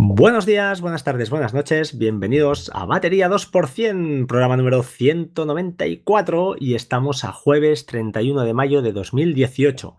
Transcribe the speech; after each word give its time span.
Buenos 0.00 0.46
días, 0.46 0.80
buenas 0.80 1.02
tardes, 1.02 1.28
buenas 1.28 1.54
noches, 1.54 1.98
bienvenidos 1.98 2.70
a 2.72 2.84
Batería 2.86 3.28
2%, 3.28 4.26
programa 4.26 4.56
número 4.56 4.84
194 4.84 6.54
y 6.58 6.74
estamos 6.74 7.24
a 7.24 7.32
jueves 7.32 7.84
31 7.86 8.44
de 8.44 8.54
mayo 8.54 8.80
de 8.80 8.92
2018. 8.92 9.96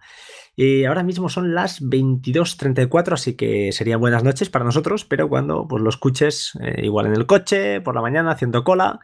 Y 0.55 0.85
ahora 0.85 1.03
mismo 1.03 1.29
son 1.29 1.53
las 1.53 1.81
22.34, 1.81 3.13
así 3.13 3.35
que 3.35 3.71
serían 3.71 3.99
buenas 3.99 4.23
noches 4.23 4.49
para 4.49 4.65
nosotros, 4.65 5.05
pero 5.05 5.29
cuando 5.29 5.67
pues, 5.67 5.81
lo 5.81 5.89
escuches, 5.89 6.57
eh, 6.61 6.81
igual 6.83 7.07
en 7.07 7.13
el 7.13 7.25
coche, 7.25 7.81
por 7.81 7.95
la 7.95 8.01
mañana, 8.01 8.31
haciendo 8.31 8.63
cola, 8.63 8.99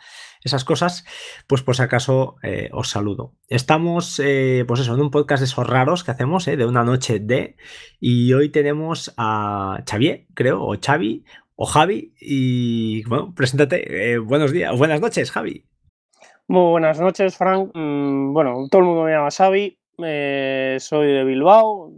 esas 0.46 0.64
cosas, 0.64 1.06
pues 1.48 1.64
por 1.64 1.76
si 1.76 1.82
acaso 1.82 2.36
eh, 2.44 2.70
os 2.72 2.90
saludo. 2.90 3.34
Estamos, 3.50 4.22
eh, 4.24 4.64
pues 4.68 4.80
eso, 4.80 4.94
en 4.94 5.02
un 5.02 5.10
podcast 5.10 5.42
de 5.42 5.46
esos 5.46 5.68
raros 5.68 6.04
que 6.04 6.12
hacemos, 6.12 6.48
eh, 6.48 6.56
de 6.56 6.66
una 6.66 6.84
noche 6.84 7.20
de, 7.20 7.58
y 8.00 8.32
hoy 8.32 8.50
tenemos 8.50 9.14
a 9.18 9.84
Xavier, 9.90 10.28
creo, 10.36 10.64
o 10.64 10.78
Xavi, 10.80 11.26
o 11.56 11.66
Javi, 11.66 12.14
y 12.22 13.04
bueno, 13.06 13.34
preséntate, 13.36 14.20
buenos 14.20 14.52
días, 14.52 14.78
buenas 14.78 15.02
noches, 15.02 15.32
Javi. 15.32 15.66
Muy 16.48 16.70
buenas 16.70 17.00
noches, 17.00 17.36
Frank. 17.38 17.72
Mm, 17.74 18.32
bueno, 18.32 18.68
todo 18.70 18.82
el 18.82 18.88
mundo 18.88 19.04
me 19.04 19.12
llama 19.12 19.32
Xavi, 19.32 19.80
soy 19.98 21.08
de 21.14 21.24
Bilbao. 21.24 21.92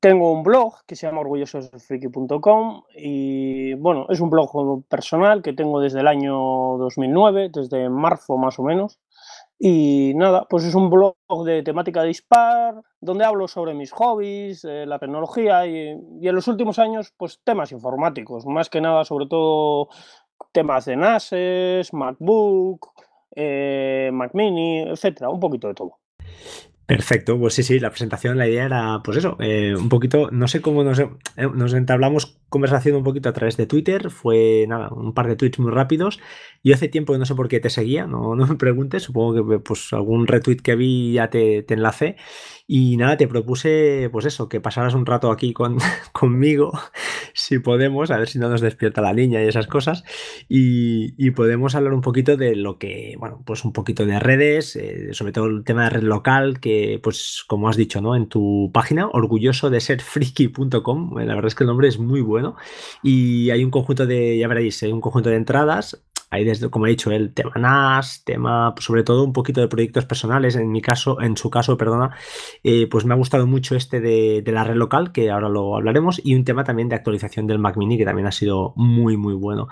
Tengo 0.00 0.32
un 0.32 0.42
blog 0.42 0.84
que 0.86 0.96
se 0.96 1.06
llama 1.06 1.20
orgullososfriki.com 1.20 2.82
y 2.96 3.74
bueno, 3.74 4.06
es 4.08 4.18
un 4.20 4.30
blog 4.30 4.84
personal 4.88 5.42
que 5.42 5.52
tengo 5.52 5.80
desde 5.80 6.00
el 6.00 6.08
año 6.08 6.34
2009, 6.78 7.50
desde 7.52 7.90
marzo 7.90 8.38
más 8.38 8.58
o 8.58 8.62
menos. 8.62 8.98
Y 9.58 10.12
nada, 10.14 10.46
pues 10.48 10.64
es 10.64 10.74
un 10.74 10.88
blog 10.88 11.16
de 11.44 11.62
temática 11.62 12.02
dispar, 12.02 12.80
donde 13.00 13.24
hablo 13.24 13.46
sobre 13.46 13.74
mis 13.74 13.92
hobbies, 13.92 14.64
eh, 14.64 14.86
la 14.86 14.98
tecnología 14.98 15.66
y, 15.66 15.88
en 15.88 16.34
los 16.34 16.48
últimos 16.48 16.78
años, 16.78 17.12
pues 17.16 17.40
temas 17.44 17.72
informáticos, 17.72 18.46
más 18.46 18.70
que 18.70 18.80
nada 18.80 19.04
sobre 19.04 19.26
todo 19.26 19.88
temas 20.52 20.86
de 20.86 20.96
NASes, 20.96 21.92
MacBook, 21.92 22.88
eh, 23.34 24.10
Mac 24.12 24.32
etcétera, 24.34 25.30
un 25.30 25.40
poquito 25.40 25.68
de 25.68 25.74
todo. 25.74 25.98
Perfecto, 26.88 27.38
pues 27.38 27.52
sí, 27.52 27.62
sí, 27.62 27.78
la 27.80 27.90
presentación, 27.90 28.38
la 28.38 28.48
idea 28.48 28.64
era, 28.64 29.02
pues 29.04 29.18
eso, 29.18 29.36
eh, 29.40 29.74
un 29.76 29.90
poquito, 29.90 30.30
no 30.30 30.48
sé 30.48 30.62
cómo 30.62 30.82
nos, 30.84 30.98
eh, 30.98 31.10
nos 31.36 31.74
entablamos 31.74 32.40
conversación 32.48 32.96
un 32.96 33.04
poquito 33.04 33.28
a 33.28 33.34
través 33.34 33.58
de 33.58 33.66
Twitter, 33.66 34.08
fue 34.08 34.64
nada, 34.66 34.88
un 34.88 35.12
par 35.12 35.28
de 35.28 35.36
tweets 35.36 35.58
muy 35.58 35.70
rápidos. 35.70 36.18
Yo 36.64 36.74
hace 36.74 36.88
tiempo 36.88 37.12
que 37.12 37.18
no 37.18 37.26
sé 37.26 37.34
por 37.34 37.48
qué 37.48 37.60
te 37.60 37.68
seguía, 37.68 38.06
no, 38.06 38.34
no 38.36 38.46
me 38.46 38.56
preguntes, 38.56 39.02
supongo 39.02 39.34
que 39.50 39.58
pues 39.58 39.92
algún 39.92 40.26
retweet 40.26 40.62
que 40.62 40.76
vi 40.76 41.12
ya 41.12 41.28
te, 41.28 41.62
te 41.62 41.74
enlacé. 41.74 42.16
Y 42.70 42.98
nada, 42.98 43.16
te 43.16 43.26
propuse, 43.26 44.10
pues 44.12 44.26
eso, 44.26 44.50
que 44.50 44.60
pasaras 44.60 44.92
un 44.92 45.06
rato 45.06 45.30
aquí 45.30 45.54
con, 45.54 45.78
conmigo, 46.12 46.78
si 47.32 47.60
podemos, 47.60 48.10
a 48.10 48.18
ver 48.18 48.28
si 48.28 48.38
no 48.38 48.50
nos 48.50 48.60
despierta 48.60 49.00
la 49.00 49.14
niña 49.14 49.42
y 49.42 49.48
esas 49.48 49.66
cosas. 49.66 50.04
Y, 50.50 51.30
podemos 51.30 51.74
hablar 51.74 51.94
un 51.94 52.02
poquito 52.02 52.36
de 52.36 52.56
lo 52.56 52.78
que, 52.78 53.14
bueno, 53.18 53.42
pues 53.46 53.64
un 53.64 53.72
poquito 53.72 54.04
de 54.04 54.18
redes, 54.18 54.76
eh, 54.76 55.14
sobre 55.14 55.32
todo 55.32 55.46
el 55.46 55.64
tema 55.64 55.84
de 55.84 55.90
red 55.90 56.02
local, 56.02 56.60
que, 56.60 57.00
pues 57.02 57.42
como 57.46 57.70
has 57.70 57.76
dicho, 57.76 58.02
¿no? 58.02 58.14
En 58.14 58.28
tu 58.28 58.70
página, 58.74 59.08
orgulloso 59.08 59.70
de 59.70 59.80
ser 59.80 60.02
friki.com, 60.02 61.16
la 61.16 61.34
verdad 61.34 61.46
es 61.46 61.54
que 61.54 61.64
el 61.64 61.68
nombre 61.68 61.88
es 61.88 61.98
muy 61.98 62.20
bueno. 62.20 62.56
Y 63.02 63.48
hay 63.48 63.64
un 63.64 63.70
conjunto 63.70 64.04
de, 64.04 64.36
ya 64.36 64.48
veréis, 64.48 64.82
hay 64.82 64.92
un 64.92 65.00
conjunto 65.00 65.30
de 65.30 65.36
entradas 65.36 66.04
hay 66.30 66.44
desde, 66.44 66.68
como 66.70 66.86
he 66.86 66.90
dicho, 66.90 67.10
el 67.10 67.32
tema 67.32 67.52
NAS, 67.56 68.22
tema, 68.24 68.74
sobre 68.78 69.02
todo 69.02 69.24
un 69.24 69.32
poquito 69.32 69.60
de 69.60 69.68
proyectos 69.68 70.04
personales. 70.04 70.56
En 70.56 70.70
mi 70.70 70.82
caso, 70.82 71.20
en 71.20 71.36
su 71.36 71.50
caso, 71.50 71.76
perdona, 71.76 72.16
eh, 72.62 72.86
pues 72.90 73.04
me 73.04 73.14
ha 73.14 73.16
gustado 73.16 73.46
mucho 73.46 73.76
este 73.76 74.00
de, 74.00 74.42
la 74.46 74.64
red 74.64 74.76
local, 74.76 75.12
que 75.12 75.30
ahora 75.30 75.48
lo 75.48 75.76
hablaremos, 75.76 76.20
y 76.22 76.34
un 76.34 76.44
tema 76.44 76.64
también 76.64 76.88
de 76.88 76.96
actualización 76.96 77.46
del 77.46 77.58
Mac 77.58 77.76
Mini, 77.76 77.96
que 77.96 78.04
también 78.04 78.26
ha 78.26 78.32
sido 78.32 78.72
muy, 78.76 79.16
muy 79.16 79.34
bueno. 79.34 79.68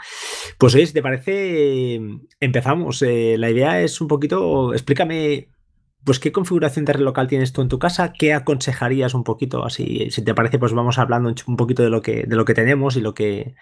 Pues 0.58 0.74
oye, 0.74 0.86
¿te 0.86 1.02
parece? 1.02 2.00
Empezamos. 2.40 3.02
Eh, 3.02 3.36
la 3.38 3.50
idea 3.50 3.80
es 3.82 4.00
un 4.00 4.08
poquito, 4.08 4.72
explícame 4.72 5.48
pues 6.04 6.20
qué 6.20 6.30
configuración 6.30 6.84
de 6.84 6.92
red 6.92 7.00
local 7.00 7.26
tienes 7.26 7.52
tú 7.52 7.62
en 7.62 7.68
tu 7.68 7.80
casa, 7.80 8.12
qué 8.12 8.32
aconsejarías 8.32 9.12
un 9.12 9.24
poquito, 9.24 9.64
así, 9.64 10.08
si 10.12 10.22
te 10.22 10.34
parece, 10.34 10.56
pues 10.56 10.72
vamos 10.72 11.00
hablando 11.00 11.34
un 11.48 11.56
poquito 11.56 11.82
de 11.82 11.90
lo 11.90 12.00
que, 12.00 12.22
de 12.28 12.36
lo 12.36 12.44
que 12.44 12.54
tenemos 12.54 12.96
y 12.96 13.00
lo 13.00 13.12
que 13.12 13.56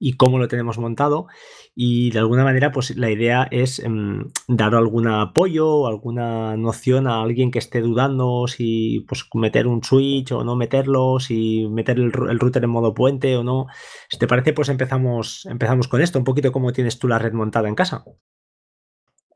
y 0.00 0.16
cómo 0.16 0.38
lo 0.38 0.48
tenemos 0.48 0.78
montado. 0.78 1.28
Y 1.76 2.10
de 2.10 2.18
alguna 2.18 2.42
manera, 2.42 2.72
pues 2.72 2.96
la 2.96 3.10
idea 3.10 3.46
es 3.50 3.78
em, 3.78 4.30
dar 4.48 4.74
algún 4.74 5.06
apoyo 5.06 5.68
o 5.68 5.86
alguna 5.86 6.56
noción 6.56 7.06
a 7.06 7.22
alguien 7.22 7.50
que 7.52 7.60
esté 7.60 7.80
dudando 7.80 8.48
si 8.48 9.04
pues 9.06 9.28
meter 9.34 9.66
un 9.68 9.84
switch 9.84 10.32
o 10.32 10.42
no 10.42 10.56
meterlo, 10.56 11.20
si 11.20 11.68
meter 11.68 11.98
el, 11.98 12.12
router 12.12 12.64
en 12.64 12.70
modo 12.70 12.94
puente 12.94 13.36
o 13.36 13.44
no. 13.44 13.66
Si 14.08 14.18
te 14.18 14.26
parece, 14.26 14.54
pues 14.54 14.70
empezamos, 14.70 15.46
empezamos 15.46 15.86
con 15.86 16.00
esto, 16.00 16.18
un 16.18 16.24
poquito 16.24 16.50
cómo 16.50 16.72
tienes 16.72 16.98
tú 16.98 17.06
la 17.06 17.18
red 17.18 17.34
montada 17.34 17.68
en 17.68 17.74
casa. 17.74 18.02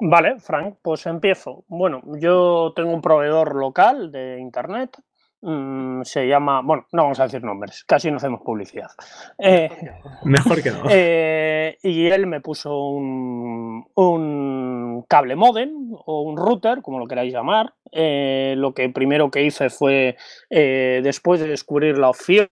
Vale, 0.00 0.38
Frank, 0.40 0.78
pues 0.82 1.06
empiezo. 1.06 1.64
Bueno, 1.68 2.02
yo 2.18 2.72
tengo 2.74 2.92
un 2.92 3.00
proveedor 3.00 3.54
local 3.54 4.10
de 4.10 4.40
internet 4.40 4.98
Mm, 5.46 6.04
se 6.04 6.26
llama, 6.26 6.62
bueno, 6.62 6.86
no 6.92 7.02
vamos 7.02 7.20
a 7.20 7.24
decir 7.24 7.44
nombres, 7.44 7.84
casi 7.84 8.10
no 8.10 8.16
hacemos 8.16 8.40
publicidad. 8.40 8.88
Eh, 9.36 9.68
Mejor 10.24 10.62
que 10.62 10.70
no. 10.70 10.84
Eh, 10.90 11.76
y 11.82 12.06
él 12.06 12.26
me 12.26 12.40
puso 12.40 12.88
un, 12.88 13.84
un, 13.94 15.04
cable 15.06 15.36
modem 15.36 15.92
o 16.06 16.22
un 16.22 16.38
router, 16.38 16.80
como 16.80 16.98
lo 16.98 17.06
queráis 17.06 17.32
llamar. 17.32 17.74
Eh, 17.92 18.54
lo 18.56 18.72
que 18.72 18.88
primero 18.88 19.30
que 19.30 19.42
hice 19.44 19.68
fue, 19.68 20.16
después 20.48 21.40
de 21.40 21.48
descubrir 21.48 21.98
la 21.98 22.08
opción, 22.08 22.48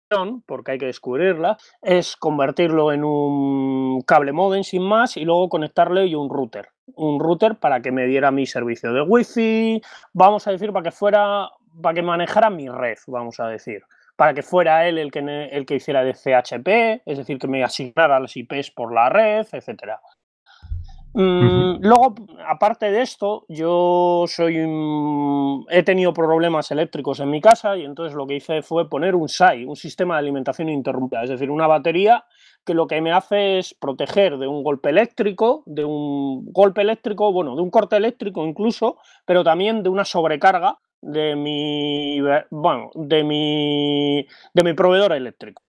porque 0.47 0.71
hay 0.71 0.77
que 0.79 0.87
descubrirla, 0.87 1.57
es 1.83 2.15
convertirlo 2.15 2.91
en 2.91 3.03
un 3.03 4.01
cable 4.01 4.31
modem 4.31 4.63
sin 4.63 4.81
más 4.81 5.15
y 5.15 5.25
luego 5.25 5.49
conectarle 5.49 6.07
y 6.07 6.15
un 6.15 6.29
router 6.29 6.69
un 6.95 7.19
router 7.19 7.55
para 7.55 7.81
que 7.81 7.91
me 7.91 8.07
diera 8.07 8.31
mi 8.31 8.45
servicio 8.45 8.91
de 8.91 9.01
wifi, 9.01 9.81
vamos 10.13 10.47
a 10.47 10.51
decir, 10.51 10.71
para 10.71 10.83
que 10.83 10.91
fuera 10.91 11.49
para 11.81 11.93
que 11.95 12.01
manejara 12.01 12.49
mi 12.49 12.67
red, 12.67 12.97
vamos 13.07 13.39
a 13.39 13.47
decir, 13.47 13.83
para 14.15 14.33
que 14.33 14.43
fuera 14.43 14.87
él 14.87 14.97
el 14.97 15.11
que, 15.11 15.19
el 15.51 15.65
que 15.65 15.75
hiciera 15.75 16.03
de 16.03 16.13
CHP, 16.13 17.03
es 17.05 17.17
decir, 17.17 17.39
que 17.39 17.47
me 17.47 17.63
asignara 17.63 18.19
las 18.19 18.35
IPs 18.35 18.71
por 18.71 18.93
la 18.93 19.09
red, 19.09 19.47
etcétera. 19.51 19.99
Mm, 21.13 21.79
luego, 21.81 22.13
aparte 22.47 22.91
de 22.91 23.01
esto, 23.01 23.45
yo 23.47 24.25
soy 24.27 24.57
he 25.69 25.83
tenido 25.83 26.13
problemas 26.13 26.69
eléctricos 26.69 27.19
en 27.19 27.31
mi 27.31 27.41
casa 27.41 27.75
y 27.77 27.83
entonces 27.83 28.15
lo 28.15 28.27
que 28.27 28.35
hice 28.35 28.61
fue 28.61 28.89
poner 28.89 29.15
un 29.15 29.27
SAI, 29.27 29.65
un 29.65 29.75
sistema 29.75 30.15
de 30.15 30.19
alimentación 30.19 30.69
ininterrumpida, 30.69 31.23
es 31.23 31.29
decir, 31.29 31.49
una 31.49 31.65
batería 31.65 32.25
que 32.63 32.73
lo 32.73 32.87
que 32.87 33.01
me 33.01 33.11
hace 33.11 33.57
es 33.57 33.73
proteger 33.73 34.37
de 34.37 34.47
un 34.47 34.63
golpe 34.63 34.89
eléctrico, 34.89 35.63
de 35.65 35.83
un 35.83 36.51
golpe 36.51 36.81
eléctrico, 36.81 37.31
bueno, 37.33 37.55
de 37.55 37.61
un 37.63 37.71
corte 37.71 37.95
eléctrico 37.95 38.45
incluso, 38.45 38.97
pero 39.25 39.43
también 39.43 39.81
de 39.81 39.89
una 39.89 40.05
sobrecarga 40.05 40.77
de 41.01 41.35
mi, 41.35 42.19
bueno, 42.49 42.91
de 42.95 43.23
mi, 43.23 44.27
de 44.53 44.63
mi 44.63 44.73
proveedor 44.73 45.13
eléctrico. 45.13 45.63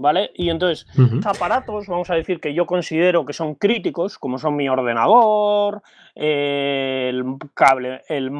¿Vale? 0.00 0.30
Y 0.36 0.48
entonces, 0.48 0.86
aparatos, 1.24 1.88
vamos 1.88 2.08
a 2.08 2.14
decir 2.14 2.38
que 2.38 2.54
yo 2.54 2.66
considero 2.66 3.26
que 3.26 3.32
son 3.32 3.56
críticos, 3.56 4.16
como 4.16 4.38
son 4.38 4.54
mi 4.54 4.68
ordenador, 4.68 5.82
el 6.14 7.24
cable, 7.52 8.02
el, 8.08 8.30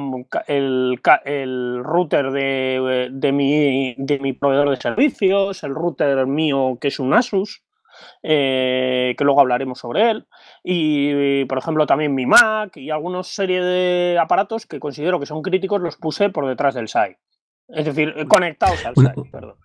el, 0.46 1.82
router 1.82 2.30
de, 2.30 3.08
de, 3.10 3.32
mi, 3.32 3.96
de 3.98 4.20
mi 4.20 4.34
proveedor 4.34 4.70
de 4.70 4.76
servicios, 4.76 5.64
el 5.64 5.74
router 5.74 6.28
mío 6.28 6.78
que 6.80 6.88
es 6.88 7.00
un 7.00 7.12
Asus, 7.12 7.64
eh, 8.22 9.14
que 9.16 9.24
luego 9.24 9.40
hablaremos 9.40 9.78
sobre 9.78 10.10
él, 10.10 10.26
y 10.62 11.44
por 11.46 11.58
ejemplo 11.58 11.86
también 11.86 12.14
mi 12.14 12.26
Mac 12.26 12.76
y 12.76 12.90
alguna 12.90 13.22
serie 13.22 13.62
de 13.62 14.18
aparatos 14.18 14.66
que 14.66 14.80
considero 14.80 15.20
que 15.20 15.26
son 15.26 15.42
críticos 15.42 15.80
los 15.80 15.96
puse 15.96 16.30
por 16.30 16.46
detrás 16.46 16.74
del 16.74 16.88
SAI. 16.88 17.16
Es 17.68 17.84
decir, 17.84 18.14
conectados 18.28 18.84
al 18.86 18.94
SAI, 18.94 19.30
perdón. 19.30 19.56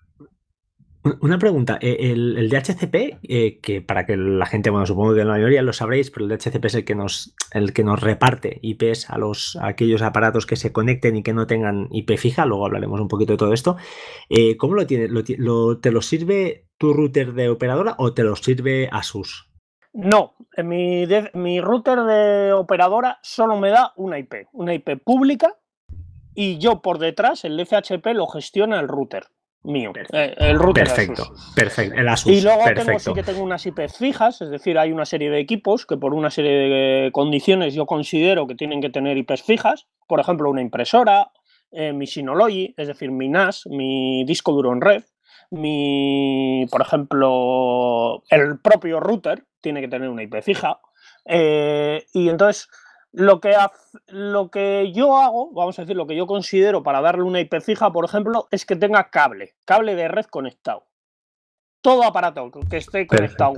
Una 1.20 1.38
pregunta, 1.38 1.78
eh, 1.82 1.98
el, 2.00 2.48
DHCP, 2.48 3.18
eh, 3.22 3.58
que 3.60 3.82
para 3.82 4.06
que 4.06 4.16
la 4.16 4.46
gente, 4.46 4.70
bueno, 4.70 4.86
supongo 4.86 5.14
que 5.14 5.22
la 5.22 5.32
mayoría 5.32 5.60
lo 5.60 5.74
sabréis, 5.74 6.10
pero 6.10 6.24
el 6.24 6.30
DHCP 6.30 6.64
es 6.64 6.74
el 6.76 6.84
que 6.86 6.94
nos, 6.94 7.34
el 7.52 7.74
que 7.74 7.84
nos 7.84 8.00
reparte 8.00 8.58
IPs 8.62 9.10
a 9.10 9.18
los 9.18 9.58
aquellos 9.60 10.00
aparatos 10.00 10.46
que 10.46 10.56
se 10.56 10.72
conecten 10.72 11.16
y 11.16 11.22
que 11.22 11.34
no 11.34 11.46
tengan 11.46 11.88
IP 11.90 12.16
fija, 12.16 12.46
luego 12.46 12.64
hablaremos 12.64 12.98
un 13.02 13.08
poquito 13.08 13.34
de 13.34 13.36
todo 13.36 13.52
esto. 13.52 13.76
Eh, 14.30 14.56
¿Cómo 14.56 14.76
lo 14.76 14.86
tiene? 14.86 15.10
¿Te 15.22 15.90
lo 15.90 16.00
sirve 16.00 16.63
tu 16.78 16.92
router 16.92 17.32
de 17.32 17.48
operadora 17.48 17.94
o 17.98 18.14
te 18.14 18.22
lo 18.22 18.36
sirve 18.36 18.88
Asus? 18.90 19.48
No, 19.92 20.34
mi, 20.58 21.06
mi 21.34 21.60
router 21.60 22.00
de 22.00 22.52
operadora 22.52 23.20
solo 23.22 23.56
me 23.56 23.70
da 23.70 23.92
una 23.96 24.18
IP, 24.18 24.48
una 24.52 24.74
IP 24.74 25.00
pública, 25.04 25.56
y 26.34 26.58
yo 26.58 26.82
por 26.82 26.98
detrás, 26.98 27.44
el 27.44 27.64
FHP 27.64 28.06
lo 28.14 28.26
gestiona 28.26 28.80
el 28.80 28.88
router 28.88 29.28
mío. 29.62 29.92
Eh, 30.12 30.34
el 30.36 30.58
router 30.58 30.84
perfecto, 30.84 31.32
perfecto. 31.54 31.94
El 31.94 32.08
Asus, 32.08 32.32
y 32.32 32.40
luego 32.40 32.64
tengo, 32.74 32.98
sí 32.98 33.14
que 33.14 33.22
tengo 33.22 33.42
unas 33.42 33.64
IP 33.66 33.88
fijas, 33.88 34.42
es 34.42 34.50
decir, 34.50 34.78
hay 34.78 34.90
una 34.90 35.06
serie 35.06 35.30
de 35.30 35.38
equipos 35.38 35.86
que 35.86 35.96
por 35.96 36.12
una 36.12 36.30
serie 36.30 36.52
de 36.52 37.12
condiciones 37.12 37.72
yo 37.74 37.86
considero 37.86 38.48
que 38.48 38.56
tienen 38.56 38.80
que 38.80 38.90
tener 38.90 39.16
IPs 39.16 39.42
fijas. 39.42 39.86
Por 40.08 40.18
ejemplo, 40.18 40.50
una 40.50 40.60
impresora, 40.60 41.30
eh, 41.70 41.92
mi 41.92 42.08
Synology, 42.08 42.74
es 42.76 42.88
decir, 42.88 43.12
mi 43.12 43.28
NAS, 43.28 43.66
mi 43.66 44.24
disco 44.24 44.52
duro 44.52 44.72
en 44.72 44.80
red, 44.80 45.04
mi, 45.54 46.66
por 46.70 46.82
ejemplo, 46.82 48.22
el 48.30 48.58
propio 48.58 49.00
router 49.00 49.44
tiene 49.60 49.80
que 49.80 49.88
tener 49.88 50.08
una 50.08 50.22
IP 50.22 50.42
fija. 50.42 50.80
Eh, 51.24 52.04
y 52.12 52.28
entonces, 52.28 52.68
lo 53.12 53.40
que, 53.40 53.54
lo 54.08 54.50
que 54.50 54.92
yo 54.92 55.18
hago, 55.18 55.52
vamos 55.52 55.78
a 55.78 55.82
decir, 55.82 55.96
lo 55.96 56.06
que 56.06 56.16
yo 56.16 56.26
considero 56.26 56.82
para 56.82 57.00
darle 57.00 57.22
una 57.22 57.40
IP 57.40 57.60
fija, 57.60 57.92
por 57.92 58.04
ejemplo, 58.04 58.48
es 58.50 58.66
que 58.66 58.76
tenga 58.76 59.10
cable, 59.10 59.54
cable 59.64 59.94
de 59.94 60.08
red 60.08 60.26
conectado. 60.26 60.86
Todo 61.80 62.04
aparato 62.04 62.50
que 62.68 62.78
esté 62.78 63.06
conectado 63.06 63.54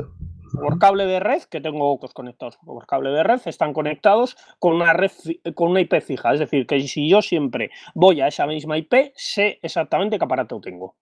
por 0.53 0.79
cable 0.79 1.07
de 1.07 1.21
red, 1.21 1.43
que 1.45 1.61
tengo 1.61 1.93
ojos 1.93 2.13
conectados 2.13 2.59
por 2.59 2.87
cable 2.87 3.11
de 3.11 3.23
red, 3.23 3.41
están 3.47 3.73
conectados 3.73 4.37
con 4.59 4.75
una 4.75 4.93
red 4.93 5.11
con 5.55 5.71
una 5.71 5.81
IP 5.81 6.01
fija. 6.01 6.33
Es 6.33 6.41
decir, 6.41 6.67
que 6.67 6.81
si 6.81 7.09
yo 7.09 7.23
siempre 7.23 7.71
voy 7.95 8.21
a 8.21 8.29
esa 8.29 8.47
misma 8.47 8.79
IP, 8.79 9.13
sé 9.15 9.59
exactamente 9.63 10.19
qué 10.19 10.25
aparato 10.25 10.61
tengo. 10.61 10.97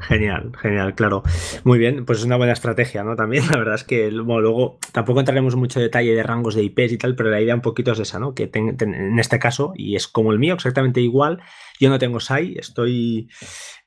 Genial, 0.00 0.52
genial, 0.60 0.94
claro. 0.94 1.22
Muy 1.64 1.78
bien, 1.78 2.04
pues 2.04 2.20
es 2.20 2.24
una 2.24 2.36
buena 2.36 2.52
estrategia, 2.52 3.02
¿no? 3.02 3.16
También, 3.16 3.44
la 3.50 3.56
verdad 3.58 3.74
es 3.74 3.84
que 3.84 4.10
luego 4.10 4.78
tampoco 4.92 5.20
entraremos 5.20 5.56
mucho 5.56 5.80
detalle 5.80 6.14
de 6.14 6.22
rangos 6.22 6.54
de 6.54 6.62
IPs 6.62 6.92
y 6.92 6.98
tal, 6.98 7.16
pero 7.16 7.30
la 7.30 7.40
idea 7.40 7.54
un 7.54 7.60
poquito 7.60 7.92
es 7.92 7.98
esa, 7.98 8.18
¿no? 8.18 8.34
Que 8.34 8.50
en 8.52 9.18
este 9.18 9.38
caso, 9.38 9.72
y 9.74 9.96
es 9.96 10.06
como 10.06 10.32
el 10.32 10.38
mío, 10.38 10.54
exactamente 10.54 11.00
igual, 11.00 11.40
yo 11.80 11.90
no 11.90 11.98
tengo 11.98 12.20
SAI, 12.20 12.56
estoy... 12.58 13.28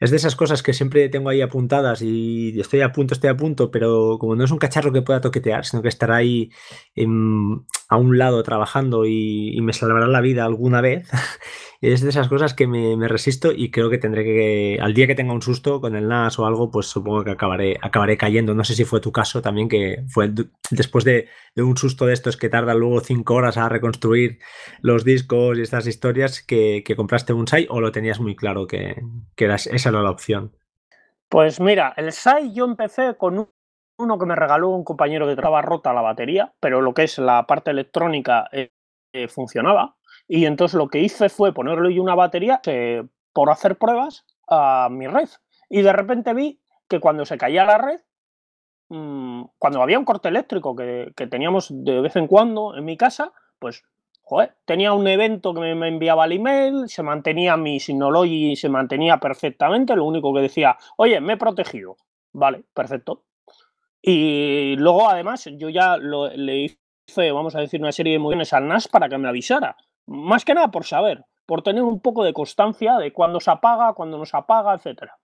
Es 0.02 0.10
de 0.10 0.18
esas 0.18 0.36
cosas 0.36 0.64
que 0.64 0.74
siempre 0.74 1.10
tengo 1.10 1.30
ahí 1.30 1.42
apuntadas 1.42 2.02
y 2.02 2.60
estoy 2.60 2.82
a 2.82 2.92
punto, 2.92 3.14
estoy 3.14 3.30
a 3.30 3.38
punto, 3.38 3.70
pero 3.70 4.18
como 4.20 4.36
no 4.36 4.44
es 4.44 4.50
un 4.50 4.58
cacharro 4.58 4.92
que 4.92 5.04
pueda 5.04 5.22
toquetear, 5.22 5.64
sino 5.64 5.84
que 5.84 5.90
estará 5.90 6.16
ahí 6.16 6.52
a 7.92 7.98
un 7.98 8.18
lado 8.18 8.42
trabajando 8.42 9.06
y, 9.06 9.60
me 9.62 9.74
salvará 9.74 10.08
la 10.08 10.22
vida 10.22 10.44
alguna 10.44 10.82
vez, 10.82 11.08
es 11.82 12.02
de 12.02 12.10
esas 12.10 12.30
cosas 12.30 12.54
que 12.54 12.66
me, 12.68 13.08
resisto 13.08 13.52
y 13.52 13.70
creo 13.70 13.90
que 13.90 13.98
tendré 13.98 14.24
que, 14.24 14.78
al 14.82 14.94
día 14.94 15.08
que 15.08 15.16
tenga 15.16 15.34
un 15.34 15.42
susto 15.42 15.82
con 15.82 15.96
el 15.96 16.08
NAS 16.08 16.40
o 16.40 16.46
algo, 16.46 16.72
pues 16.72 16.88
supongo 16.88 17.24
que 17.24 17.32
acabaré, 17.32 17.78
acabaré 17.82 18.18
cayendo. 18.18 18.54
No 18.56 18.64
sé 18.64 18.76
si 18.76 18.86
fue 18.86 19.02
tu 19.02 19.12
caso 19.12 19.42
también, 19.42 19.68
que 19.68 20.04
fue 20.08 20.32
después 20.70 21.04
de, 21.04 21.28
un 21.58 21.76
susto 21.76 22.06
de 22.06 22.14
estos 22.14 22.38
que 22.38 22.50
tarda 22.50 22.74
luego 22.74 23.02
cinco 23.02 23.34
horas 23.34 23.58
a 23.58 23.68
reconstruir 23.68 24.40
los 24.82 25.04
discos 25.04 25.58
y 25.58 25.62
estas 25.62 25.86
historias, 25.86 26.42
que, 26.42 26.84
compraste 26.96 27.34
un 27.34 27.48
SAI 27.48 27.68
o 27.70 27.82
lo 27.82 27.92
tenías 27.92 28.20
muy 28.20 28.36
claro 28.36 28.68
que, 28.68 28.96
esa 29.38 29.91
la 30.00 30.12
opción. 30.12 30.56
Pues 31.28 31.60
mira, 31.60 31.94
el 31.98 32.12
SAI 32.12 32.54
yo 32.54 32.66
empecé 32.66 33.16
con 33.16 33.50
uno 33.98 34.20
que 34.20 34.26
me 34.26 34.36
regaló 34.36 34.70
un 34.70 34.84
compañero 34.84 35.28
que 35.28 35.36
traba 35.36 35.62
rota 35.62 35.94
la 35.94 36.02
batería, 36.02 36.54
pero 36.60 36.82
lo 36.82 36.94
que 36.94 37.04
es 37.04 37.18
la 37.18 37.46
parte 37.48 37.72
electrónica 37.72 38.50
eh, 38.52 38.72
eh, 39.14 39.28
funcionaba. 39.28 39.96
Y 40.28 40.46
entonces 40.46 40.78
lo 40.78 40.88
que 40.88 41.00
hice 41.00 41.30
fue 41.30 41.54
ponerle 41.54 42.00
una 42.00 42.16
batería 42.16 42.62
por 43.34 43.50
hacer 43.50 43.78
pruebas 43.78 44.26
a 44.48 44.90
mi 44.90 45.08
red. 45.08 45.30
Y 45.70 45.82
de 45.82 45.94
repente 45.94 46.34
vi 46.34 46.62
que 46.88 47.00
cuando 47.00 47.26
se 47.26 47.38
caía 47.38 47.66
la 47.66 47.78
red, 47.78 48.02
mm, 48.90 49.44
cuando 49.58 49.82
había 49.82 50.00
un 50.00 50.06
corte 50.06 50.28
eléctrico 50.28 50.76
que, 50.76 51.14
teníamos 51.30 51.68
de 51.72 52.02
vez 52.02 52.16
en 52.16 52.28
cuando 52.28 52.76
en 52.76 52.84
mi 52.86 52.98
casa, 52.98 53.32
pues 53.60 53.84
tenía 54.66 54.94
un 54.94 55.08
evento 55.08 55.54
que 55.54 55.76
me, 55.76 55.88
enviaba 55.88 56.26
el 56.26 56.34
email, 56.34 56.88
se 56.88 57.04
mantenía 57.04 57.58
mi 57.58 57.80
Synology, 57.80 58.56
se 58.56 58.70
mantenía 58.70 59.18
perfectamente, 59.18 59.96
lo 59.96 60.06
único 60.06 60.34
que 60.34 60.42
decía, 60.42 60.78
oye, 60.98 61.20
me 61.20 61.34
he 61.34 61.38
protegido. 61.38 61.98
Vale, 62.34 62.64
perfecto. 62.74 63.24
Y 64.02 64.76
luego, 64.78 65.10
además, 65.10 65.48
yo 65.58 65.70
ya 65.70 65.98
le 65.98 66.58
hice, 66.58 67.32
vamos 67.32 67.56
a 67.56 67.60
decir, 67.60 67.82
una 67.82 67.92
serie 67.92 68.14
de 68.14 68.20
movimientos 68.20 68.54
al 68.54 68.68
NAS 68.68 68.88
para 68.88 69.10
que 69.10 69.18
me 69.18 69.28
avisara. 69.28 69.76
Más 70.08 70.46
que 70.46 70.54
nada 70.54 70.70
por 70.72 70.86
saber, 70.86 71.26
por 71.46 71.62
tener 71.62 71.84
un 71.84 72.00
poco 72.00 72.24
de 72.24 72.34
constancia 72.34 72.98
de 72.98 73.14
cuándo 73.14 73.40
se 73.40 73.52
apaga, 73.52 73.94
cuándo 73.94 74.18
no 74.18 74.26
se 74.26 74.38
apaga, 74.38 74.74
etcétera. 74.74 75.18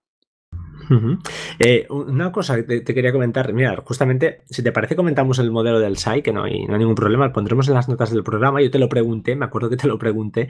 Eh, 1.58 1.86
una 1.90 2.32
cosa 2.32 2.56
que 2.56 2.80
te, 2.80 2.94
quería 2.94 3.12
comentar, 3.12 3.52
mira, 3.52 3.82
justamente, 3.84 4.42
si 4.48 4.62
te 4.62 4.72
parece, 4.72 4.96
comentamos 4.96 5.38
el 5.38 5.50
modelo 5.50 5.80
del 5.80 5.96
SAI, 5.96 6.22
que 6.22 6.32
no 6.32 6.44
hay, 6.44 6.64
no 6.66 6.74
hay 6.74 6.78
ningún 6.78 6.94
problema, 6.94 7.26
lo 7.26 7.32
pondremos 7.32 7.68
en 7.68 7.74
las 7.74 7.88
notas 7.88 8.10
del 8.10 8.24
programa. 8.24 8.62
Yo 8.62 8.70
te 8.70 8.78
lo 8.78 8.88
pregunté, 8.88 9.36
me 9.36 9.44
acuerdo 9.46 9.70
que 9.70 9.76
te 9.76 9.88
lo 9.88 9.98
pregunté, 9.98 10.48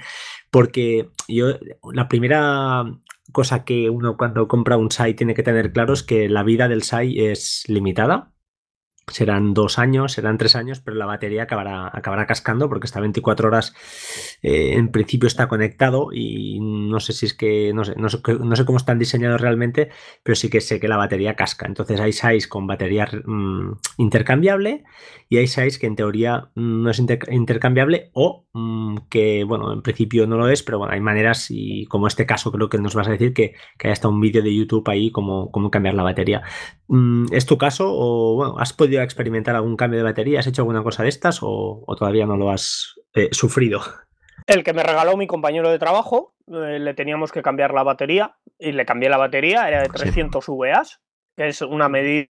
porque 0.50 1.10
yo, 1.28 1.48
la 1.92 2.08
primera 2.08 2.84
cosa 3.32 3.64
que 3.64 3.90
uno 3.90 4.16
cuando 4.16 4.48
compra 4.48 4.76
un 4.76 4.90
SAI 4.90 5.14
tiene 5.14 5.34
que 5.34 5.42
tener 5.42 5.72
claro 5.72 5.92
es 5.92 6.02
que 6.02 6.28
la 6.28 6.42
vida 6.42 6.68
del 6.68 6.82
SAI 6.82 7.26
es 7.26 7.64
limitada 7.68 8.32
serán 9.10 9.54
dos 9.54 9.78
años, 9.78 10.12
serán 10.12 10.38
tres 10.38 10.56
años, 10.56 10.80
pero 10.80 10.96
la 10.96 11.06
batería 11.06 11.44
acabará, 11.44 11.90
acabará 11.92 12.26
cascando 12.26 12.68
porque 12.68 12.86
está 12.86 13.00
24 13.00 13.48
horas, 13.48 13.74
eh, 14.42 14.74
en 14.74 14.90
principio 14.90 15.26
está 15.26 15.48
conectado 15.48 16.08
y 16.12 16.58
no 16.60 17.00
sé 17.00 17.12
si 17.12 17.26
es 17.26 17.34
que, 17.34 17.72
no 17.74 17.84
sé, 17.84 17.94
no 17.96 18.08
sé, 18.08 18.64
cómo 18.64 18.78
están 18.78 18.98
diseñados 18.98 19.40
realmente, 19.40 19.90
pero 20.22 20.34
sí 20.34 20.50
que 20.50 20.60
sé 20.60 20.80
que 20.80 20.88
la 20.88 20.96
batería 20.96 21.34
casca. 21.34 21.66
Entonces 21.66 22.00
hay 22.00 22.12
SAIs 22.12 22.48
con 22.48 22.66
batería 22.66 23.08
mm, 23.24 23.72
intercambiable 23.98 24.84
y 25.28 25.38
hay 25.38 25.46
SAIs 25.46 25.78
que 25.78 25.86
en 25.86 25.96
teoría 25.96 26.50
mm, 26.54 26.82
no 26.82 26.90
es 26.90 27.02
intercambiable 27.30 28.10
o 28.12 28.46
mm, 28.52 28.96
que, 29.10 29.44
bueno, 29.44 29.72
en 29.72 29.82
principio 29.82 30.26
no 30.26 30.36
lo 30.36 30.48
es, 30.48 30.62
pero 30.62 30.78
bueno, 30.78 30.92
hay 30.92 31.00
maneras 31.00 31.46
y 31.50 31.86
como 31.86 32.06
este 32.06 32.26
caso 32.26 32.52
creo 32.52 32.68
que 32.68 32.78
nos 32.78 32.94
vas 32.94 33.08
a 33.08 33.12
decir 33.12 33.32
que, 33.32 33.54
que 33.78 33.88
hay 33.88 33.92
hasta 33.92 34.08
un 34.08 34.20
vídeo 34.20 34.42
de 34.42 34.54
YouTube 34.54 34.88
ahí 34.88 35.10
como, 35.10 35.50
cómo 35.50 35.70
cambiar 35.70 35.94
la 35.94 36.02
batería. 36.02 36.42
¿Es 37.30 37.44
tu 37.44 37.58
caso 37.58 37.86
o, 37.90 38.34
bueno, 38.36 38.58
has 38.58 38.72
podido 38.72 38.97
experimentar 39.04 39.56
algún 39.56 39.76
cambio 39.76 39.98
de 39.98 40.04
batería? 40.04 40.40
¿Has 40.40 40.46
hecho 40.46 40.62
alguna 40.62 40.82
cosa 40.82 41.02
de 41.02 41.08
estas 41.08 41.38
o, 41.42 41.84
todavía 41.98 42.26
no 42.26 42.36
lo 42.36 42.50
has 42.50 42.94
eh, 43.14 43.28
sufrido? 43.32 43.80
El 44.46 44.64
que 44.64 44.72
me 44.72 44.82
regaló 44.82 45.16
mi 45.16 45.26
compañero 45.26 45.70
de 45.70 45.78
trabajo, 45.78 46.34
eh, 46.46 46.78
le 46.78 46.94
teníamos 46.94 47.32
que 47.32 47.42
cambiar 47.42 47.74
la 47.74 47.82
batería 47.82 48.36
y 48.58 48.72
le 48.72 48.86
cambié 48.86 49.08
la 49.08 49.18
batería, 49.18 49.68
era 49.68 49.82
de 49.82 49.88
300 49.88 50.44
VAs, 50.48 51.00
que 51.36 51.48
es 51.48 51.60
una 51.62 51.88
medida, 51.88 52.28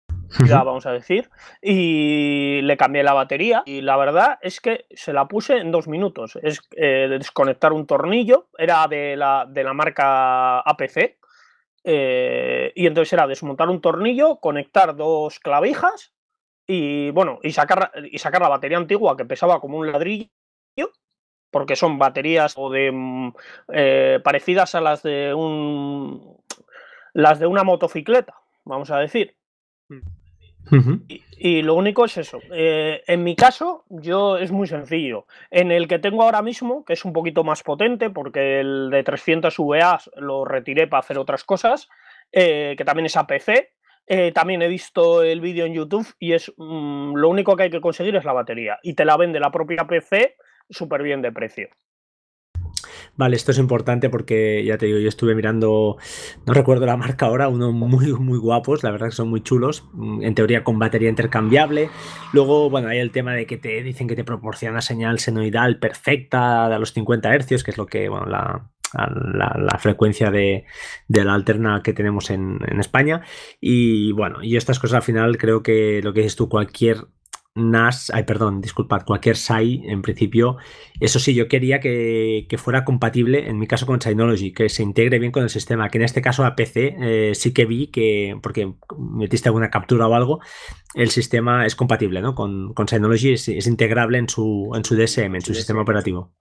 vamos 0.48 0.86
a 0.86 0.92
decir, 0.92 1.30
y 1.62 2.60
le 2.62 2.76
cambié 2.76 3.02
la 3.02 3.14
batería 3.14 3.62
y 3.66 3.82
la 3.82 3.96
verdad 3.96 4.38
es 4.42 4.60
que 4.60 4.86
se 4.90 5.12
la 5.12 5.28
puse 5.28 5.58
en 5.58 5.70
dos 5.70 5.86
minutos. 5.86 6.38
Es 6.42 6.60
eh, 6.76 7.06
desconectar 7.08 7.72
un 7.72 7.86
tornillo, 7.86 8.48
era 8.58 8.86
de 8.88 9.16
la, 9.16 9.46
de 9.48 9.64
la 9.64 9.74
marca 9.74 10.60
APC, 10.60 11.18
y 11.84 12.86
entonces 12.86 13.12
era 13.14 13.26
desmontar 13.26 13.70
un 13.70 13.80
tornillo, 13.80 14.40
conectar 14.40 14.94
dos 14.94 15.38
clavijas 15.38 16.12
y 16.70 17.10
bueno, 17.12 17.40
y 17.42 17.50
sacar, 17.52 17.90
y 18.12 18.18
sacar 18.18 18.42
la 18.42 18.50
batería 18.50 18.76
antigua 18.76 19.16
que 19.16 19.24
pesaba 19.24 19.58
como 19.58 19.78
un 19.78 19.90
ladrillo, 19.90 20.28
porque 21.50 21.76
son 21.76 21.98
baterías 21.98 22.52
o 22.56 22.68
de 22.70 22.92
mm, 22.92 23.32
eh, 23.72 24.20
parecidas 24.22 24.74
a 24.74 24.82
las 24.82 25.02
de 25.02 25.32
un 25.32 26.36
las 27.14 27.38
de 27.38 27.46
una 27.46 27.64
motocicleta, 27.64 28.34
vamos 28.64 28.90
a 28.90 28.98
decir. 28.98 29.34
y, 31.38 31.62
lo 31.62 31.74
único 31.74 32.04
es 32.04 32.18
eso. 32.18 32.38
Eh, 32.52 33.02
en 33.06 33.24
mi 33.24 33.34
caso, 33.34 33.84
yo 33.88 34.36
es 34.36 34.52
muy 34.52 34.66
sencillo. 34.66 35.26
En 35.50 35.72
el 35.72 35.88
que 35.88 35.98
tengo 35.98 36.22
ahora 36.22 36.42
mismo, 36.42 36.84
que 36.84 36.92
es 36.92 37.06
un 37.06 37.14
poquito 37.14 37.44
más 37.44 37.62
potente, 37.62 38.10
porque 38.10 38.60
el 38.60 38.90
de 38.90 39.02
300 39.02 39.56
VA 39.58 39.98
lo 40.16 40.44
retiré 40.44 40.86
para 40.86 41.00
hacer 41.00 41.16
otras 41.16 41.44
cosas, 41.44 41.88
eh, 42.30 42.74
que 42.76 42.84
también 42.84 43.06
es 43.06 43.16
APC, 43.16 43.70
eh, 44.08 44.32
también 44.32 44.62
he 44.62 44.68
visto 44.68 45.22
el 45.22 45.40
vídeo 45.40 45.66
en 45.66 45.74
YouTube 45.74 46.06
y 46.18 46.32
es 46.32 46.52
mm, 46.56 47.14
lo 47.14 47.28
único 47.28 47.56
que 47.56 47.64
hay 47.64 47.70
que 47.70 47.80
conseguir 47.80 48.16
es 48.16 48.24
la 48.24 48.32
batería. 48.32 48.78
Y 48.82 48.94
te 48.94 49.04
la 49.04 49.16
vende 49.16 49.38
la 49.38 49.50
propia 49.50 49.86
PC 49.86 50.36
súper 50.70 51.02
bien 51.02 51.22
de 51.22 51.32
precio. 51.32 51.68
Vale, 53.16 53.36
esto 53.36 53.50
es 53.50 53.58
importante 53.58 54.10
porque 54.10 54.64
ya 54.64 54.78
te 54.78 54.86
digo, 54.86 54.98
yo 54.98 55.08
estuve 55.08 55.34
mirando, 55.34 55.96
no 56.46 56.54
recuerdo 56.54 56.86
la 56.86 56.96
marca 56.96 57.26
ahora, 57.26 57.48
unos 57.48 57.72
muy, 57.74 58.12
muy 58.12 58.38
guapos, 58.38 58.84
la 58.84 58.92
verdad 58.92 59.08
que 59.08 59.16
son 59.16 59.28
muy 59.28 59.42
chulos, 59.42 59.88
mm, 59.92 60.22
en 60.22 60.34
teoría 60.34 60.62
con 60.62 60.78
batería 60.78 61.08
intercambiable. 61.08 61.90
Luego, 62.32 62.70
bueno, 62.70 62.88
hay 62.88 62.98
el 62.98 63.10
tema 63.10 63.34
de 63.34 63.46
que 63.46 63.58
te 63.58 63.82
dicen 63.82 64.06
que 64.06 64.16
te 64.16 64.24
proporciona 64.24 64.80
señal 64.80 65.18
senoidal 65.18 65.78
perfecta 65.80 66.66
a 66.66 66.78
los 66.78 66.92
50 66.92 67.36
Hz, 67.36 67.64
que 67.64 67.70
es 67.72 67.78
lo 67.78 67.86
que, 67.86 68.08
bueno, 68.08 68.26
la, 68.26 68.70
la, 68.94 69.78
frecuencia 69.78 70.30
de, 70.30 70.64
la 71.08 71.34
alterna 71.34 71.82
que 71.82 71.92
tenemos 71.92 72.30
en, 72.30 72.58
España. 72.78 73.22
Y 73.60 74.12
bueno, 74.12 74.42
y 74.42 74.56
estas 74.56 74.78
cosas 74.78 74.96
al 74.96 75.02
final 75.02 75.36
creo 75.38 75.62
que 75.62 76.00
lo 76.02 76.12
que 76.12 76.20
dices 76.20 76.36
tú, 76.36 76.48
cualquier 76.48 77.06
NAS, 77.54 78.10
ay, 78.14 78.22
perdón, 78.22 78.60
disculpad, 78.60 79.04
cualquier 79.04 79.36
SAI, 79.36 79.82
en 79.86 80.00
principio, 80.00 80.58
eso 81.00 81.18
sí, 81.18 81.34
yo 81.34 81.48
quería 81.48 81.80
que, 81.80 82.46
fuera 82.56 82.84
compatible, 82.84 83.48
en 83.48 83.58
mi 83.58 83.66
caso 83.66 83.84
con 83.84 84.00
Synology, 84.00 84.52
que 84.52 84.68
se 84.68 84.82
integre 84.82 85.18
bien 85.18 85.32
con 85.32 85.42
el 85.42 85.50
sistema, 85.50 85.88
que 85.88 85.98
en 85.98 86.04
este 86.04 86.22
caso 86.22 86.44
a 86.44 86.54
PC 86.54 86.96
eh, 87.00 87.34
sí 87.34 87.52
que 87.52 87.66
vi 87.66 87.88
que, 87.88 88.38
porque 88.42 88.74
metiste 88.96 89.48
alguna 89.48 89.70
captura 89.70 90.06
o 90.06 90.14
algo, 90.14 90.40
el 90.94 91.10
sistema 91.10 91.66
es 91.66 91.74
compatible, 91.74 92.22
¿no? 92.22 92.34
Con, 92.34 92.74
con 92.74 92.86
Synology 92.86 93.32
es, 93.32 93.48
es, 93.48 93.66
integrable 93.66 94.18
en 94.18 94.28
su, 94.28 94.70
en 94.74 94.84
su 94.84 94.96
DSM, 94.96 95.34
en 95.34 95.42
su 95.42 95.54
sistema 95.54 95.82
operativo. 95.82 96.32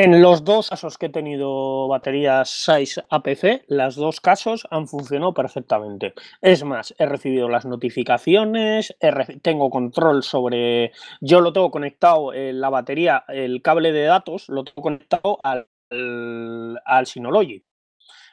En 0.00 0.22
los 0.22 0.44
dos 0.44 0.70
casos 0.70 0.96
que 0.96 1.06
he 1.06 1.08
tenido 1.08 1.88
baterías 1.88 2.48
6 2.50 3.00
APC, 3.10 3.64
los 3.66 3.96
dos 3.96 4.20
casos 4.20 4.64
han 4.70 4.86
funcionado 4.86 5.34
perfectamente. 5.34 6.14
Es 6.40 6.62
más, 6.62 6.94
he 6.98 7.04
recibido 7.04 7.48
las 7.48 7.66
notificaciones, 7.66 8.96
tengo 9.42 9.70
control 9.70 10.22
sobre... 10.22 10.92
Yo 11.20 11.40
lo 11.40 11.52
tengo 11.52 11.72
conectado, 11.72 12.32
en 12.32 12.60
la 12.60 12.70
batería, 12.70 13.24
el 13.26 13.60
cable 13.60 13.90
de 13.90 14.04
datos, 14.04 14.48
lo 14.48 14.62
tengo 14.62 14.82
conectado 14.82 15.40
al 15.42 15.66
al 15.90 17.06
Synology 17.06 17.64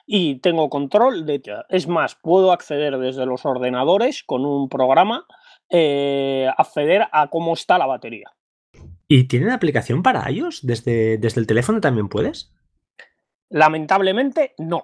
y 0.06 0.36
tengo 0.42 0.70
control 0.70 1.26
de... 1.26 1.42
Es 1.70 1.88
más, 1.88 2.14
puedo 2.14 2.52
acceder 2.52 3.00
desde 3.00 3.26
los 3.26 3.44
ordenadores 3.44 4.24
con 4.24 4.46
un 4.46 4.70
programa, 4.70 5.26
eh, 5.72 6.48
acceder 6.58 7.08
a 7.12 7.28
cómo 7.32 7.56
está 7.56 7.80
la 7.80 7.88
batería. 7.88 8.36
¿Y 9.08 9.26
tienen 9.28 9.52
aplicación 9.52 10.02
para 10.04 10.30
ellos? 10.30 10.66
¿Desde, 10.66 11.18
desde 11.18 11.42
el 11.42 11.48
teléfono 11.48 11.80
también 11.80 12.10
puedes? 12.10 12.54
Lamentablemente, 13.50 14.54
no. 14.58 14.84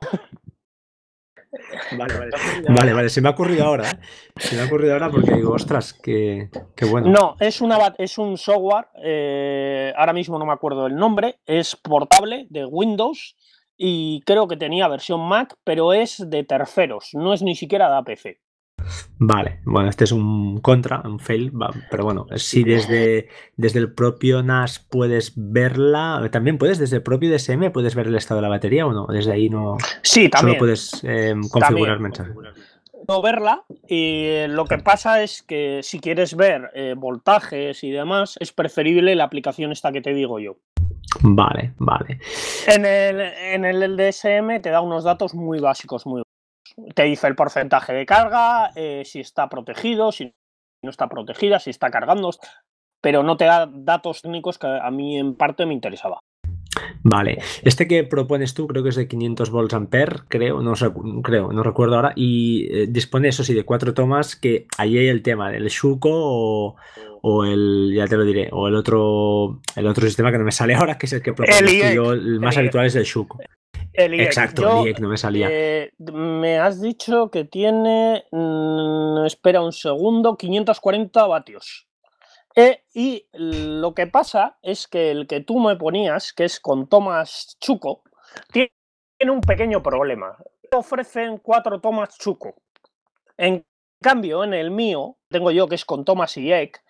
Vale, 1.97 2.13
vale. 2.17 2.31
Vale, 2.69 2.93
vale, 2.93 3.09
se 3.09 3.21
me 3.21 3.27
ha 3.27 3.31
ocurrido 3.31 3.65
ahora. 3.65 3.89
¿eh? 3.89 3.99
Se 4.37 4.55
me 4.55 4.61
ha 4.61 4.65
ocurrido 4.65 4.93
ahora 4.93 5.09
porque 5.09 5.33
digo, 5.33 5.51
ostras, 5.53 5.93
qué, 5.93 6.49
bueno. 6.89 7.09
No, 7.09 7.35
es, 7.39 7.59
una, 7.59 7.93
es 7.97 8.17
un 8.17 8.37
software, 8.37 8.87
eh, 9.03 9.93
ahora 9.97 10.13
mismo 10.13 10.39
no 10.39 10.45
me 10.45 10.53
acuerdo 10.53 10.87
el 10.87 10.95
nombre, 10.95 11.39
es 11.45 11.75
portable 11.75 12.47
de 12.49 12.65
Windows 12.65 13.35
y 13.75 14.21
creo 14.25 14.47
que 14.47 14.55
tenía 14.57 14.87
versión 14.87 15.27
Mac, 15.27 15.55
pero 15.63 15.91
es 15.91 16.29
de 16.29 16.43
terceros, 16.43 17.09
no 17.13 17.33
es 17.33 17.41
ni 17.41 17.55
siquiera 17.55 17.89
de 17.89 17.97
APC. 17.97 18.39
Vale, 19.17 19.59
bueno, 19.65 19.89
este 19.89 20.03
es 20.03 20.11
un 20.11 20.59
contra, 20.61 21.01
un 21.05 21.19
fail, 21.19 21.51
pero 21.89 22.03
bueno, 22.03 22.25
si 22.35 22.63
desde, 22.63 23.29
desde 23.55 23.79
el 23.79 23.93
propio 23.93 24.41
NAS 24.43 24.79
puedes 24.79 25.33
verla, 25.35 26.27
también 26.31 26.57
puedes 26.57 26.79
desde 26.79 26.97
el 26.97 27.03
propio 27.03 27.31
DSM, 27.33 27.71
puedes 27.71 27.95
ver 27.95 28.07
el 28.07 28.15
estado 28.15 28.39
de 28.39 28.43
la 28.43 28.49
batería 28.49 28.85
o 28.85 28.93
no, 28.93 29.07
desde 29.07 29.31
ahí 29.31 29.49
no. 29.49 29.77
Sí, 30.01 30.29
también. 30.29 30.57
Solo 30.57 30.59
puedes 30.59 31.03
em, 31.03 31.41
configurar 31.49 31.99
mensajes. 31.99 32.35
No 33.07 33.21
verla 33.21 33.63
y 33.87 34.47
lo 34.47 34.65
que 34.65 34.77
pasa 34.77 35.23
es 35.23 35.41
que 35.41 35.81
si 35.83 35.99
quieres 35.99 36.35
ver 36.35 36.69
eh, 36.73 36.93
voltajes 36.95 37.83
y 37.83 37.91
demás, 37.91 38.37
es 38.39 38.51
preferible 38.51 39.15
la 39.15 39.23
aplicación 39.23 39.71
esta 39.71 39.91
que 39.91 40.01
te 40.01 40.13
digo 40.13 40.39
yo. 40.39 40.57
Vale, 41.21 41.73
vale. 41.77 42.19
En 42.67 42.85
el, 42.85 43.19
en 43.21 43.65
el 43.65 43.97
DSM 43.97 44.61
te 44.61 44.69
da 44.69 44.81
unos 44.81 45.03
datos 45.03 45.33
muy 45.33 45.59
básicos, 45.59 46.05
muy 46.05 46.21
te 46.95 47.03
dice 47.03 47.27
el 47.27 47.35
porcentaje 47.35 47.93
de 47.93 48.05
carga, 48.05 48.71
eh, 48.75 49.03
si 49.05 49.19
está 49.19 49.49
protegido, 49.49 50.11
si 50.11 50.33
no 50.83 50.89
está 50.89 51.07
protegida, 51.07 51.59
si 51.59 51.69
está 51.69 51.89
cargando, 51.89 52.31
pero 53.01 53.23
no 53.23 53.37
te 53.37 53.45
da 53.45 53.69
datos 53.71 54.21
técnicos 54.21 54.57
que 54.57 54.67
a 54.67 54.91
mí 54.91 55.17
en 55.17 55.35
parte 55.35 55.65
me 55.65 55.73
interesaba. 55.73 56.19
Vale, 57.03 57.39
este 57.63 57.87
que 57.87 58.03
propones 58.03 58.53
tú 58.53 58.67
creo 58.67 58.83
que 58.83 58.89
es 58.89 58.95
de 58.95 59.07
500 59.07 59.49
volts 59.49 59.73
ampere, 59.73 60.17
creo, 60.27 60.61
no 60.61 60.73
creo, 61.21 61.51
no 61.51 61.63
recuerdo 61.63 61.95
ahora, 61.95 62.13
y 62.15 62.67
eh, 62.71 62.87
dispone 62.87 63.27
eso 63.27 63.43
sí 63.43 63.53
de 63.53 63.63
cuatro 63.63 63.93
tomas 63.93 64.35
que 64.35 64.67
ahí 64.77 64.97
hay 64.97 65.07
el 65.07 65.21
tema 65.21 65.51
del 65.51 65.67
Shuko 65.67 66.75
o, 67.23 67.45
el, 67.45 67.91
ya 67.95 68.07
te 68.07 68.17
lo 68.17 68.23
diré, 68.23 68.49
o 68.51 68.67
el 68.67 68.75
otro 68.75 69.61
el 69.75 69.87
otro 69.87 70.05
sistema 70.05 70.31
que 70.31 70.37
no 70.37 70.45
me 70.45 70.51
sale 70.51 70.75
ahora, 70.75 70.97
que 70.97 71.07
es 71.07 71.13
el 71.13 71.21
que 71.21 71.33
propones 71.33 71.93
yo, 71.93 72.13
el 72.13 72.39
más 72.39 72.57
habitual 72.57 72.85
es 72.85 72.95
el 72.95 73.03
Shuko. 73.03 73.39
Exacto, 73.93 74.85
el 74.85 74.95
no 75.01 75.09
me 75.09 75.17
salía. 75.17 75.47
Eh, 75.49 75.91
me 75.99 76.59
has 76.59 76.81
dicho 76.81 77.29
que 77.29 77.45
tiene, 77.45 78.25
mm, 78.31 79.25
espera 79.25 79.61
un 79.61 79.71
segundo, 79.73 80.37
540 80.37 81.25
vatios. 81.27 81.87
Eh, 82.55 82.83
y 82.93 83.27
lo 83.33 83.93
que 83.93 84.07
pasa 84.07 84.57
es 84.61 84.87
que 84.87 85.11
el 85.11 85.27
que 85.27 85.41
tú 85.41 85.59
me 85.59 85.75
ponías, 85.75 86.33
que 86.33 86.45
es 86.45 86.59
con 86.59 86.87
Thomas 86.87 87.57
Chuco, 87.59 88.03
tiene 88.51 88.71
un 89.29 89.41
pequeño 89.41 89.81
problema. 89.81 90.37
Ofrecen 90.71 91.37
cuatro 91.37 91.79
tomas 91.79 92.17
Chuco. 92.17 92.55
En 93.37 93.65
cambio, 94.01 94.43
en 94.43 94.53
el 94.53 94.71
mío, 94.71 95.17
tengo 95.29 95.51
yo 95.51 95.67
que 95.67 95.75
es 95.75 95.85
con 95.85 96.05
Thomas 96.05 96.35
y 96.37 96.51
Ek, 96.51 96.81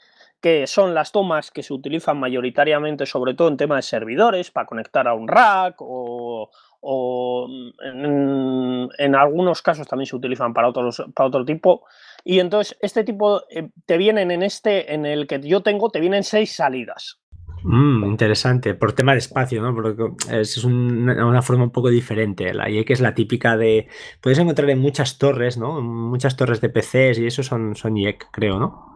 que 0.42 0.66
son 0.66 0.94
las 0.94 1.12
tomas 1.12 1.52
que 1.52 1.62
se 1.62 1.74
utilizan 1.74 2.20
mayoritariamente, 2.20 3.06
sobre 3.06 3.36
todo 3.36 3.48
en 3.48 3.58
tema 3.58 3.76
de 3.76 3.84
servidores, 3.84 4.50
para 4.50 4.66
conectar 4.66 5.08
a 5.08 5.14
un 5.14 5.28
rack 5.28 5.76
o, 5.80 6.50
o 6.82 7.48
en, 7.84 9.16
algunos 9.16 9.62
casos 9.62 9.88
también 9.88 10.08
se 10.08 10.16
utilizan 10.16 10.54
para, 10.54 10.68
otros, 10.68 11.04
para 11.16 11.28
otro 11.28 11.46
tipo. 11.46 11.86
Y 12.24 12.40
entonces, 12.40 12.78
este 12.82 13.04
tipo, 13.04 13.42
eh, 13.50 13.70
te 13.86 13.98
vienen 13.98 14.32
en 14.32 14.44
este, 14.44 14.94
en 14.94 15.06
el 15.06 15.28
que 15.28 15.40
yo 15.42 15.62
tengo, 15.62 15.90
te 15.90 16.00
vienen 16.00 16.24
seis 16.24 16.56
salidas. 16.56 17.20
Mm, 17.64 18.06
interesante, 18.06 18.74
por 18.74 18.94
tema 18.94 19.12
de 19.12 19.20
espacio, 19.20 19.62
¿no? 19.62 19.76
Porque 19.76 19.96
es 20.32 20.64
una, 20.64 21.42
forma 21.44 21.66
un 21.66 21.72
poco 21.72 21.90
diferente. 21.90 22.54
La 22.54 22.70
IEC 22.70 22.90
es 22.90 23.02
la 23.02 23.14
típica 23.14 23.56
de. 23.56 23.88
Puedes 24.20 24.40
encontrar 24.40 24.70
en 24.72 24.80
muchas 24.80 25.20
torres, 25.20 25.58
¿no? 25.58 25.80
Muchas 25.82 26.36
torres 26.36 26.60
de 26.60 26.70
PCs 26.70 27.20
y 27.20 27.28
eso 27.28 27.44
son, 27.44 27.76
son 27.76 27.98
IEC, 27.98 28.30
creo, 28.32 28.60
¿no? 28.60 28.92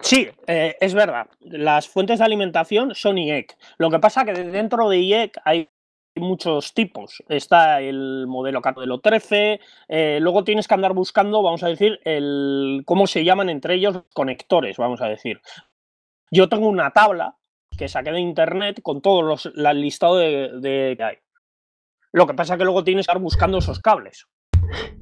Sí, 0.00 0.28
eh, 0.46 0.76
es 0.80 0.94
verdad. 0.94 1.28
Las 1.40 1.88
fuentes 1.88 2.18
de 2.18 2.24
alimentación 2.24 2.94
son 2.94 3.18
IEC. 3.18 3.56
Lo 3.78 3.90
que 3.90 3.98
pasa 3.98 4.24
que 4.24 4.32
dentro 4.32 4.88
de 4.88 4.98
IEC 4.98 5.38
hay 5.44 5.68
muchos 6.18 6.74
tipos. 6.74 7.22
Está 7.28 7.80
el 7.80 8.26
modelo 8.26 8.60
modelo 8.60 9.00
13, 9.00 9.60
eh, 9.88 10.18
luego 10.20 10.44
tienes 10.44 10.68
que 10.68 10.74
andar 10.74 10.92
buscando, 10.92 11.42
vamos 11.42 11.62
a 11.62 11.68
decir, 11.68 12.00
el 12.04 12.82
cómo 12.84 13.06
se 13.06 13.24
llaman 13.24 13.50
entre 13.50 13.74
ellos 13.74 14.02
conectores, 14.14 14.76
vamos 14.76 15.00
a 15.00 15.08
decir. 15.08 15.40
Yo 16.30 16.48
tengo 16.48 16.68
una 16.68 16.90
tabla 16.90 17.36
que 17.76 17.88
saqué 17.88 18.10
de 18.12 18.20
internet 18.20 18.80
con 18.82 19.00
todos 19.00 19.24
los 19.24 19.54
el 19.56 19.80
listado 19.80 20.16
de, 20.16 20.50
de 20.60 20.96
que. 20.96 21.22
Lo 22.12 22.26
que 22.26 22.34
pasa 22.34 22.54
es 22.54 22.58
que 22.58 22.64
luego 22.64 22.84
tienes 22.84 23.06
que 23.06 23.10
estar 23.10 23.22
buscando 23.22 23.58
esos 23.58 23.80
cables. 23.80 24.26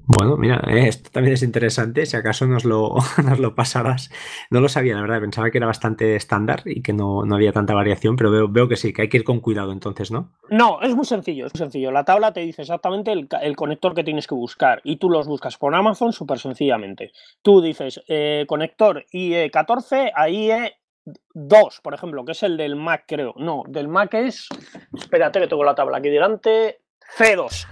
Bueno, 0.09 0.37
mira, 0.37 0.63
eh, 0.69 0.87
esto 0.87 1.11
también 1.11 1.35
es 1.35 1.43
interesante. 1.43 2.07
Si 2.07 2.17
acaso 2.17 2.47
nos 2.47 2.65
lo, 2.65 2.95
nos 3.39 3.53
pasarás. 3.55 4.11
No 4.51 4.61
lo 4.61 4.69
sabía, 4.69 4.95
la 4.95 5.01
verdad. 5.01 5.21
Pensaba 5.21 5.51
que 5.51 5.59
era 5.59 5.67
bastante 5.67 6.15
estándar 6.15 6.63
y 6.65 6.81
que 6.81 6.93
no, 6.93 7.23
había 7.33 7.53
tanta 7.53 7.75
variación, 7.75 8.15
pero 8.15 8.31
veo, 8.31 8.49
veo, 8.49 8.69
que 8.69 8.77
sí, 8.77 8.93
que 8.93 9.03
hay 9.03 9.09
que 9.09 9.19
ir 9.19 9.25
con 9.25 9.41
cuidado 9.41 9.73
entonces, 9.73 10.13
¿no? 10.13 10.33
No, 10.49 10.81
es 10.81 10.95
muy 10.95 11.05
sencillo, 11.05 11.47
es 11.47 11.55
muy 11.55 11.59
sencillo. 11.59 11.91
La 11.91 12.05
tabla 12.05 12.33
te 12.33 12.41
dice 12.41 12.63
exactamente 12.63 13.13
el, 13.13 13.57
conector 13.57 13.95
que 13.95 14.05
tienes 14.05 14.29
que 14.29 14.35
buscar 14.35 14.81
y 14.85 14.97
tú 14.97 15.11
los 15.11 15.27
buscas 15.27 15.57
por 15.57 15.75
Amazon 15.75 16.13
súper 16.13 16.39
sencillamente. 16.39 17.11
Tú 17.43 17.61
dices 17.61 18.01
eh, 18.07 18.45
conector 18.47 19.05
IE14 19.13 20.13
a 20.15 20.29
IE2, 20.29 21.83
por 21.83 21.95
ejemplo, 21.95 22.25
que 22.25 22.33
es 22.33 22.43
el 22.45 22.57
del 22.57 22.77
Mac, 22.77 23.05
creo. 23.09 23.35
No, 23.37 23.65
del 23.67 23.89
Mac 23.89 24.15
es. 24.15 24.49
Espérate 24.97 25.41
que 25.41 25.49
tengo 25.49 25.65
la 25.65 25.75
tabla 25.75 25.99
aquí 25.99 26.11
delante. 26.11 26.86
C2. 27.19 27.67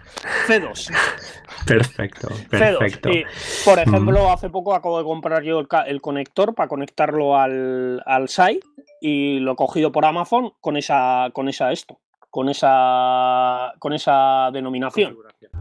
C2. 0.46 0.90
Perfecto, 1.66 2.28
perfecto. 2.50 3.10
por 3.64 3.78
ejemplo, 3.78 4.30
hace 4.30 4.50
poco 4.50 4.74
acabo 4.74 4.98
de 4.98 5.04
comprar 5.04 5.42
yo 5.42 5.60
el, 5.86 6.00
conector 6.00 6.54
para 6.54 6.68
conectarlo 6.68 7.38
al, 7.38 8.02
al 8.04 8.28
SAI 8.28 8.60
y 9.00 9.38
lo 9.40 9.52
he 9.52 9.56
cogido 9.56 9.92
por 9.92 10.04
Amazon 10.04 10.52
con 10.60 10.76
esa, 10.76 11.30
con 11.32 11.48
esa 11.48 11.72
esto, 11.72 12.00
con 12.30 12.48
esa, 12.48 13.72
con 13.78 13.92
esa 13.92 14.50
denominación. 14.52 15.14
Configuración. 15.14 15.52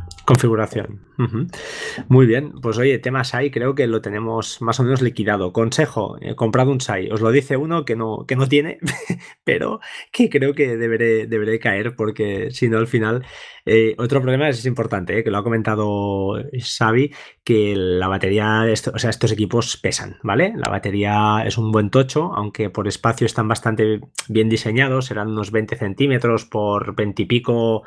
Muy 2.07 2.25
bien, 2.25 2.53
pues 2.61 2.77
oye, 2.77 2.97
tema 2.99 3.23
SAI 3.23 3.51
creo 3.51 3.75
que 3.75 3.87
lo 3.87 4.01
tenemos 4.01 4.61
más 4.61 4.79
o 4.79 4.83
menos 4.83 5.01
liquidado. 5.01 5.53
Consejo, 5.53 6.17
he 6.21 6.35
comprado 6.35 6.71
un 6.71 6.81
SAI. 6.81 7.11
Os 7.11 7.21
lo 7.21 7.31
dice 7.31 7.57
uno 7.57 7.85
que 7.85 7.95
no, 7.95 8.25
que 8.27 8.35
no 8.35 8.47
tiene, 8.47 8.79
pero 9.43 9.79
que 10.11 10.29
creo 10.29 10.53
que 10.53 10.77
deberé, 10.77 11.27
deberé 11.27 11.59
caer 11.59 11.95
porque 11.95 12.51
si 12.51 12.69
no 12.69 12.77
al 12.77 12.87
final... 12.87 13.25
Eh, 13.65 13.95
otro 13.97 14.21
problema 14.21 14.49
es, 14.49 14.65
importante, 14.65 15.17
eh, 15.17 15.23
que 15.23 15.31
lo 15.31 15.37
ha 15.37 15.43
comentado 15.43 16.33
Xavi, 16.51 17.13
que 17.45 17.73
la 17.77 18.09
batería, 18.09 18.65
o 18.93 18.99
sea, 18.99 19.09
estos 19.09 19.31
equipos 19.31 19.77
pesan, 19.77 20.17
¿vale? 20.21 20.53
La 20.57 20.69
batería 20.69 21.43
es 21.45 21.57
un 21.57 21.71
buen 21.71 21.89
tocho, 21.89 22.33
aunque 22.35 22.69
por 22.69 22.89
espacio 22.89 23.25
están 23.25 23.47
bastante 23.47 24.01
bien 24.27 24.49
diseñados, 24.49 25.05
serán 25.05 25.29
unos 25.29 25.51
20 25.51 25.77
centímetros 25.77 26.43
por 26.43 26.93
20 26.95 27.23
y 27.23 27.25
pico 27.25 27.83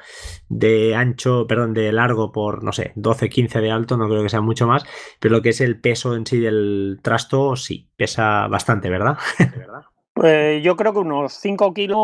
de 0.48 0.94
ancho, 0.94 1.46
perdón, 1.46 1.74
de 1.74 1.92
largo 1.92 2.05
por, 2.32 2.62
no 2.62 2.72
sé, 2.72 2.92
12, 2.94 3.28
15 3.28 3.60
de 3.60 3.70
alto, 3.70 3.96
no 3.96 4.08
creo 4.08 4.22
que 4.22 4.28
sea 4.28 4.40
mucho 4.40 4.66
más, 4.66 4.84
pero 5.20 5.36
lo 5.36 5.42
que 5.42 5.50
es 5.50 5.60
el 5.60 5.80
peso 5.80 6.14
en 6.14 6.26
sí 6.26 6.38
del 6.38 7.00
trasto, 7.02 7.56
sí, 7.56 7.88
pesa 7.96 8.46
bastante, 8.48 8.90
¿verdad? 8.90 9.18
Pues 10.12 10.62
yo 10.64 10.76
creo 10.76 10.94
que 10.94 11.00
unos 11.00 11.34
5 11.34 11.74
kilos 11.74 11.98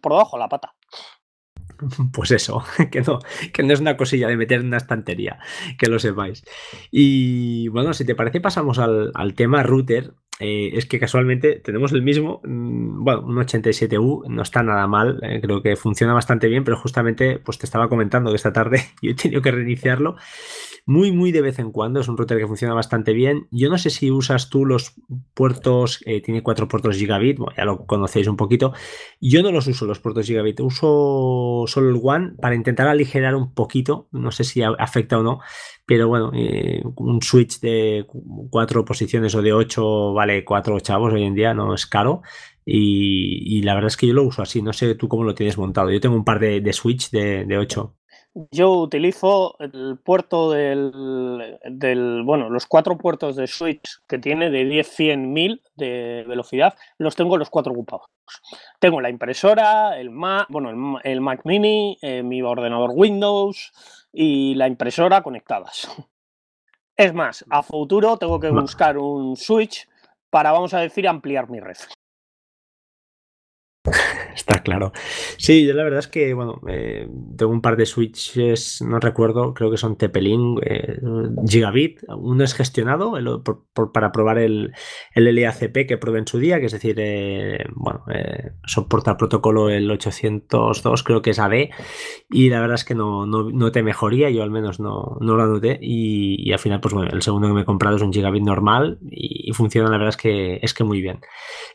por 0.00 0.12
debajo 0.12 0.36
la 0.36 0.48
pata. 0.48 0.74
Pues 2.12 2.30
eso, 2.30 2.62
que 2.90 3.00
no, 3.02 3.20
que 3.52 3.62
no 3.62 3.72
es 3.72 3.80
una 3.80 3.96
cosilla 3.96 4.28
de 4.28 4.36
meter 4.36 4.60
en 4.60 4.66
una 4.66 4.76
estantería, 4.76 5.38
que 5.78 5.88
lo 5.88 5.98
sepáis. 5.98 6.44
Y 6.90 7.68
bueno, 7.68 7.92
si 7.94 8.04
te 8.04 8.14
parece, 8.14 8.40
pasamos 8.40 8.78
al, 8.78 9.34
tema 9.34 9.62
router. 9.62 10.14
Eh, 10.40 10.70
es 10.74 10.86
que 10.86 11.00
casualmente 11.00 11.56
tenemos 11.56 11.92
el 11.92 12.02
mismo, 12.02 12.40
mm, 12.44 13.04
bueno, 13.04 13.22
un 13.22 13.38
87U, 13.38 14.24
no 14.28 14.42
está 14.42 14.62
nada 14.62 14.86
mal, 14.86 15.18
eh, 15.22 15.40
creo 15.42 15.62
que 15.62 15.76
funciona 15.76 16.12
bastante 16.14 16.48
bien, 16.48 16.64
pero 16.64 16.76
justamente 16.76 17.38
pues 17.38 17.58
te 17.58 17.66
estaba 17.66 17.88
comentando 17.88 18.30
que 18.30 18.36
esta 18.36 18.52
tarde 18.52 18.82
yo 19.02 19.10
he 19.10 19.14
tenido 19.14 19.42
que 19.42 19.50
reiniciarlo 19.50 20.16
muy, 20.88 21.12
muy 21.12 21.32
de 21.32 21.42
vez 21.42 21.58
en 21.58 21.70
cuando. 21.70 22.00
Es 22.00 22.08
un 22.08 22.16
router 22.16 22.38
que 22.38 22.46
funciona 22.46 22.72
bastante 22.72 23.12
bien. 23.12 23.46
Yo 23.50 23.68
no 23.68 23.76
sé 23.76 23.90
si 23.90 24.10
usas 24.10 24.48
tú 24.48 24.64
los 24.64 24.94
puertos, 25.34 26.00
eh, 26.06 26.22
tiene 26.22 26.42
cuatro 26.42 26.66
puertos 26.66 26.96
gigabit, 26.96 27.38
ya 27.54 27.66
lo 27.66 27.84
conocéis 27.84 28.26
un 28.26 28.38
poquito. 28.38 28.72
Yo 29.20 29.42
no 29.42 29.52
los 29.52 29.66
uso 29.66 29.84
los 29.84 30.00
puertos 30.00 30.26
gigabit, 30.26 30.60
uso 30.60 31.64
solo 31.66 31.90
el 31.90 32.00
One 32.02 32.32
para 32.40 32.54
intentar 32.54 32.88
aligerar 32.88 33.34
un 33.34 33.52
poquito. 33.52 34.08
No 34.12 34.30
sé 34.30 34.44
si 34.44 34.62
afecta 34.62 35.18
o 35.18 35.22
no, 35.22 35.40
pero 35.88 36.06
bueno, 36.06 36.30
eh, 36.34 36.82
un 36.96 37.22
switch 37.22 37.60
de 37.60 38.06
cuatro 38.50 38.84
posiciones 38.84 39.34
o 39.34 39.40
de 39.40 39.54
ocho 39.54 40.12
vale 40.12 40.44
cuatro 40.44 40.78
chavos 40.80 41.14
hoy 41.14 41.24
en 41.24 41.34
día, 41.34 41.54
no 41.54 41.72
es 41.72 41.86
caro. 41.86 42.20
Y, 42.66 43.62
la 43.62 43.72
verdad 43.72 43.88
es 43.88 43.96
que 43.96 44.06
yo 44.06 44.12
lo 44.12 44.24
uso 44.24 44.42
así, 44.42 44.60
no 44.60 44.74
sé 44.74 44.94
tú 44.96 45.08
cómo 45.08 45.24
lo 45.24 45.34
tienes 45.34 45.56
montado. 45.56 45.90
Yo 45.90 45.98
tengo 45.98 46.14
un 46.14 46.24
par 46.24 46.40
de, 46.40 46.72
Switch 46.74 47.10
de, 47.10 47.46
de 47.46 47.56
8. 47.56 47.97
Yo 48.52 48.70
utilizo 48.72 49.56
el 49.58 49.98
puerto 49.98 50.52
del, 50.52 51.58
del, 51.64 52.22
bueno, 52.22 52.48
los 52.50 52.66
cuatro 52.66 52.96
puertos 52.96 53.34
de 53.34 53.48
Switch 53.48 53.98
que 54.06 54.18
tiene 54.18 54.48
de 54.50 54.64
10, 54.64 54.86
100, 54.86 55.32
1000 55.32 55.62
de 55.74 56.24
velocidad, 56.28 56.74
los 56.98 57.16
tengo 57.16 57.36
los 57.36 57.50
cuatro 57.50 57.72
ocupados. 57.72 58.06
Tengo 58.78 59.00
la 59.00 59.10
impresora, 59.10 59.98
el 59.98 60.10
Mac, 60.10 60.46
bueno, 60.50 61.00
el, 61.02 61.20
Mac 61.20 61.40
Mini, 61.44 61.98
eh, 62.00 62.22
mi 62.22 62.40
ordenador 62.40 62.90
Windows 62.94 63.72
y 64.12 64.54
la 64.54 64.68
impresora 64.68 65.22
conectadas. 65.22 65.88
Es 66.96 67.12
más, 67.14 67.44
a 67.50 67.64
futuro 67.64 68.18
tengo 68.18 68.38
que 68.38 68.50
buscar 68.50 68.98
un 68.98 69.36
Switch 69.36 69.88
para, 70.30 70.52
vamos 70.52 70.74
a 70.74 70.80
decir, 70.80 71.08
ampliar 71.08 71.50
mi 71.50 71.58
red. 71.58 71.76
Está 74.38 74.60
claro. 74.60 74.92
Sí, 75.36 75.66
yo 75.66 75.74
la 75.74 75.82
verdad 75.82 75.98
es 75.98 76.06
que, 76.06 76.32
bueno, 76.32 76.60
eh, 76.68 77.08
tengo 77.36 77.50
un 77.50 77.60
par 77.60 77.76
de 77.76 77.86
switches, 77.86 78.80
no 78.82 79.00
recuerdo, 79.00 79.52
creo 79.52 79.68
que 79.68 79.76
son 79.76 79.96
Tepelin, 79.96 80.60
eh, 80.62 81.00
Gigabit. 81.44 82.04
Uno 82.16 82.44
es 82.44 82.54
gestionado 82.54 83.14
para 83.92 84.12
probar 84.12 84.38
el, 84.38 84.72
el 85.12 85.34
LACP 85.34 85.88
que 85.88 85.98
probé 85.98 86.20
en 86.20 86.28
su 86.28 86.38
día, 86.38 86.60
que 86.60 86.66
es 86.66 86.72
decir, 86.72 86.94
eh, 86.98 87.64
bueno, 87.74 88.04
soporta 88.64 89.10
el 89.10 89.16
protocolo 89.16 89.70
el 89.70 89.90
802, 89.90 91.02
creo 91.02 91.20
que 91.20 91.30
es 91.30 91.40
AD, 91.40 91.70
y 92.30 92.48
la 92.48 92.60
verdad 92.60 92.76
es 92.76 92.84
que 92.84 92.94
no, 92.94 93.26
no, 93.26 93.72
te 93.72 93.82
mejoría, 93.82 94.30
yo 94.30 94.44
al 94.44 94.52
menos 94.52 94.78
no, 94.78 95.18
no 95.20 95.36
lo 95.36 95.42
anoté, 95.42 95.80
y, 95.82 96.52
al 96.52 96.60
final, 96.60 96.80
pues 96.80 96.94
bueno, 96.94 97.10
el 97.12 97.22
segundo 97.22 97.48
que 97.48 97.54
me 97.54 97.62
he 97.62 97.64
comprado 97.64 97.96
es 97.96 98.02
un 98.02 98.12
Gigabit 98.12 98.44
normal 98.44 99.00
y, 99.10 99.52
funciona, 99.52 99.90
la 99.90 99.96
verdad 99.96 100.10
es 100.10 100.16
que, 100.16 100.60
es 100.62 100.74
que 100.74 100.84
muy 100.84 101.02
bien. 101.02 101.18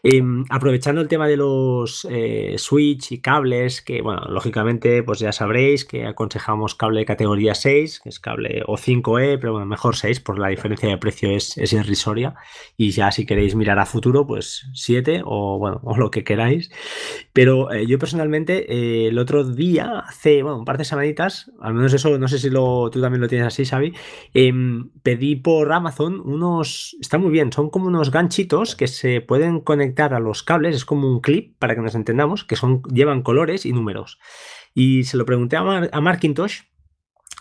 Em, 0.02 0.46
aprovechando 0.50 1.02
el 1.02 1.10
tema 1.10 1.28
de 1.28 1.36
los 1.36 2.08
eh, 2.10 2.53
switch 2.58 3.12
y 3.12 3.22
cables, 3.22 3.82
que 3.82 4.02
bueno, 4.02 4.22
lógicamente 4.30 5.04
pues 5.04 5.20
ya 5.20 5.32
sabréis 5.32 5.86
que 5.86 6.06
aconsejamos 6.06 6.76
cable 6.76 7.02
de 7.02 7.06
categoría 7.06 7.56
6, 7.56 8.02
que 8.04 8.10
es 8.10 8.20
cable 8.20 8.64
o 8.68 8.78
5E, 8.78 9.40
pero 9.40 9.54
bueno, 9.54 9.66
mejor 9.66 9.96
6, 9.96 10.20
por 10.20 10.40
la 10.40 10.50
diferencia 10.50 10.90
de 10.90 10.98
precio 10.98 11.32
es, 11.32 11.58
es 11.58 11.74
irrisoria. 11.74 12.36
Y 12.78 12.92
ya 12.92 13.12
si 13.12 13.26
queréis 13.26 13.56
mirar 13.56 13.80
a 13.80 13.86
futuro, 13.86 14.26
pues 14.26 14.68
7 14.74 15.22
o 15.26 15.58
bueno, 15.58 15.82
o 15.84 15.98
lo 15.98 16.12
que 16.12 16.24
queráis. 16.24 16.72
Pero 17.34 17.72
eh, 17.72 17.86
yo 17.88 18.00
personalmente 18.00 18.72
eh, 18.72 19.08
el 19.08 19.18
otro 19.18 19.44
día, 19.44 20.04
hace 20.08 20.44
bueno, 20.44 20.60
un 20.60 20.66
par 20.66 20.78
de 20.78 20.86
semanitas, 20.86 21.52
al 21.62 21.74
menos 21.74 21.94
eso, 21.94 22.18
no 22.18 22.28
sé 22.28 22.40
si 22.40 22.50
lo, 22.50 22.90
tú 22.92 23.02
también 23.02 23.22
lo 23.22 23.28
tienes 23.28 23.48
así, 23.48 23.66
Xavi, 23.66 23.94
em, 24.34 24.90
pedí 25.02 25.36
por 25.36 25.72
Amazon 25.72 26.22
unos, 26.24 26.96
está 27.00 27.18
muy 27.18 27.32
bien, 27.32 27.52
son 27.52 27.70
como 27.70 27.88
unos 27.88 28.12
ganchitos 28.12 28.76
que 28.76 28.88
se 28.88 29.22
pueden 29.22 29.60
conectar 29.60 30.14
a 30.14 30.20
los 30.20 30.44
cables, 30.44 30.76
es 30.76 30.86
como 30.86 31.08
un 31.10 31.22
clip 31.22 31.56
para 31.60 31.76
que 31.76 31.82
nos 31.82 31.96
entendamos, 31.96 32.43
que 32.44 32.56
son, 32.56 32.82
llevan 32.84 33.22
colores 33.22 33.66
y 33.66 33.74
números. 33.74 34.20
Y 34.74 35.04
se 35.04 35.18
lo 35.18 35.26
pregunté 35.26 35.58
a, 35.58 35.62
a 35.62 36.02
Markintosh, 36.02 36.62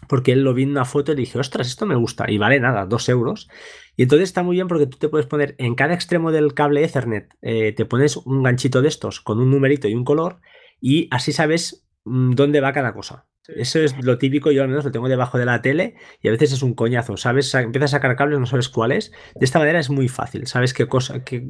porque 0.08 0.32
él 0.32 0.42
lo 0.42 0.54
vi 0.54 0.64
en 0.64 0.70
una 0.70 0.84
foto 0.84 1.12
y 1.12 1.16
dije, 1.16 1.38
ostras, 1.38 1.66
esto 1.66 1.86
me 1.86 1.94
gusta. 1.94 2.30
Y 2.30 2.38
vale 2.38 2.60
nada, 2.60 2.86
dos 2.86 3.08
euros. 3.08 3.48
Y 3.96 4.02
entonces 4.02 4.28
está 4.28 4.42
muy 4.42 4.56
bien 4.56 4.68
porque 4.68 4.86
tú 4.86 4.98
te 4.98 5.08
puedes 5.08 5.26
poner 5.26 5.54
en 5.58 5.74
cada 5.74 5.94
extremo 5.94 6.32
del 6.32 6.54
cable 6.54 6.84
Ethernet, 6.84 7.34
eh, 7.42 7.72
te 7.72 7.84
pones 7.84 8.16
un 8.16 8.42
ganchito 8.42 8.82
de 8.82 8.88
estos 8.88 9.20
con 9.20 9.38
un 9.38 9.50
numerito 9.50 9.88
y 9.88 9.94
un 9.94 10.04
color, 10.04 10.40
y 10.80 11.08
así 11.10 11.32
sabes 11.32 11.86
mm, 12.04 12.32
dónde 12.32 12.60
va 12.60 12.72
cada 12.72 12.94
cosa. 12.94 13.26
Eso 13.48 13.80
es 13.80 13.96
lo 14.04 14.18
típico, 14.18 14.52
yo 14.52 14.62
al 14.62 14.68
menos 14.68 14.84
lo 14.84 14.92
tengo 14.92 15.08
debajo 15.08 15.36
de 15.36 15.44
la 15.44 15.62
tele 15.62 15.96
y 16.20 16.28
a 16.28 16.30
veces 16.30 16.52
es 16.52 16.62
un 16.62 16.74
coñazo, 16.74 17.16
¿sabes? 17.16 17.52
Empiezas 17.54 17.92
a 17.92 17.96
sacar 17.96 18.14
cables, 18.14 18.38
no 18.38 18.46
sabes 18.46 18.68
cuál 18.68 18.92
es. 18.92 19.10
De 19.34 19.44
esta 19.44 19.58
manera 19.58 19.80
es 19.80 19.90
muy 19.90 20.08
fácil, 20.08 20.46
¿sabes 20.46 20.72
qué 20.72 20.86
cosa? 20.86 21.24
Que, 21.24 21.40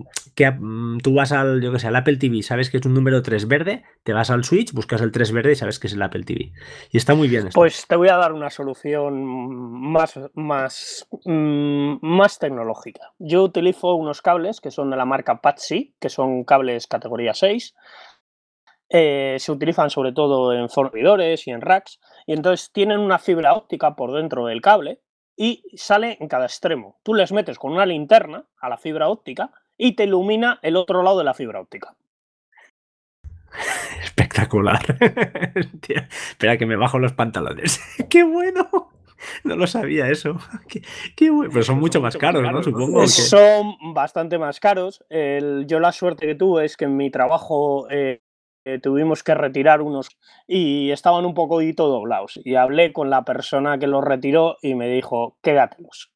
mm, 0.50 0.98
tú 0.98 1.14
vas 1.14 1.32
al, 1.32 1.60
yo 1.60 1.70
que 1.70 1.78
sé, 1.78 1.88
al 1.88 1.96
Apple 1.96 2.16
TV, 2.16 2.42
sabes 2.42 2.70
que 2.70 2.78
es 2.78 2.86
un 2.86 2.94
número 2.94 3.20
3 3.22 3.46
verde, 3.46 3.84
te 4.04 4.14
vas 4.14 4.30
al 4.30 4.44
Switch, 4.44 4.72
buscas 4.72 5.02
el 5.02 5.12
3 5.12 5.32
verde 5.32 5.52
y 5.52 5.56
sabes 5.56 5.78
que 5.78 5.88
es 5.88 5.92
el 5.92 6.00
Apple 6.00 6.24
TV. 6.24 6.52
Y 6.90 6.96
está 6.96 7.14
muy 7.14 7.28
bien. 7.28 7.50
Pues 7.52 7.86
te 7.86 7.96
voy 7.96 8.08
a 8.08 8.16
dar 8.16 8.32
una 8.32 8.48
solución 8.48 9.22
más, 9.92 10.18
más, 10.34 11.06
mm, 11.26 11.96
más 12.00 12.38
tecnológica. 12.38 13.12
Yo 13.18 13.42
utilizo 13.42 13.94
unos 13.96 14.22
cables 14.22 14.62
que 14.62 14.70
son 14.70 14.90
de 14.90 14.96
la 14.96 15.04
marca 15.04 15.42
Patsy, 15.42 15.94
que 16.00 16.08
son 16.08 16.44
cables 16.44 16.86
categoría 16.86 17.34
6 17.34 17.74
eh, 18.94 19.36
se 19.38 19.50
utilizan 19.50 19.88
sobre 19.88 20.12
todo 20.12 20.52
en 20.52 20.68
servidores 20.68 21.46
y 21.46 21.50
en 21.50 21.62
racks, 21.62 21.98
y 22.26 22.34
entonces 22.34 22.70
tienen 22.72 23.00
una 23.00 23.18
fibra 23.18 23.54
óptica 23.54 23.96
por 23.96 24.12
dentro 24.12 24.44
del 24.44 24.60
cable 24.60 25.00
y 25.34 25.64
sale 25.74 26.18
en 26.20 26.28
cada 26.28 26.44
extremo. 26.44 26.98
Tú 27.02 27.14
les 27.14 27.32
metes 27.32 27.58
con 27.58 27.72
una 27.72 27.86
linterna 27.86 28.44
a 28.60 28.68
la 28.68 28.76
fibra 28.76 29.08
óptica 29.08 29.50
y 29.78 29.96
te 29.96 30.04
ilumina 30.04 30.58
el 30.60 30.76
otro 30.76 31.02
lado 31.02 31.16
de 31.16 31.24
la 31.24 31.32
fibra 31.32 31.62
óptica. 31.62 31.94
Espectacular. 34.02 34.82
espera 35.54 36.58
que 36.58 36.66
me 36.66 36.76
bajo 36.76 36.98
los 36.98 37.14
pantalones. 37.14 37.80
¡Qué 38.10 38.24
bueno! 38.24 38.90
No 39.44 39.56
lo 39.56 39.66
sabía 39.66 40.10
eso. 40.10 40.36
Qué, 41.16 41.30
bueno. 41.30 41.48
Pero 41.50 41.64
son 41.64 41.78
mucho 41.78 42.02
más 42.02 42.16
caros, 42.18 42.42
¿no? 42.42 42.62
Supongo. 42.62 43.06
Son 43.06 43.76
bastante 43.94 44.36
más 44.36 44.60
caros. 44.60 45.02
yo 45.08 45.80
la 45.80 45.92
suerte 45.92 46.26
que 46.26 46.34
tuve 46.34 46.66
es 46.66 46.76
que 46.76 46.86
en 46.86 46.96
mi 46.96 47.08
trabajo 47.08 47.88
eh, 47.88 48.20
eh, 48.64 48.78
tuvimos 48.80 49.22
que 49.22 49.34
retirar 49.34 49.82
unos 49.82 50.08
y 50.46 50.90
estaban 50.90 51.24
un 51.24 51.34
poquito 51.34 51.88
doblados. 51.88 52.40
Y 52.44 52.54
hablé 52.56 52.92
con 52.92 53.10
la 53.10 53.24
persona 53.24 53.78
que 53.78 53.86
los 53.86 54.04
retiró 54.04 54.56
y 54.62 54.74
me 54.74 54.88
dijo, 54.88 55.38
quédatelos. 55.42 56.11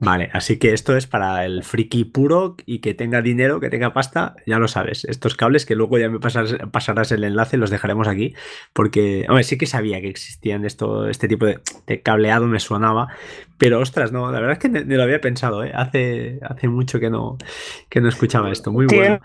Vale, 0.00 0.30
así 0.32 0.58
que 0.58 0.72
esto 0.72 0.96
es 0.96 1.06
para 1.06 1.44
el 1.44 1.64
friki 1.64 2.04
puro 2.04 2.56
y 2.66 2.78
que 2.78 2.94
tenga 2.94 3.20
dinero, 3.20 3.58
que 3.58 3.68
tenga 3.68 3.92
pasta, 3.92 4.36
ya 4.46 4.58
lo 4.58 4.68
sabes. 4.68 5.04
Estos 5.04 5.34
cables 5.34 5.66
que 5.66 5.74
luego 5.74 5.98
ya 5.98 6.08
me 6.08 6.20
pasarás, 6.20 7.12
el 7.12 7.24
enlace, 7.24 7.56
los 7.56 7.70
dejaremos 7.70 8.06
aquí, 8.06 8.34
porque, 8.72 9.26
hombre, 9.28 9.42
sí 9.42 9.58
que 9.58 9.66
sabía 9.66 10.00
que 10.00 10.08
existían 10.08 10.64
esto, 10.64 11.08
este 11.08 11.26
tipo 11.26 11.46
de, 11.46 12.02
cableado, 12.02 12.46
me 12.46 12.60
sonaba, 12.60 13.08
pero 13.58 13.80
ostras, 13.80 14.12
no, 14.12 14.30
la 14.30 14.38
verdad 14.38 14.52
es 14.52 14.58
que 14.60 14.68
ni 14.68 14.94
lo 14.94 15.02
había 15.02 15.20
pensado, 15.20 15.64
¿eh? 15.64 15.72
hace, 15.74 16.38
hace 16.42 16.68
mucho 16.68 17.00
que 17.00 17.10
no, 17.10 17.36
que 17.88 18.00
no 18.00 18.08
escuchaba 18.08 18.52
esto, 18.52 18.70
muy 18.70 18.86
bueno. 18.86 19.18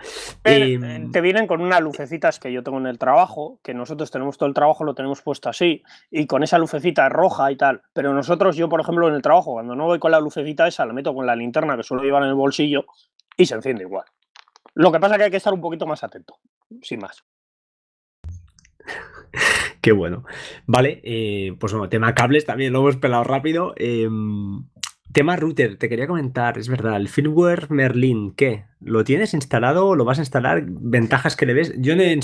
Em, 0.43 1.11
te 1.11 1.21
vienen 1.21 1.45
con 1.45 1.61
unas 1.61 1.81
lucecitas 1.81 2.39
que 2.39 2.51
yo 2.51 2.63
tengo 2.63 2.79
en 2.79 2.87
el 2.87 2.97
trabajo, 2.97 3.59
que 3.63 3.75
nosotros 3.75 4.09
tenemos 4.09 4.39
todo 4.39 4.47
el 4.47 4.55
trabajo, 4.55 4.83
lo 4.83 4.95
tenemos 4.95 5.21
puesto 5.21 5.49
así, 5.49 5.83
y 6.09 6.25
con 6.25 6.41
esa 6.41 6.57
lucecita 6.57 7.09
roja 7.09 7.51
y 7.51 7.57
tal, 7.57 7.81
pero 7.93 8.11
nosotros, 8.13 8.55
yo 8.55 8.69
por 8.69 8.81
ejemplo, 8.81 9.07
en 9.07 9.13
el 9.13 9.21
trabajo, 9.21 9.53
cuando 9.53 9.75
no 9.75 9.85
voy 9.85 9.99
con 9.99 10.11
la 10.11 10.19
lucecita 10.19 10.62
esa, 10.67 10.85
la 10.85 10.93
meto 10.93 11.13
con 11.13 11.25
la 11.25 11.35
linterna 11.35 11.75
que 11.77 11.83
suelo 11.83 12.03
llevar 12.03 12.23
en 12.23 12.29
el 12.29 12.35
bolsillo 12.35 12.85
y 13.37 13.45
se 13.45 13.55
enciende 13.55 13.83
igual. 13.83 14.05
Lo 14.75 14.91
que 14.91 14.99
pasa 14.99 15.15
es 15.15 15.17
que 15.19 15.23
hay 15.25 15.31
que 15.31 15.37
estar 15.37 15.53
un 15.53 15.61
poquito 15.61 15.85
más 15.85 16.03
atento, 16.03 16.37
sin 16.81 16.99
más. 16.99 17.23
Qué 19.81 19.91
bueno. 19.91 20.23
Vale, 20.65 21.01
eh, 21.03 21.55
pues 21.59 21.73
bueno, 21.73 21.89
tema 21.89 22.15
cables 22.15 22.45
también 22.45 22.73
lo 22.73 22.79
hemos 22.79 22.97
pelado 22.97 23.23
rápido. 23.23 23.73
Em, 23.75 24.63
tema 25.13 25.35
router, 25.35 25.77
te 25.77 25.87
quería 25.89 26.07
comentar, 26.07 26.57
es 26.57 26.67
verdad, 26.67 26.97
el 26.97 27.07
firmware 27.07 27.71
Merlin, 27.71 28.33
¿qué? 28.35 28.65
¿Lo 28.81 29.03
tienes 29.03 29.33
instalado? 29.33 29.95
¿Lo 29.95 30.03
vas 30.03 30.19
a 30.19 30.23
instalar? 30.23 30.63
¿Ventajas 30.65 31.35
que 31.35 31.45
le 31.45 31.53
ves? 31.53 31.73
Yo 31.77 31.95
no 31.95 32.03
he, 32.03 32.19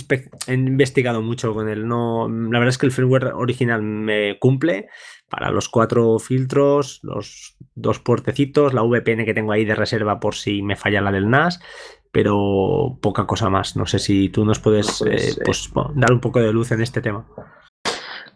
he 0.47 0.53
investigado 0.53 1.21
mucho 1.21 1.53
con 1.53 1.69
él, 1.69 1.87
no, 1.87 2.27
la 2.27 2.59
verdad 2.59 2.69
es 2.69 2.77
que 2.77 2.85
el 2.85 2.91
firmware 2.91 3.33
original 3.33 3.81
me 3.81 4.37
cumple, 4.39 4.87
para 5.29 5.51
los 5.51 5.69
cuatro 5.69 6.19
filtros, 6.19 6.99
los 7.03 7.55
dos 7.75 7.99
puertecitos, 7.99 8.73
la 8.73 8.81
VPN 8.81 9.25
que 9.25 9.33
tengo 9.33 9.51
ahí 9.51 9.63
de 9.63 9.75
reserva 9.75 10.19
por 10.19 10.35
si 10.35 10.61
me 10.61 10.75
falla 10.75 11.01
la 11.01 11.11
del 11.11 11.29
NAS, 11.29 11.59
pero 12.11 12.97
poca 13.01 13.27
cosa 13.27 13.49
más. 13.49 13.75
No 13.75 13.85
sé 13.85 13.99
si 13.99 14.29
tú 14.29 14.43
nos 14.43 14.59
puedes 14.59 14.99
pues, 14.99 15.37
eh, 15.37 15.41
pues, 15.45 15.71
dar 15.95 16.11
un 16.11 16.19
poco 16.19 16.39
de 16.39 16.51
luz 16.51 16.71
en 16.71 16.81
este 16.81 17.01
tema. 17.01 17.25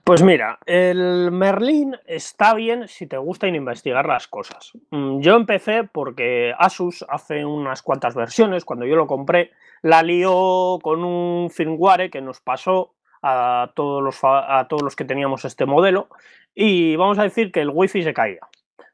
Pues 0.04 0.22
mira, 0.22 0.60
el 0.66 1.32
Merlin 1.32 1.96
está 2.06 2.54
bien 2.56 2.90
si 2.90 3.08
te 3.08 3.18
gusta 3.18 3.48
investigar 3.48 4.06
las 4.06 4.28
cosas. 4.28 4.74
Mm, 4.92 5.22
yo 5.22 5.38
empecé 5.38 5.86
porque 5.86 6.54
Asus 6.60 7.06
hace 7.08 7.46
unas 7.46 7.82
cuantas 7.82 8.14
versiones, 8.14 8.66
cuando 8.66 8.86
yo 8.86 8.98
lo 8.98 9.08
compré, 9.08 9.52
la 9.82 10.04
lió 10.04 10.78
con 10.84 11.06
un 11.06 11.50
firmware 11.50 12.12
que 12.12 12.22
nos 12.22 12.42
pasó 12.42 12.96
a 13.22 13.72
todos 13.76 14.04
los, 14.04 14.20
a 14.24 14.68
todos 14.68 14.82
los 14.82 14.98
que 14.98 15.06
teníamos 15.06 15.46
este 15.46 15.66
modelo 15.66 16.10
y 16.54 16.98
vamos 16.98 17.18
a 17.18 17.24
decir 17.24 17.54
que 17.54 17.62
el 17.62 17.70
wifi 17.70 18.04
se 18.04 18.14
caía. 18.14 18.42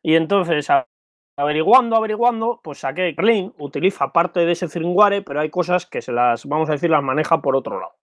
Y 0.03 0.13
entonces, 0.13 0.67
averiguando, 1.37 1.95
averiguando, 1.95 2.61
pues 2.63 2.79
saqué 2.81 3.15
Merlin 3.17 3.51
utiliza 3.57 4.13
parte 4.13 4.41
de 4.41 4.51
ese 4.51 4.67
firmware, 4.67 5.23
pero 5.23 5.39
hay 5.39 5.49
cosas 5.49 5.87
que 5.87 6.03
se 6.03 6.11
las, 6.11 6.45
vamos 6.45 6.69
a 6.69 6.73
decir, 6.73 6.91
las 6.91 7.01
maneja 7.01 7.41
por 7.41 7.55
otro 7.55 7.79
lado. 7.79 7.93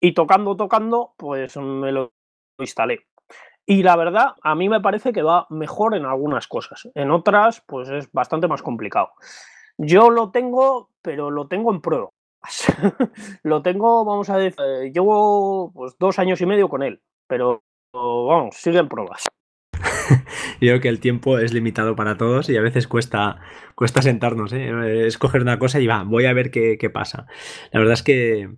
Y 0.00 0.12
tocando, 0.12 0.56
tocando, 0.56 1.14
pues 1.16 1.56
me 1.56 1.90
lo 1.90 2.12
instalé. 2.58 3.06
Y 3.66 3.82
la 3.82 3.96
verdad, 3.96 4.34
a 4.42 4.54
mí 4.54 4.68
me 4.68 4.80
parece 4.80 5.12
que 5.12 5.22
va 5.22 5.46
mejor 5.50 5.96
en 5.96 6.04
algunas 6.04 6.46
cosas. 6.46 6.88
En 6.94 7.10
otras, 7.10 7.62
pues 7.66 7.88
es 7.88 8.10
bastante 8.12 8.46
más 8.46 8.62
complicado. 8.62 9.10
Yo 9.76 10.10
lo 10.10 10.30
tengo, 10.30 10.90
pero 11.02 11.30
lo 11.30 11.48
tengo 11.48 11.72
en 11.72 11.80
prueba. 11.80 12.10
lo 13.42 13.62
tengo, 13.62 14.04
vamos 14.04 14.30
a 14.30 14.38
decir, 14.38 14.92
llevo 14.92 15.72
pues 15.74 15.96
dos 15.98 16.18
años 16.20 16.40
y 16.40 16.46
medio 16.46 16.68
con 16.68 16.84
él, 16.84 17.02
pero 17.26 17.64
vamos, 17.92 18.54
siguen 18.56 18.88
pruebas. 18.88 19.26
Yo 20.60 20.80
que 20.80 20.88
el 20.88 21.00
tiempo 21.00 21.38
es 21.38 21.52
limitado 21.52 21.96
para 21.96 22.16
todos 22.16 22.48
y 22.48 22.56
a 22.56 22.62
veces 22.62 22.86
cuesta, 22.86 23.40
cuesta 23.74 24.00
sentarnos, 24.00 24.52
¿eh? 24.52 25.06
escoger 25.06 25.42
una 25.42 25.58
cosa 25.58 25.80
y 25.80 25.88
va, 25.88 26.04
voy 26.04 26.26
a 26.26 26.32
ver 26.32 26.52
qué, 26.52 26.78
qué 26.78 26.88
pasa. 26.88 27.26
La 27.72 27.80
verdad 27.80 27.94
es 27.94 28.02
que 28.04 28.48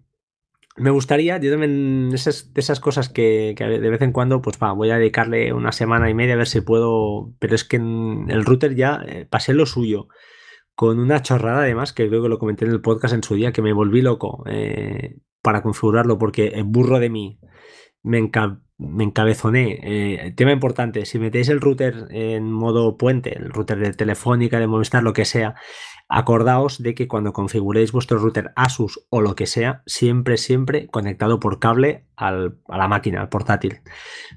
me 0.78 0.90
gustaría, 0.90 1.38
yo 1.38 1.50
también, 1.50 2.10
esas, 2.12 2.52
de 2.52 2.60
esas 2.60 2.80
cosas 2.80 3.08
que, 3.08 3.54
de 3.58 3.90
vez 3.90 4.02
en 4.02 4.12
cuando, 4.12 4.40
pues 4.40 4.58
va, 4.62 4.72
voy 4.72 4.90
a 4.90 4.98
dedicarle 4.98 5.52
una 5.52 5.72
semana 5.72 6.10
y 6.10 6.14
media 6.14 6.34
a 6.34 6.38
ver 6.38 6.46
si 6.46 6.60
puedo, 6.60 7.32
pero 7.38 7.54
es 7.54 7.64
que 7.64 7.76
en 7.76 8.26
el 8.28 8.44
router 8.44 8.74
ya 8.74 9.02
eh, 9.06 9.26
pasé 9.28 9.54
lo 9.54 9.66
suyo, 9.66 10.08
con 10.74 10.98
una 10.98 11.22
chorrada 11.22 11.62
además, 11.62 11.92
que 11.92 12.08
creo 12.08 12.22
que 12.22 12.28
lo 12.28 12.38
comenté 12.38 12.64
en 12.64 12.70
el 12.70 12.80
podcast 12.80 13.14
en 13.14 13.22
su 13.22 13.34
día, 13.34 13.52
que 13.52 13.62
me 13.62 13.72
volví 13.72 14.00
loco 14.00 14.44
eh, 14.46 15.18
para 15.42 15.62
configurarlo, 15.62 16.18
porque 16.18 16.48
el 16.48 16.64
burro 16.64 17.00
de 17.00 17.10
mí 17.10 17.40
me, 18.02 18.30
me 18.78 19.04
encabezoné. 19.04 19.80
Eh, 19.82 20.32
tema 20.36 20.52
importante, 20.52 21.04
si 21.04 21.18
metéis 21.18 21.48
el 21.48 21.60
router 21.60 22.06
en 22.10 22.50
modo 22.52 22.96
puente, 22.96 23.36
el 23.36 23.50
router 23.50 23.78
de 23.78 23.92
Telefónica, 23.92 24.60
de 24.60 24.66
Movistar, 24.66 25.02
lo 25.02 25.12
que 25.12 25.24
sea, 25.24 25.56
Acordaos 26.09 26.83
de 26.83 26.94
que 26.94 27.07
cuando 27.07 27.35
configuréis 27.35 27.92
vuestro 27.92 28.18
router 28.18 28.53
Asus 28.57 29.05
o 29.11 29.21
lo 29.21 29.35
que 29.35 29.47
sea, 29.47 29.83
siempre, 29.85 30.38
siempre 30.38 30.88
conectado 30.88 31.38
por 31.38 31.59
cable 31.59 32.05
a 32.16 32.33
la 32.33 32.88
máquina, 32.88 33.21
al 33.21 33.29
portátil. 33.29 33.81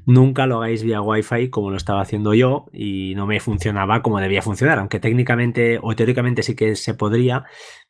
Nunca 0.05 0.45
lo 0.45 0.57
hagáis 0.57 0.83
vía 0.83 1.01
Wi-Fi 1.01 1.49
como 1.49 1.71
lo 1.71 1.77
estaba 1.77 2.01
haciendo 2.01 2.33
yo 2.33 2.65
y 2.71 3.13
no 3.15 3.25
me 3.25 3.39
funcionaba 3.39 4.01
como 4.01 4.19
debía 4.19 4.41
funcionar, 4.41 4.79
aunque 4.79 4.99
técnicamente 4.99 5.79
o 5.81 5.95
teóricamente 5.95 6.43
sí 6.43 6.55
que 6.55 6.75
se 6.75 6.93
podría, 6.93 7.45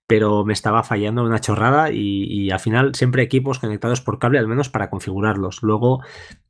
pero 0.07 0.43
me 0.43 0.53
estaba 0.53 0.83
fallando 0.83 1.23
una 1.23 1.39
chorrada 1.39 1.89
y, 1.91 2.51
al 2.51 2.59
final 2.59 2.93
siempre 2.95 3.23
equipos 3.23 3.59
conectados 3.59 4.01
por 4.01 4.19
cable 4.19 4.39
al 4.39 4.47
menos 4.47 4.69
para 4.69 4.89
configurarlos. 4.89 5.63
Luego, 5.63 6.01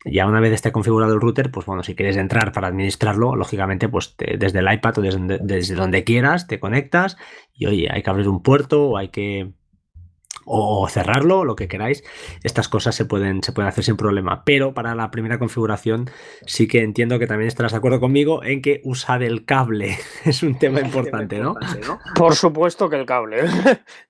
ya 0.04 0.26
una 0.26 0.40
vez 0.40 0.54
esté 0.54 0.72
configurado 0.72 1.14
el 1.14 1.22
router, 1.22 1.52
pues 1.52 1.66
bueno, 1.66 1.84
si 1.84 1.96
quieres 1.96 2.18
entrar 2.18 2.54
para 2.54 2.70
administrarlo, 2.70 3.36
lógicamente 3.36 3.88
pues 3.88 4.16
desde 4.18 4.60
el 4.60 4.74
iPad 4.74 4.98
o 4.98 5.02
desde, 5.02 5.40
desde 5.42 5.76
donde 5.76 6.04
quieras 6.04 6.48
te 6.48 6.60
conectas 6.60 7.18
y 7.54 7.68
oye, 7.68 7.88
hay 7.92 8.02
que 8.02 8.10
abrir 8.10 8.28
un 8.28 8.42
puerto 8.42 8.90
o 8.90 8.98
hay 8.98 9.10
que 9.10 9.54
o 10.46 10.88
cerrarlo, 10.90 11.46
lo 11.46 11.56
que 11.56 11.68
queráis. 11.68 12.04
Estas 12.44 12.68
cosas 12.68 12.96
se 12.96 13.06
pueden, 13.06 13.44
se 13.44 13.52
pueden 13.52 13.70
hacer 13.70 13.84
sin 13.84 13.98
problema. 13.98 14.44
Pero 14.46 14.74
para 14.74 14.96
la 14.96 15.12
primera 15.12 15.40
configuración 15.40 16.10
sí 16.46 16.68
que 16.68 16.82
entiendo 16.82 17.20
que 17.20 17.28
también 17.28 17.48
estarás 17.48 17.72
de 17.72 17.78
acuerdo 17.78 18.00
conmigo 18.00 18.44
en 18.44 18.62
que 18.62 18.82
usar 18.84 19.24
el 19.24 19.46
cable 19.46 19.98
es 20.26 20.44
un 20.44 20.58
tema 20.58 20.82
importante, 20.82 21.40
¿no? 21.40 21.56
Por 22.16 22.36
supuesto 22.36 22.90
que 22.90 22.96
el 22.98 23.06
cable. 23.06 23.44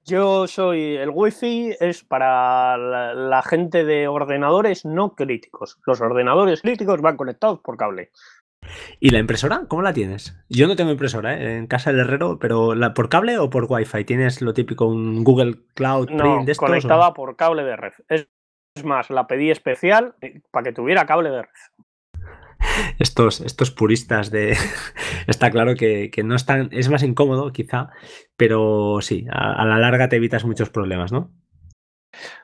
Yo 0.05 0.47
soy 0.47 0.95
el 0.95 1.09
wifi 1.09 1.75
es 1.79 2.03
para 2.03 2.77
la 2.77 3.41
gente 3.41 3.83
de 3.83 4.07
ordenadores 4.07 4.85
no 4.85 5.15
críticos. 5.15 5.79
Los 5.85 6.01
ordenadores 6.01 6.61
críticos 6.61 7.01
van 7.01 7.17
conectados 7.17 7.59
por 7.59 7.77
cable. 7.77 8.11
¿Y 8.99 9.09
la 9.09 9.19
impresora? 9.19 9.63
¿Cómo 9.67 9.81
la 9.81 9.93
tienes? 9.93 10.37
Yo 10.49 10.67
no 10.67 10.75
tengo 10.75 10.91
impresora 10.91 11.35
¿eh? 11.35 11.57
en 11.57 11.67
casa 11.67 11.91
del 11.91 12.01
herrero, 12.01 12.39
pero 12.39 12.75
¿la, 12.75 12.93
¿por 12.93 13.09
cable 13.09 13.37
o 13.37 13.49
por 13.49 13.65
Wi-Fi? 13.69 14.05
¿Tienes 14.05 14.41
lo 14.41 14.53
típico, 14.53 14.85
un 14.85 15.23
Google 15.23 15.55
Cloud 15.73 16.09
no, 16.09 16.43
de 16.45 16.55
conectada 16.55 17.13
por 17.13 17.35
cable 17.35 17.63
de 17.63 17.75
red. 17.75 17.93
Es, 18.07 18.27
más, 18.83 19.09
la 19.09 19.27
pedí 19.27 19.51
especial 19.51 20.15
eh, 20.21 20.41
para 20.51 20.65
que 20.65 20.73
tuviera 20.73 21.05
cable 21.05 21.29
de 21.29 21.41
red. 21.41 21.49
Estos, 22.99 23.41
estos 23.41 23.71
puristas 23.71 24.31
de... 24.31 24.55
Está 25.27 25.51
claro 25.51 25.75
que, 25.75 26.11
no 26.23 26.35
están... 26.35 26.69
Es 26.71 26.89
más 26.89 27.03
incómodo, 27.03 27.51
quizá, 27.51 27.89
pero 28.37 28.99
sí, 29.01 29.25
a, 29.31 29.65
la 29.65 29.77
larga 29.77 30.09
te 30.09 30.17
evitas 30.17 30.45
muchos 30.45 30.69
problemas, 30.69 31.11
¿no? 31.11 31.31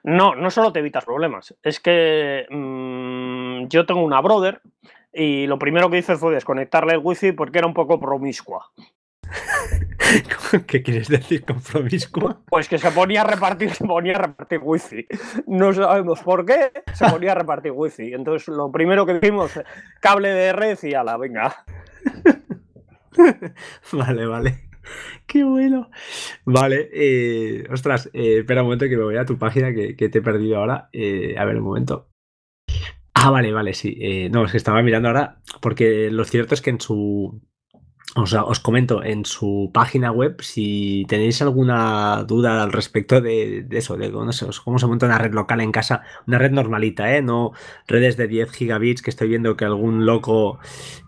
No, 0.03 0.34
no 0.36 0.49
solo 0.49 0.71
te 0.71 0.80
evitas 0.80 1.06
problemas. 1.06 1.56
Es 1.62 1.80
que 1.80 2.47
mm, 2.49 3.67
yo 3.67 3.86
tengo 3.86 4.01
una 4.01 4.21
brother 4.21 4.62
y 5.13 5.48
lo 5.48 5.58
primero 5.58 5.89
que 5.89 6.00
hice 6.00 6.15
fue 6.15 6.34
desconectarle 6.34 6.93
el 6.93 7.02
wifi 7.04 7.32
porque 7.32 7.60
era 7.60 7.67
un 7.67 7.74
poco 7.74 8.00
promiscua. 8.00 8.72
¿Qué 10.67 10.84
quieres 10.84 11.08
decir 11.08 11.43
con 11.43 11.62
promiscua? 11.62 12.41
Pues 12.48 12.70
que 12.70 12.78
se 12.78 12.91
ponía 12.91 13.22
a 13.22 13.26
repartir, 13.26 13.72
se 13.74 13.86
ponía 13.86 14.15
a 14.15 14.22
repartir 14.22 14.60
wifi. 14.62 15.06
No 15.48 15.74
sabemos 15.74 16.22
por 16.22 16.46
qué, 16.46 16.72
se 16.93 17.06
ponía 17.10 17.34
a 17.34 17.36
repartir 17.36 17.72
wifi. 17.72 18.13
Entonces 18.13 18.48
lo 18.48 18.72
primero 18.72 19.06
que 19.06 19.17
hicimos, 19.17 19.60
cable 20.00 20.30
de 20.30 20.54
red 20.54 20.78
y 20.84 20.93
a 20.93 21.04
la 21.04 21.17
venga. 21.17 21.65
Vale, 23.91 24.26
vale. 24.26 24.67
Qué 25.26 25.43
bueno. 25.43 25.89
Vale, 26.46 26.89
eh, 26.93 27.67
ostras, 27.70 28.10
eh, 28.13 28.39
espera 28.39 28.62
un 28.62 28.67
momento 28.67 28.88
que 28.88 28.96
me 28.96 29.04
voy 29.04 29.17
a 29.17 29.26
tu 29.26 29.38
página 29.38 29.74
que, 29.74 29.93
te 29.93 30.20
he 30.20 30.22
perdido 30.22 30.58
ahora. 30.58 30.89
Eh, 30.93 31.36
a 31.38 31.46
ver, 31.46 31.58
un 31.58 31.63
momento. 31.63 32.08
Ah, 33.19 33.32
vale, 33.32 33.51
vale, 33.51 33.73
sí. 33.73 33.97
Eh, 33.99 34.30
no, 34.30 34.45
es 34.45 34.51
que 34.51 34.58
estaba 34.58 34.84
mirando 34.84 35.08
ahora, 35.08 35.39
porque 35.60 36.12
lo 36.12 36.23
cierto 36.23 36.53
es 36.53 36.62
que 36.62 36.69
en 36.69 36.80
su. 36.80 37.41
O 38.15 38.25
sea, 38.25 38.43
os 38.43 38.60
comento, 38.60 39.03
en 39.03 39.25
su 39.25 39.69
página 39.73 40.12
web, 40.12 40.41
si 40.41 41.06
tenéis 41.08 41.41
alguna 41.41 42.23
duda 42.23 42.63
al 42.63 42.71
respecto 42.71 43.21
de, 43.21 43.67
eso, 43.71 43.97
de 43.97 44.12
cómo 44.12 44.80
se 44.80 44.88
monta 44.88 45.06
una 45.06 45.17
red 45.17 45.34
local 45.34 45.62
en 45.62 45.71
casa, 45.71 46.01
una 46.25 46.39
red 46.39 46.51
normalita, 46.51 47.15
¿eh? 47.15 47.21
No 47.21 47.51
redes 47.88 48.17
de 48.17 48.27
10 48.27 48.51
gigabits 48.51 49.01
que 49.01 49.10
estoy 49.10 49.27
viendo 49.27 49.56
que 49.56 49.65
algún 49.65 50.06
loco 50.06 50.58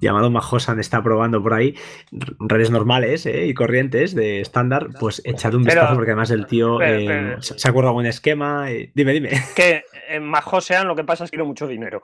llamado 0.02 0.30
Majosan 0.30 0.80
está 0.80 1.02
probando 1.02 1.42
por 1.42 1.54
ahí, 1.54 1.76
redes 2.12 2.70
normales 2.70 3.26
¿eh? 3.26 3.48
y 3.48 3.54
corrientes 3.54 4.14
de 4.14 4.42
estándar, 4.42 4.90
pues 5.00 5.22
echad 5.26 5.56
un 5.56 5.64
vistazo 5.64 5.96
porque 5.96 6.12
además 6.12 6.32
el 6.32 6.46
tío 6.46 6.80
eh, 6.82 7.38
se 7.40 7.68
ha 7.68 7.72
currado 7.72 7.96
un 7.96 8.06
esquema. 8.06 8.68
dime, 8.94 9.14
dime. 9.14 9.30
Que 9.56 9.84
en 10.10 10.24
Majosan 10.24 10.88
lo 10.88 10.96
que 10.96 11.04
pasa 11.04 11.24
es 11.24 11.32
que 11.32 11.38
no 11.38 11.46
mucho 11.46 11.68
dinero. 11.68 12.02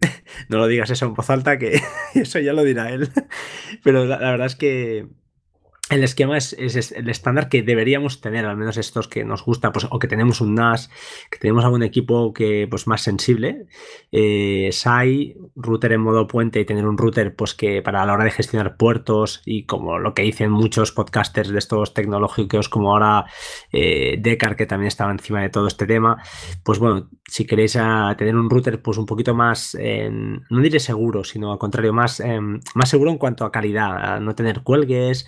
no 0.48 0.58
lo 0.58 0.66
digas 0.66 0.90
eso 0.90 1.06
en 1.06 1.14
voz 1.14 1.30
alta, 1.30 1.58
que 1.58 1.80
eso 2.14 2.38
ya 2.38 2.52
lo 2.52 2.64
dirá 2.64 2.90
él. 2.90 3.08
Pero 3.82 4.04
la, 4.04 4.18
verdad 4.18 4.46
es 4.46 4.56
que 4.56 5.06
el 5.90 6.02
esquema 6.02 6.38
es, 6.38 6.54
el 6.54 7.10
estándar 7.10 7.50
que 7.50 7.62
deberíamos 7.62 8.22
tener, 8.22 8.46
al 8.46 8.56
menos 8.56 8.78
estos 8.78 9.06
que 9.06 9.22
nos 9.22 9.44
gusta, 9.44 9.70
pues, 9.70 9.86
o 9.90 9.98
que 9.98 10.08
tenemos 10.08 10.40
un 10.40 10.54
NAS, 10.54 10.90
que 11.30 11.38
tenemos 11.38 11.62
algún 11.62 11.82
equipo 11.82 12.32
que 12.32 12.66
pues 12.70 12.86
más 12.86 13.02
sensible. 13.02 13.66
Eh, 14.10 14.70
SAI, 14.72 15.36
router 15.54 15.92
en 15.92 16.00
modo 16.00 16.26
puente 16.26 16.58
y 16.58 16.64
tener 16.64 16.86
un 16.86 16.96
router 16.96 17.36
pues 17.36 17.54
que 17.54 17.82
para 17.82 18.06
la 18.06 18.14
hora 18.14 18.24
de 18.24 18.30
gestionar 18.30 18.78
puertos 18.78 19.42
y 19.44 19.66
como 19.66 19.98
lo 19.98 20.14
que 20.14 20.22
dicen 20.22 20.50
muchos 20.50 20.90
podcasters 20.90 21.50
de 21.50 21.58
estos 21.58 21.92
tecnológicos 21.92 22.70
como 22.70 22.92
ahora 22.92 23.26
eh, 23.70 24.16
Decar, 24.18 24.56
que 24.56 24.64
también 24.64 24.88
estaba 24.88 25.12
encima 25.12 25.42
de 25.42 25.50
todo 25.50 25.66
este 25.66 25.86
tema, 25.86 26.16
pues 26.62 26.78
bueno, 26.78 27.10
si 27.28 27.46
queréis 27.46 27.76
a 27.76 28.14
tener 28.16 28.36
un 28.36 28.48
router 28.48 28.80
pues 28.80 28.96
un 28.96 29.06
poquito 29.06 29.34
más, 29.34 29.76
no 29.76 30.60
diré 30.62 30.80
seguro, 30.80 31.24
sino 31.24 31.52
al 31.52 31.58
contrario, 31.58 31.92
más, 31.92 32.20
em, 32.20 32.60
más 32.74 32.88
seguro 32.88 33.10
en 33.10 33.18
cuanto 33.18 33.44
a 33.44 33.52
calidad, 33.52 34.14
a 34.14 34.20
no 34.20 34.34
tener 34.34 34.62
cuelgues, 34.62 35.26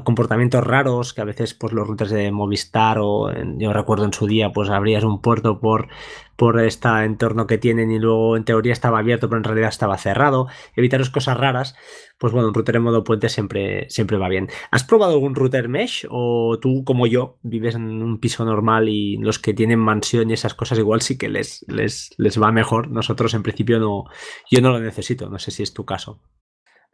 comportamientos 0.00 0.64
raros 0.64 1.14
que 1.14 1.20
a 1.20 1.24
veces 1.24 1.54
pues 1.54 1.72
los 1.72 1.86
routers 1.86 2.10
de 2.10 2.32
Movistar 2.32 2.98
o 3.00 3.30
yo 3.58 3.72
recuerdo 3.72 4.04
en 4.04 4.12
su 4.12 4.26
día 4.26 4.52
pues 4.52 4.70
abrías 4.70 5.04
un 5.04 5.20
puerto 5.20 5.60
por 5.60 5.88
por 6.36 6.58
este 6.60 6.88
entorno 7.04 7.46
que 7.46 7.58
tienen 7.58 7.92
y 7.92 7.98
luego 7.98 8.36
en 8.36 8.44
teoría 8.44 8.72
estaba 8.72 8.98
abierto 8.98 9.28
pero 9.28 9.38
en 9.38 9.44
realidad 9.44 9.68
estaba 9.68 9.98
cerrado. 9.98 10.48
Evitaros 10.76 11.10
cosas 11.10 11.36
raras 11.36 11.76
pues 12.18 12.32
bueno 12.32 12.48
un 12.48 12.54
router 12.54 12.76
en 12.76 12.82
modo 12.82 13.04
puente 13.04 13.28
siempre 13.28 13.88
siempre 13.90 14.18
va 14.18 14.28
bien. 14.28 14.48
¿has 14.70 14.84
probado 14.84 15.12
algún 15.12 15.34
router 15.34 15.68
mesh 15.68 16.06
o 16.10 16.58
tú 16.60 16.84
como 16.84 17.06
yo 17.06 17.38
vives 17.42 17.74
en 17.74 18.02
un 18.02 18.18
piso 18.18 18.44
normal 18.44 18.88
y 18.88 19.16
los 19.18 19.38
que 19.38 19.54
tienen 19.54 19.78
mansión 19.78 20.30
y 20.30 20.34
esas 20.34 20.54
cosas 20.54 20.78
igual 20.78 21.02
sí 21.02 21.18
que 21.18 21.28
les 21.28 21.64
les, 21.68 22.14
les 22.18 22.40
va 22.40 22.52
mejor 22.52 22.90
nosotros 22.90 23.34
en 23.34 23.42
principio 23.42 23.78
no 23.78 24.04
yo 24.50 24.60
no 24.60 24.70
lo 24.70 24.80
necesito 24.80 25.28
no 25.28 25.38
sé 25.38 25.50
si 25.50 25.62
es 25.62 25.72
tu 25.72 25.84
caso 25.84 26.20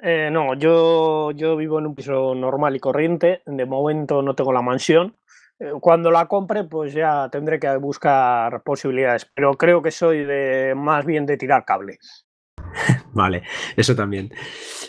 eh, 0.00 0.30
no, 0.30 0.54
yo, 0.54 1.32
yo 1.32 1.56
vivo 1.56 1.78
en 1.78 1.86
un 1.86 1.94
piso 1.94 2.34
normal 2.34 2.76
y 2.76 2.80
corriente. 2.80 3.42
De 3.46 3.66
momento 3.66 4.22
no 4.22 4.34
tengo 4.34 4.52
la 4.52 4.62
mansión. 4.62 5.16
Eh, 5.58 5.72
cuando 5.80 6.10
la 6.10 6.26
compre, 6.26 6.64
pues 6.64 6.92
ya 6.92 7.28
tendré 7.30 7.58
que 7.58 7.76
buscar 7.76 8.62
posibilidades. 8.62 9.28
Pero 9.34 9.54
creo 9.54 9.82
que 9.82 9.90
soy 9.90 10.24
de 10.24 10.74
más 10.76 11.04
bien 11.04 11.26
de 11.26 11.36
tirar 11.36 11.64
cable. 11.64 11.98
Vale, 13.12 13.42
eso 13.76 13.96
también. 13.96 14.30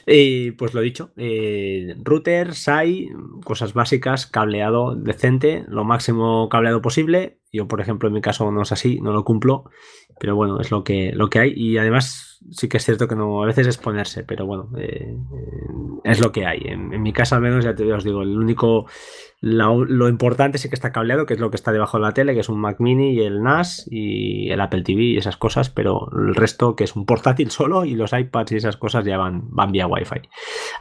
Y 0.05 0.51
pues 0.51 0.73
lo 0.73 0.81
dicho, 0.81 1.11
eh, 1.17 1.95
router, 2.03 2.53
SAI, 2.53 3.09
cosas 3.43 3.73
básicas, 3.73 4.27
cableado 4.27 4.95
decente, 4.95 5.65
lo 5.67 5.83
máximo 5.83 6.49
cableado 6.49 6.81
posible. 6.81 7.39
Yo, 7.51 7.67
por 7.67 7.81
ejemplo, 7.81 8.07
en 8.07 8.13
mi 8.13 8.21
caso 8.21 8.51
no 8.51 8.61
es 8.61 8.71
así, 8.71 8.99
no 9.01 9.11
lo 9.11 9.23
cumplo, 9.23 9.69
pero 10.19 10.35
bueno, 10.35 10.59
es 10.59 10.71
lo 10.71 10.83
que, 10.83 11.11
lo 11.13 11.29
que 11.29 11.39
hay. 11.39 11.53
Y 11.55 11.77
además 11.77 12.39
sí 12.51 12.69
que 12.69 12.77
es 12.77 12.85
cierto 12.85 13.07
que 13.07 13.15
no, 13.15 13.43
a 13.43 13.45
veces 13.45 13.67
es 13.67 13.77
ponerse, 13.77 14.23
pero 14.23 14.45
bueno, 14.45 14.69
eh, 14.77 15.15
es 16.03 16.19
lo 16.19 16.31
que 16.31 16.45
hay. 16.45 16.61
En, 16.65 16.93
en, 16.93 17.01
mi 17.01 17.13
casa 17.13 17.35
al 17.35 17.41
menos, 17.41 17.63
ya 17.63 17.75
te 17.75 17.91
os 17.91 18.03
digo, 18.03 18.21
el 18.21 18.37
único 18.37 18.85
lo, 19.41 20.09
importante 20.09 20.57
sí 20.57 20.67
que 20.67 20.75
está 20.75 20.91
cableado, 20.91 21.25
que 21.25 21.33
es 21.33 21.39
lo 21.39 21.49
que 21.49 21.55
está 21.55 21.71
debajo 21.71 21.97
de 21.97 22.03
la 22.03 22.13
tele, 22.13 22.33
que 22.33 22.41
es 22.41 22.49
un 22.49 22.59
Mac 22.59 22.77
Mini 22.79 23.13
y 23.13 23.21
el 23.21 23.41
NAS 23.41 23.87
y 23.89 24.49
el 24.51 24.59
Apple 24.59 24.83
TV 24.83 25.01
y 25.03 25.17
esas 25.17 25.37
cosas, 25.37 25.69
pero 25.69 26.09
el 26.11 26.35
resto 26.35 26.75
que 26.75 26.83
es 26.83 26.95
un 26.95 27.05
portátil 27.05 27.49
solo 27.51 27.85
y 27.85 27.95
los 27.95 28.11
iPads 28.11 28.51
y 28.51 28.55
esas 28.57 28.75
cosas 28.75 29.05
ya 29.05 29.17
van, 29.17 29.43
van 29.49 29.71
vía 29.71 29.87
Wi-Fi. 29.87 30.21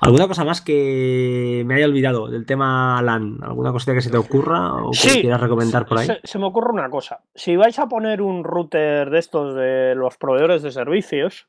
¿Alguna 0.00 0.26
cosa 0.26 0.44
más 0.44 0.60
que 0.60 1.62
me 1.66 1.76
haya 1.76 1.86
olvidado 1.86 2.28
del 2.28 2.46
tema 2.46 3.00
LAN? 3.00 3.38
¿Alguna 3.42 3.70
cosita 3.70 3.94
que 3.94 4.00
se 4.00 4.10
te 4.10 4.16
ocurra 4.16 4.74
o 4.74 4.90
que 4.90 5.20
quieras 5.20 5.40
recomendar 5.40 5.86
por 5.86 5.98
ahí? 5.98 6.08
se 6.24 6.38
me 6.38 6.46
ocurre 6.46 6.72
una 6.72 6.90
cosa. 6.90 7.20
Si 7.34 7.56
vais 7.56 7.78
a 7.78 7.86
poner 7.86 8.20
un 8.22 8.42
router 8.42 9.10
de 9.10 9.18
estos 9.28 9.54
de 9.54 9.94
los 9.94 10.16
proveedores 10.16 10.62
de 10.62 10.72
servicios, 10.72 11.46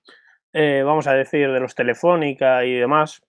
eh, 0.51 0.83
vamos 0.85 1.07
a 1.07 1.13
decir, 1.13 1.49
de 1.49 1.61
los 1.61 1.75
Telefónica 1.75 2.65
y 2.65 2.73
demás, 2.73 3.21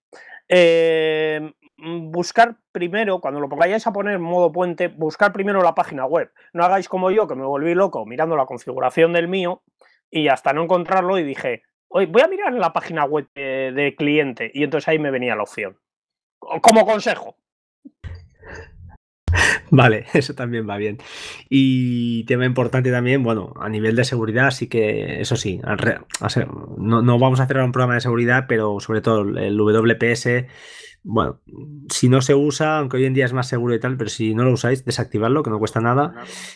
eh, 0.49 1.53
buscar 1.79 2.57
primero, 2.73 3.21
cuando 3.21 3.39
lo 3.39 3.49
vayáis 3.49 3.87
a 3.87 3.93
poner 3.93 4.17
en 4.17 4.23
modo 4.23 4.51
puente, 4.51 4.89
buscar 4.89 5.33
primero 5.33 5.63
la 5.63 5.77
página 5.77 6.05
web. 6.05 6.33
No 6.53 6.65
hagáis 6.65 6.89
como 6.89 7.13
yo, 7.13 7.29
que 7.29 7.37
me 7.37 7.45
volví 7.45 7.75
loco 7.75 8.05
mirando 8.05 8.37
la 8.37 8.47
configuración 8.47 9.13
del 9.13 9.29
mío 9.29 9.63
y 10.11 10.27
hasta 10.27 10.53
no 10.53 10.65
encontrarlo 10.65 11.17
y 11.17 11.23
dije, 11.23 11.63
Oye, 11.93 12.07
voy 12.07 12.23
a 12.23 12.29
mirar 12.29 12.53
en 12.53 12.61
la 12.61 12.73
página 12.73 13.05
web 13.05 13.29
de, 13.35 13.95
cliente 13.99 14.51
y 14.55 14.63
entonces 14.63 14.87
ahí 14.89 14.99
me 15.01 15.11
venía 15.11 15.35
la 15.35 15.43
opción. 15.43 15.77
Como 16.39 16.87
consejo. 16.87 17.37
Vale, 19.71 20.07
eso 20.15 20.35
también 20.35 20.69
va 20.69 20.77
bien. 20.77 20.99
Y 21.49 22.25
tema 22.25 22.45
importante 22.45 22.91
también, 22.91 23.23
bueno, 23.23 23.53
a 23.61 23.69
nivel 23.69 23.97
de 23.97 24.05
seguridad, 24.05 24.51
sí 24.51 24.69
que, 24.69 25.21
eso 25.21 25.37
sí, 25.37 25.61
no, 26.77 27.03
no 27.03 27.19
vamos 27.19 27.41
a 27.41 27.45
hacer 27.45 27.59
un 27.59 27.73
programa 27.73 27.95
de 27.95 28.01
seguridad, 28.01 28.47
pero 28.49 28.81
sobre 28.81 29.01
todo 29.01 29.23
el 29.23 29.57
WPS 29.57 30.47
bueno, 31.03 31.41
si 31.89 32.09
no 32.11 32.21
se 32.21 32.35
usa, 32.35 32.79
aunque 32.79 32.99
hoy 32.99 33.07
en 33.07 33.15
día 33.15 33.25
es 33.25 33.33
más 33.33 33.49
seguro 33.49 33.75
y 33.75 33.81
tal, 33.81 33.97
pero 33.97 34.11
si 34.11 34.35
no 34.35 34.45
lo 34.45 34.53
usáis, 34.53 34.85
desactivarlo, 34.85 35.43
que 35.43 35.51
no 35.51 35.59
cuesta 35.59 35.81
nada. 35.81 36.13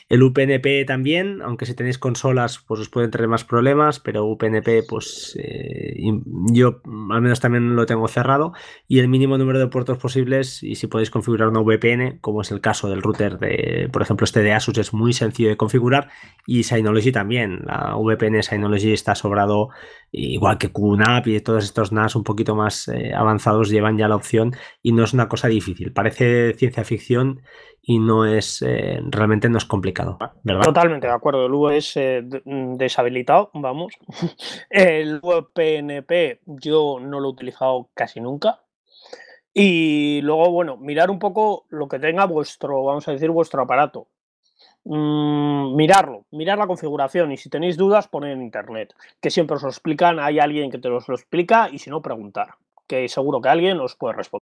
El 0.09 0.23
UPnP 0.23 0.85
también, 0.87 1.41
aunque 1.43 1.65
si 1.65 1.75
tenéis 1.75 1.99
consolas, 1.99 2.63
pues 2.67 2.81
os 2.81 2.91
pueden 2.91 3.11
tener 3.11 3.27
más 3.27 3.45
problemas, 3.45 4.01
pero 4.01 4.27
UPnP, 4.27 4.87
pues 4.87 5.39
eh, 5.43 5.97
yo 6.53 6.83
al 7.11 7.23
menos 7.23 7.41
también 7.41 7.75
lo 7.75 7.87
tengo 7.87 8.07
cerrado. 8.07 8.53
Y 8.87 8.99
el 8.99 9.09
mínimo 9.09 9.39
número 9.39 9.59
de 9.59 9.69
puertos 9.69 9.97
posibles, 9.97 10.63
y 10.63 10.75
si 10.75 10.89
podéis 10.89 11.11
configurar 11.11 11.49
una 11.49 11.61
VPN, 11.61 12.19
como 12.21 12.43
es 12.43 12.51
el 12.51 12.61
caso 12.61 12.91
del 12.91 13.01
router 13.01 13.39
de, 13.39 13.89
por 13.91 14.03
ejemplo, 14.03 14.25
este 14.25 14.43
de 14.43 14.53
Asus, 14.53 14.77
es 14.77 14.93
muy 14.93 15.15
sencillo 15.15 15.49
de 15.49 15.57
configurar. 15.57 16.11
Y 16.47 16.65
Synology 16.65 17.13
también, 17.13 17.63
la 17.65 17.97
VPN 17.97 18.43
Synology 18.43 18.93
está 18.93 19.15
sobrado, 19.15 19.71
igual 20.13 20.59
que 20.59 20.71
QNAP 20.71 21.29
y 21.29 21.41
todos 21.41 21.65
estos 21.65 21.93
NAS 21.93 22.15
un 22.15 22.25
poquito 22.25 22.55
más 22.55 22.89
eh, 22.89 23.15
avanzados 23.15 23.71
llevan 23.71 23.97
ya 23.97 24.07
la 24.07 24.17
opción 24.17 24.34
y 24.83 24.93
no 24.93 25.05
es 25.05 25.13
una 25.13 25.29
cosa 25.29 25.49
difícil. 25.49 25.93
Parece 25.93 26.55
ciencia 26.55 26.85
ficción 26.85 27.43
y 27.83 27.99
no 27.99 28.25
es 28.25 28.63
eh, 28.63 29.01
realmente 29.11 29.49
no 29.49 29.59
es 29.59 29.65
complicado, 29.65 30.19
¿verdad? 30.43 30.65
Totalmente 30.65 31.07
de 31.07 31.13
acuerdo. 31.13 31.47
El 31.47 31.77
es 31.77 31.97
eh, 31.97 32.23
mm, 32.45 32.75
deshabilitado, 32.75 33.51
vamos. 33.55 33.95
El 34.71 35.21
PNP 35.53 36.41
yo 36.47 36.99
no 37.01 37.21
lo 37.21 37.29
he 37.29 37.33
utilizado 37.33 37.91
casi 37.95 38.21
nunca. 38.21 38.61
Y 39.53 40.21
luego, 40.23 40.51
bueno, 40.51 40.77
mirar 40.77 41.11
un 41.11 41.19
poco 41.19 41.67
lo 41.69 41.87
que 41.89 42.01
tenga 42.01 42.25
vuestro, 42.27 42.83
vamos 42.83 43.07
a 43.07 43.13
decir, 43.13 43.31
vuestro 43.31 43.63
aparato. 43.63 44.09
Mm, 44.85 45.77
mirarlo, 45.77 46.27
mirar 46.31 46.59
la 46.59 46.67
configuración 46.67 47.33
y 47.33 47.37
si 47.37 47.49
tenéis 47.49 47.77
dudas, 47.77 48.09
poned 48.09 48.33
en 48.33 48.43
internet, 48.43 48.95
que 49.21 49.31
siempre 49.31 49.57
os 49.57 49.63
lo 49.63 49.69
explican, 49.71 50.19
hay 50.19 50.39
alguien 50.41 50.71
que 50.71 50.79
te 50.79 50.89
lo 50.89 50.99
explica 50.99 51.71
y 51.71 51.79
si 51.79 51.89
no, 51.89 52.03
preguntar 52.03 52.57
que 52.87 53.09
seguro 53.09 53.41
que 53.41 53.49
alguien 53.49 53.81
os 53.81 53.97
puede 53.97 54.15
responder. 54.15 54.45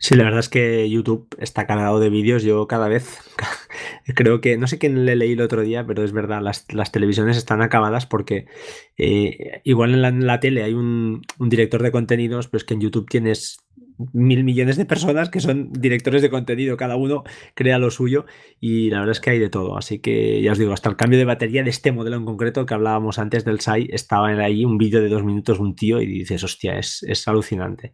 Sí, 0.00 0.14
la 0.14 0.24
verdad 0.24 0.40
es 0.40 0.48
que 0.48 0.88
YouTube 0.88 1.26
está 1.38 1.66
cargado 1.66 1.98
de 1.98 2.08
vídeos. 2.08 2.44
Yo 2.44 2.68
cada 2.68 2.88
vez 2.88 3.18
creo 4.14 4.40
que, 4.40 4.56
no 4.56 4.68
sé 4.68 4.78
quién 4.78 5.04
le 5.04 5.16
leí 5.16 5.32
el 5.32 5.40
otro 5.40 5.62
día, 5.62 5.84
pero 5.86 6.04
es 6.04 6.12
verdad, 6.12 6.40
las, 6.40 6.92
televisiones 6.92 7.36
están 7.36 7.62
acabadas 7.62 8.06
porque 8.06 8.46
eh, 8.96 9.60
igual 9.64 9.94
en 9.94 10.26
la, 10.26 10.40
tele 10.40 10.62
hay 10.62 10.72
un, 10.72 11.22
un, 11.38 11.48
director 11.48 11.82
de 11.82 11.90
contenidos, 11.90 12.46
pues 12.46 12.62
que 12.62 12.74
en 12.74 12.80
YouTube 12.80 13.08
tienes 13.10 13.58
mil 14.12 14.44
millones 14.44 14.76
de 14.76 14.84
personas 14.84 15.30
que 15.30 15.40
son 15.40 15.72
directores 15.72 16.22
de 16.22 16.30
contenido, 16.30 16.76
cada 16.76 16.96
uno 16.96 17.24
crea 17.54 17.78
lo 17.78 17.90
suyo 17.90 18.26
y 18.60 18.90
la 18.90 19.00
verdad 19.00 19.12
es 19.12 19.20
que 19.20 19.30
hay 19.30 19.38
de 19.38 19.50
todo. 19.50 19.76
Así 19.76 19.98
que 19.98 20.40
ya 20.42 20.52
os 20.52 20.58
digo, 20.58 20.72
hasta 20.72 20.88
el 20.88 20.96
cambio 20.96 21.18
de 21.18 21.24
batería 21.24 21.62
de 21.62 21.70
este 21.70 21.92
modelo 21.92 22.16
en 22.16 22.24
concreto 22.24 22.66
que 22.66 22.74
hablábamos 22.74 23.18
antes 23.18 23.44
del 23.44 23.60
SAI, 23.60 23.88
estaba 23.92 24.28
ahí 24.28 24.64
un 24.64 24.78
vídeo 24.78 25.00
de 25.00 25.08
dos 25.08 25.24
minutos 25.24 25.58
un 25.58 25.74
tío 25.74 26.00
y 26.00 26.06
dices, 26.06 26.44
hostia, 26.44 26.78
es, 26.78 27.04
alucinante. 27.26 27.92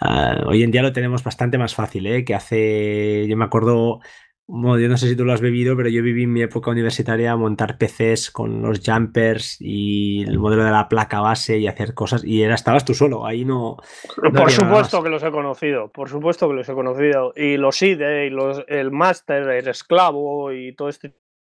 Ah, 0.00 0.44
hoy 0.46 0.62
en 0.62 0.70
día 0.70 0.82
lo 0.82 0.92
tenemos 0.92 1.22
bastante 1.22 1.58
más 1.58 1.74
fácil, 1.74 2.06
¿eh? 2.06 2.24
que 2.24 2.34
hace, 2.34 3.26
yo 3.28 3.36
me 3.36 3.44
acuerdo 3.44 4.00
bueno, 4.52 4.80
yo 4.80 4.88
no 4.88 4.96
sé 4.96 5.08
si 5.08 5.14
tú 5.14 5.24
lo 5.24 5.32
has 5.32 5.40
vivido, 5.40 5.76
pero 5.76 5.88
yo 5.88 6.02
viví 6.02 6.24
en 6.24 6.32
mi 6.32 6.42
época 6.42 6.72
universitaria 6.72 7.36
montar 7.36 7.78
PCs 7.78 8.32
con 8.32 8.62
los 8.62 8.80
jumpers 8.84 9.58
y 9.60 10.22
el 10.22 10.40
modelo 10.40 10.64
de 10.64 10.72
la 10.72 10.88
placa 10.88 11.20
base 11.20 11.58
y 11.58 11.68
hacer 11.68 11.94
cosas. 11.94 12.24
Y 12.24 12.42
era, 12.42 12.56
estabas 12.56 12.84
tú 12.84 12.92
solo, 12.92 13.24
ahí 13.24 13.44
no. 13.44 13.76
por 14.16 14.50
supuesto 14.50 15.04
que 15.04 15.08
los 15.08 15.22
he 15.22 15.30
conocido, 15.30 15.92
por 15.92 16.08
supuesto 16.08 16.48
que 16.48 16.54
los 16.54 16.68
he 16.68 16.74
conocido. 16.74 17.32
Y 17.36 17.58
los 17.58 17.80
IDE, 17.80 18.26
y 18.26 18.30
los, 18.30 18.64
el 18.66 18.90
máster, 18.90 19.48
el 19.50 19.68
esclavo 19.68 20.52
y 20.52 20.74
todo 20.74 20.88
este 20.88 21.14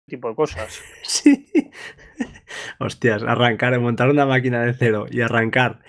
tipo 0.08 0.30
de 0.30 0.36
cosas. 0.36 0.82
Sí. 1.04 1.50
Hostias, 2.80 3.24
arrancar, 3.24 3.78
montar 3.80 4.10
una 4.10 4.28
máquina 4.28 4.62
de 4.62 4.74
cero 4.74 5.08
y 5.10 5.22
arrancar 5.22 5.80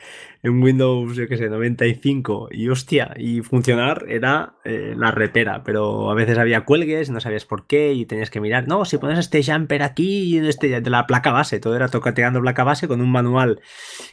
en 0.44 0.62
Windows, 0.62 1.16
yo 1.16 1.26
qué 1.26 1.38
sé, 1.38 1.48
95 1.48 2.48
y 2.50 2.68
hostia, 2.68 3.14
y 3.16 3.40
funcionar 3.40 4.04
era 4.09 4.57
eh, 4.62 4.94
la 4.94 5.11
repera, 5.11 5.64
pero 5.64 6.11
a 6.11 6.14
veces 6.14 6.37
había 6.37 6.66
cuelgues, 6.66 7.09
no 7.09 7.18
sabías 7.18 7.46
por 7.46 7.66
qué 7.66 7.94
y 7.94 8.04
tenías 8.04 8.28
que 8.28 8.42
mirar, 8.42 8.68
no, 8.68 8.85
si 8.85 8.98
pones 8.98 9.18
este 9.18 9.42
jumper 9.42 9.83
aquí 9.83 10.37
y 10.37 10.46
este 10.46 10.83
de 10.83 10.90
la 10.90 11.07
placa 11.07 11.33
base, 11.33 11.61
todo 11.61 11.74
era 11.74 11.88
tocateando 11.88 12.42
placa 12.42 12.62
base 12.62 12.87
con 12.87 13.00
un 13.00 13.11
manual 13.11 13.62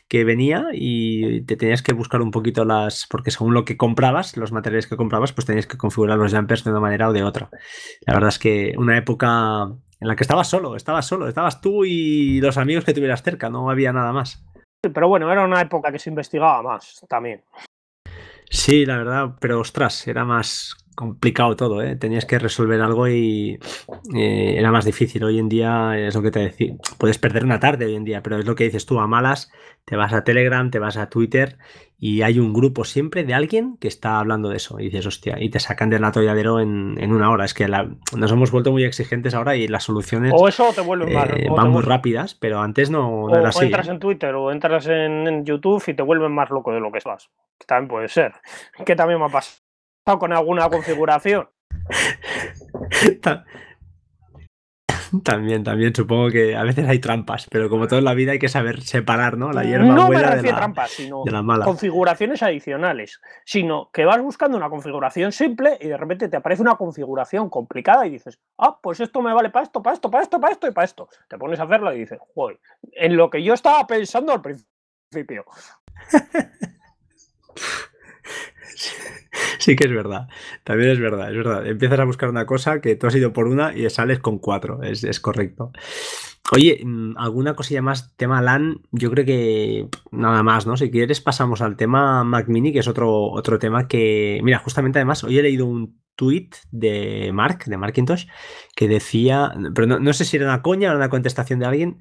que 0.08 0.24
venía 0.24 0.68
y 0.72 1.42
te 1.42 1.58
tenías 1.58 1.82
que 1.82 1.92
buscar 1.92 2.22
un 2.22 2.32
poquito 2.32 2.64
las, 2.64 3.08
porque 3.10 3.30
según 3.30 3.54
lo 3.54 3.66
que 3.66 3.76
comprabas, 3.76 4.38
los 4.38 4.54
materiales 4.54 4.88
que 4.88 4.96
comprabas, 4.96 5.34
pues 5.34 5.46
tenías 5.46 5.68
que 5.68 5.76
configurar 5.76 6.18
los 6.18 6.34
jumpers 6.34 6.64
de 6.64 6.72
una 6.72 6.80
manera 6.80 7.10
o 7.10 7.14
de 7.14 7.24
otra. 7.24 7.50
La 8.08 8.14
verdad 8.14 8.30
es 8.30 8.40
que 8.40 8.74
una 8.78 8.98
época 8.98 9.64
en 10.00 10.08
la 10.08 10.16
que 10.16 10.24
estabas 10.24 10.48
solo, 10.48 10.78
estabas 10.78 11.06
solo, 11.06 11.28
estabas 11.28 11.60
tú 11.60 11.84
y 11.84 12.40
los 12.40 12.58
amigos 12.58 12.86
que 12.86 12.94
tuvieras 12.94 13.22
cerca, 13.22 13.50
no 13.50 13.70
había 13.70 13.92
nada 13.92 14.14
más. 14.14 14.46
Pero 14.82 15.08
bueno, 15.08 15.32
era 15.32 15.44
una 15.44 15.62
época 15.62 15.92
que 15.92 16.00
se 16.00 16.10
investigaba 16.10 16.62
más 16.64 17.06
también. 17.08 17.44
Sí, 18.50 18.86
la 18.86 18.98
verdad, 18.98 19.36
pero 19.40 19.60
ostras, 19.60 20.08
era 20.08 20.26
más 20.26 20.76
complicado 21.02 21.56
todo, 21.56 21.82
¿eh? 21.82 21.96
Tenías 21.96 22.26
que 22.26 22.38
resolver 22.38 22.80
algo 22.80 23.08
y 23.08 23.58
eh, 24.16 24.56
era 24.56 24.72
más 24.72 24.86
difícil. 24.86 25.24
Hoy 25.24 25.40
en 25.40 25.50
día 25.50 25.98
es 25.98 26.14
lo 26.14 26.22
que 26.22 26.30
te 26.30 26.40
decía, 26.40 26.76
puedes 27.00 27.18
perder 27.18 27.44
una 27.44 27.60
tarde 27.60 27.86
hoy 27.86 27.96
en 27.96 28.04
día, 28.04 28.22
pero 28.22 28.38
es 28.38 28.46
lo 28.46 28.54
que 28.54 28.66
dices 28.66 28.86
tú, 28.86 29.00
a 29.00 29.08
malas, 29.08 29.52
te 29.84 29.96
vas 29.96 30.14
a 30.14 30.24
Telegram, 30.24 30.70
te 30.70 30.78
vas 30.78 30.98
a 30.98 31.10
Twitter 31.10 31.58
y 31.98 32.22
hay 32.22 32.38
un 32.38 32.54
grupo 32.54 32.84
siempre 32.84 33.24
de 33.24 33.34
alguien 33.34 33.78
que 33.78 33.88
está 33.88 34.20
hablando 34.20 34.50
de 34.50 34.58
eso 34.58 34.80
y 34.80 34.86
dices, 34.86 35.08
hostia, 35.08 35.38
y 35.40 35.50
te 35.50 35.60
sacan 35.60 35.90
del 35.90 36.04
atolladero 36.04 36.60
en, 36.60 36.98
en 37.00 37.12
una 37.14 37.32
hora. 37.32 37.46
Es 37.46 37.56
que 37.56 37.68
nos 37.68 38.32
hemos 38.32 38.52
vuelto 38.52 38.72
muy 38.72 38.84
exigentes 38.84 39.34
ahora 39.34 39.56
y 39.56 39.68
las 39.68 39.86
soluciones 39.86 40.34
o 40.36 40.48
eso 40.48 40.72
te 40.76 40.82
vuelven 40.82 41.10
eh, 41.10 41.50
van 41.50 41.72
muy 41.72 41.82
rápidas, 41.82 42.36
pero 42.36 42.60
antes 42.60 42.92
no, 42.92 43.28
era 43.36 43.50
así. 43.50 43.60
O 43.60 43.64
entras 43.64 43.88
en 43.88 44.00
Twitter 44.00 44.36
o 44.36 44.52
entras 44.52 44.86
en, 44.88 45.46
YouTube 45.46 45.84
y 45.88 45.96
te 45.96 46.04
vuelven 46.04 46.32
más 46.32 46.52
loco 46.52 46.72
de 46.72 46.80
lo 46.80 46.92
que 46.92 47.00
vas. 47.04 47.32
También 47.66 47.88
puede 47.88 48.08
ser. 48.08 48.34
Que 48.86 48.96
también 48.96 49.20
me 49.20 49.26
ha 49.26 49.30
pasado 49.30 49.71
con 50.04 50.34
alguna 50.34 50.70
configuración. 50.70 51.50
También, 55.26 55.66
también 55.66 55.94
supongo 55.94 56.30
que 56.30 56.56
a 56.56 56.64
veces 56.64 56.88
hay 56.88 57.00
trampas, 57.00 57.46
pero 57.52 57.70
como 57.70 57.86
todo 57.86 58.00
en 58.00 58.06
la 58.06 58.14
vida 58.14 58.32
hay 58.32 58.40
que 58.40 58.48
saber 58.48 58.82
separar, 58.82 59.38
¿no? 59.38 59.52
La 59.52 59.66
hierba 59.66 59.84
no 59.84 60.08
buena 60.08 60.38
de, 60.38 60.50
la, 60.50 60.56
trampas, 60.56 60.92
sino 60.92 61.26
configuraciones 61.66 62.42
adicionales, 62.42 63.20
sino 63.44 63.90
que 63.92 64.06
vas 64.06 64.22
buscando 64.22 64.56
una 64.56 64.70
configuración 64.70 65.34
simple 65.34 65.78
y 65.82 65.90
de 65.90 65.98
repente 65.98 66.30
te 66.30 66.38
aparece 66.38 66.62
una 66.62 66.76
configuración 66.76 67.50
complicada 67.50 68.08
y 68.08 68.12
dices, 68.12 68.40
ah, 68.58 68.80
pues 68.82 69.02
esto 69.02 69.22
me 69.22 69.34
vale 69.34 69.50
para 69.50 69.64
esto, 69.64 69.84
para 69.84 69.96
esto, 69.96 70.10
para 70.10 70.24
esto, 70.24 70.40
para 70.40 70.54
esto 70.54 70.68
y 70.68 70.72
para 70.72 70.86
esto. 70.86 71.10
Te 71.28 71.38
pones 71.38 71.60
a 71.60 71.64
hacerlo 71.64 71.94
y 71.94 72.00
dices, 72.00 72.20
joder, 72.34 72.62
en 72.94 73.18
lo 73.18 73.30
que 73.30 73.44
yo 73.44 73.54
estaba 73.54 73.86
pensando 73.86 74.32
al 74.32 74.42
principio. 74.42 75.44
Sí 79.60 79.76
que 79.76 79.86
es 79.86 79.92
verdad, 79.92 80.28
también 80.64 80.90
es 80.90 81.00
verdad, 81.00 81.30
es 81.30 81.38
verdad. 81.38 81.68
Empiezas 81.68 82.00
a 82.00 82.06
buscar 82.06 82.30
una 82.30 82.46
cosa 82.46 82.82
que 82.82 82.96
tú 82.96 83.08
has 83.08 83.16
ido 83.16 83.32
por 83.32 83.48
una 83.48 83.76
y 83.76 83.90
sales 83.90 84.20
con 84.20 84.40
cuatro, 84.40 84.82
es, 84.84 85.20
correcto. 85.20 85.72
Oye, 86.52 86.82
mm, 86.84 87.18
alguna 87.18 87.56
cosilla 87.56 87.82
más, 87.82 88.16
tema 88.18 88.42
LAN, 88.42 88.82
yo 88.92 89.12
creo 89.12 89.26
que 89.26 89.88
nada 90.12 90.44
más, 90.44 90.66
¿no? 90.68 90.76
Si 90.78 90.92
quieres 90.92 91.22
pasamos 91.22 91.62
al 91.62 91.78
tema 91.78 92.24
Mac 92.24 92.48
Mini, 92.48 92.74
que 92.74 92.80
es 92.80 92.88
otro, 92.88 93.32
otro 93.32 93.60
tema 93.60 93.88
que, 93.88 94.42
mira, 94.44 94.60
justamente 94.60 95.00
además, 95.00 95.24
hoy 95.24 95.38
he 95.38 95.44
leído 95.44 95.66
un 95.66 96.02
tweet 96.16 96.50
de 96.72 97.32
Mark, 97.34 97.66
de 97.66 97.78
Markintosh, 97.78 98.26
que 98.76 98.88
decía, 98.88 99.54
pero 99.74 100.00
no, 100.00 100.14
sé 100.14 100.26
si 100.26 100.38
era 100.38 100.48
una 100.48 100.62
coña 100.62 100.92
o 100.92 100.96
una 100.96 101.10
contestación 101.10 101.60
de 101.60 101.66
alguien, 101.68 102.00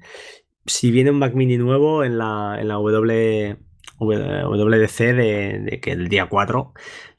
si 0.65 0.91
viene 0.91 1.11
un 1.11 1.19
Mac 1.19 1.33
Mini 1.33 1.57
nuevo 1.57 2.03
en 2.03 2.17
la, 2.17 2.57
en 2.59 2.67
la 2.67 2.75
W, 2.75 3.57
WDC 4.05 4.97
de, 4.97 5.59
de 5.63 5.79
que 5.79 5.91
el 5.91 6.07
día 6.07 6.27
4 6.27 6.73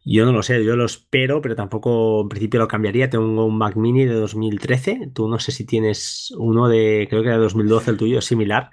yo 0.05 0.27
no 0.27 0.33
lo 0.33 0.43
sé, 0.43 0.65
yo 0.65 0.75
lo 0.75 0.85
espero, 0.85 1.41
pero 1.41 1.55
tampoco 1.55 2.23
en 2.23 2.29
principio 2.29 2.59
lo 2.59 2.69
cambiaría. 2.69 3.09
Tengo 3.09 3.45
un 3.45 3.57
Mac 3.57 3.77
Mini 3.77 4.05
de 4.05 4.15
2013, 4.15 5.11
tú 5.15 5.29
no 5.29 5.39
sé 5.39 5.53
si 5.53 5.65
tienes 5.65 6.33
uno 6.37 6.69
de, 6.69 7.07
creo 7.09 7.23
que 7.23 7.29
era 7.29 7.37
de 7.37 7.45
2012 7.45 7.91
el 7.93 7.97
tuyo, 7.97 8.21
similar. 8.21 8.71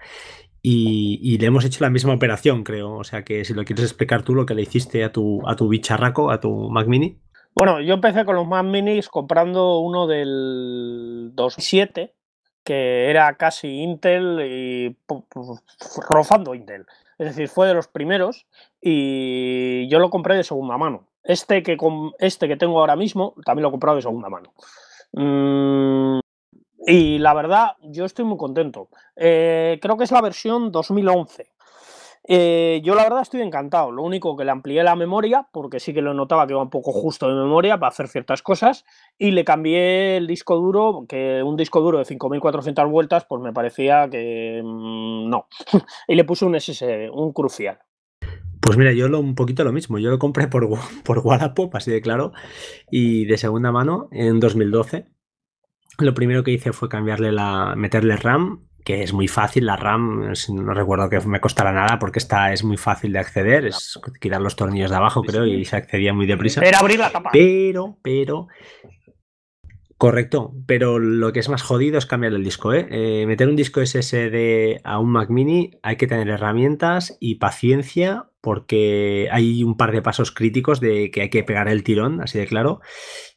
Y, 0.62 1.38
le 1.38 1.45
hemos 1.45 1.63
hecho 1.63 1.84
la 1.84 1.89
misma 1.89 2.13
operación, 2.13 2.63
creo. 2.63 2.95
O 2.95 3.04
sea 3.04 3.24
que 3.24 3.45
si 3.45 3.54
lo 3.54 3.63
quieres 3.63 3.86
explicar 3.86 4.24
tú 4.24 4.36
lo 4.36 4.45
que 4.45 4.56
le 4.56 4.63
hiciste 4.63 5.04
a 5.04 5.12
tu, 5.12 5.48
a 5.48 5.56
tu 5.56 5.69
bicharraco, 5.69 6.32
a 6.32 6.39
tu 6.39 6.69
Mac 6.69 6.88
Mini. 6.88 7.19
Bueno, 7.56 7.80
yo 7.80 7.93
empecé 7.93 8.26
con 8.26 8.36
los 8.36 8.48
Mac 8.48 8.65
Minis 8.65 9.08
comprando 9.08 9.80
uno 9.80 10.08
del 10.08 11.32
2007 11.34 12.13
que 12.63 13.10
era 13.10 13.36
casi 13.36 13.67
Intel 13.67 14.41
y 14.41 14.98
rozando 16.10 16.54
Intel. 16.54 16.86
Es 17.19 17.27
decir, 17.27 17.49
fue 17.49 17.67
de 17.67 17.73
los 17.73 17.89
primeros 17.89 18.47
y 18.82 19.89
yo 19.89 19.99
lo 19.99 20.10
compré 20.10 20.36
de 20.36 20.43
segunda 20.45 20.77
mano. 20.77 21.05
Este 21.21 21.62
que, 21.62 21.77
este 22.17 22.47
que 22.47 22.55
tengo 22.55 22.79
ahora 22.79 22.95
mismo 22.95 23.36
también 23.45 23.63
lo 23.63 23.67
he 23.67 23.71
comprado 23.71 23.97
de 23.97 24.01
segunda 24.01 24.29
mano. 24.29 24.53
Mm, 25.12 26.19
y 26.88 27.19
la 27.19 27.34
verdad, 27.34 27.71
yo 27.82 28.05
estoy 28.05 28.23
muy 28.23 28.38
contento. 28.38 28.88
Eh, 29.17 29.79
creo 29.82 29.97
que 29.97 30.05
es 30.05 30.12
la 30.12 30.21
versión 30.21 30.71
2011. 30.71 31.51
Eh, 32.27 32.82
yo 32.84 32.95
la 32.95 33.03
verdad 33.03 33.21
estoy 33.21 33.41
encantado. 33.41 33.91
Lo 33.91 34.03
único 34.03 34.36
que 34.36 34.45
le 34.45 34.51
amplié 34.51 34.84
la 34.84 34.95
memoria, 34.95 35.47
porque 35.51 35.79
sí 35.79 35.93
que 35.93 36.01
lo 36.01 36.13
notaba 36.13 36.45
que 36.45 36.53
iba 36.53 36.62
un 36.62 36.69
poco 36.69 36.91
justo 36.91 37.27
de 37.27 37.36
memoria 37.36 37.79
para 37.79 37.89
hacer 37.89 38.08
ciertas 38.08 38.41
cosas, 38.41 38.86
y 39.17 39.32
le 39.32 39.43
cambié 39.43 40.17
el 40.17 40.27
disco 40.27 40.58
duro, 40.58 41.05
que 41.08 41.41
un 41.43 41.55
disco 41.55 41.82
duro 41.82 41.99
de 41.99 42.05
5400 42.05 42.89
vueltas, 42.89 43.25
pues 43.25 43.41
me 43.41 43.53
parecía 43.53 44.10
que 44.10 44.62
mm, 44.63 45.29
no. 45.29 45.47
y 46.08 46.15
le 46.15 46.23
puse 46.23 46.45
un 46.45 46.60
SSD, 46.60 47.10
un 47.12 47.34
crucial. 47.34 47.79
Pues 48.62 48.77
mira, 48.77 48.91
yo 48.91 49.08
lo, 49.08 49.19
un 49.19 49.36
poquito 49.36 49.63
lo 49.63 49.71
mismo. 49.71 49.99
Yo 49.99 50.10
lo 50.10 50.19
compré 50.19 50.47
por, 50.47 50.67
por 51.03 51.19
Wallapop, 51.19 51.75
así 51.75 51.91
de 51.91 52.01
claro, 52.01 52.34
y 52.91 53.25
de 53.25 53.38
segunda 53.38 53.71
mano 53.71 54.10
en 54.12 54.39
2012. 54.39 55.08
Lo 55.99 56.13
primero 56.13 56.43
que 56.43 56.51
hice 56.51 56.71
fue 56.71 56.88
cambiarle 56.88 57.32
la, 57.32 57.73
meterle 57.75 58.15
RAM 58.15 58.68
que 58.84 59.04
es 59.04 59.13
muy 59.13 59.28
fácil, 59.28 59.65
la 59.65 59.76
RAM, 59.76 60.34
no 60.50 60.74
recuerdo 60.74 61.10
que 61.10 61.20
me 61.22 61.39
costara 61.39 61.72
nada 61.72 62.00
porque 62.00 62.20
esta 62.20 62.54
es 62.54 62.63
muy 62.63 62.78
fácil 62.78 63.13
de 63.13 63.20
acceder, 63.20 63.65
es 63.65 64.00
quitar 64.20 64.42
los 64.42 64.56
tornillos 64.56 64.89
de 64.89 64.98
abajo 64.98 65.22
creo 65.24 65.46
y 65.46 65.65
se 65.65 65.78
accedía 65.78 66.13
muy 66.13 66.26
deprisa. 66.26 66.62
Era 66.62 66.80
abrir 66.80 67.00
la 67.00 67.12
tapa. 67.12 67.30
Pero, 67.32 67.98
pero, 68.02 68.48
Correcto, 70.00 70.54
pero 70.66 70.98
lo 70.98 71.34
que 71.34 71.42
es 71.42 71.50
más 71.50 71.62
jodido 71.62 71.98
es 71.98 72.06
cambiar 72.06 72.32
el 72.32 72.42
disco. 72.42 72.72
¿eh? 72.72 72.88
¿eh? 72.90 73.26
meter 73.28 73.50
un 73.50 73.58
disco 73.58 73.86
SSD 73.86 74.80
a 74.86 74.98
un 74.98 75.12
Mac 75.12 75.30
mini 75.30 75.72
hay 75.84 75.98
que 75.98 76.08
tener 76.08 76.30
herramientas 76.30 77.18
y 77.20 77.36
paciencia 77.36 78.30
porque 78.40 79.28
hay 79.30 79.62
un 79.62 79.76
par 79.76 79.92
de 79.92 80.02
pasos 80.02 80.32
críticos 80.32 80.80
de 80.80 81.12
que 81.12 81.24
hay 81.24 81.30
que 81.30 81.44
pegar 81.44 81.68
el 81.68 81.84
tirón, 81.84 82.22
así 82.22 82.40
de 82.40 82.48
claro. 82.48 82.80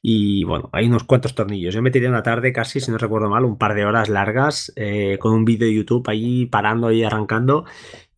Y 0.01 0.44
bueno, 0.44 0.70
hay 0.72 0.87
unos 0.87 1.03
cuantos 1.03 1.35
tornillos. 1.35 1.75
Yo 1.75 1.83
me 1.83 1.90
tiré 1.90 2.09
una 2.09 2.22
tarde 2.22 2.53
casi, 2.53 2.79
si 2.79 2.92
no 2.92 2.98
recuerdo 2.98 3.29
mal, 3.29 3.44
un 3.44 3.59
par 3.59 3.75
de 3.75 3.85
horas 3.85 4.09
largas 4.09 4.72
eh, 4.77 5.18
con 5.18 5.33
un 5.33 5.44
vídeo 5.44 5.66
de 5.66 5.75
YouTube 5.75 6.09
ahí 6.09 6.46
parando 6.46 6.92
y 6.92 7.03
arrancando. 7.03 7.64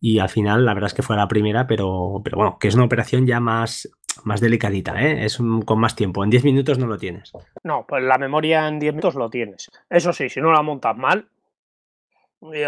Y 0.07 0.19
al 0.19 0.29
final, 0.29 0.63
la 0.63 0.75
verdad 0.75 0.89
es 0.89 0.93
que 0.93 1.01
fue 1.01 1.15
la 1.15 1.27
primera, 1.27 1.65
pero, 1.65 2.21
pero 2.23 2.37
bueno, 2.37 2.57
que 2.59 2.67
es 2.67 2.75
una 2.75 2.85
operación 2.85 3.25
ya 3.25 3.39
más 3.39 3.89
más 4.23 4.39
delicadita, 4.39 5.01
¿eh? 5.01 5.25
es 5.25 5.39
con 5.65 5.79
más 5.79 5.95
tiempo. 5.95 6.23
En 6.23 6.29
10 6.29 6.43
minutos 6.43 6.77
no 6.77 6.85
lo 6.85 6.99
tienes. 6.99 7.33
No, 7.63 7.85
pues 7.87 8.03
la 8.03 8.19
memoria 8.19 8.67
en 8.67 8.77
10 8.77 8.93
minutos 8.93 9.15
lo 9.15 9.31
tienes. 9.31 9.71
Eso 9.89 10.13
sí, 10.13 10.29
si 10.29 10.39
no 10.41 10.51
la 10.51 10.61
montas 10.61 10.95
mal 10.95 11.27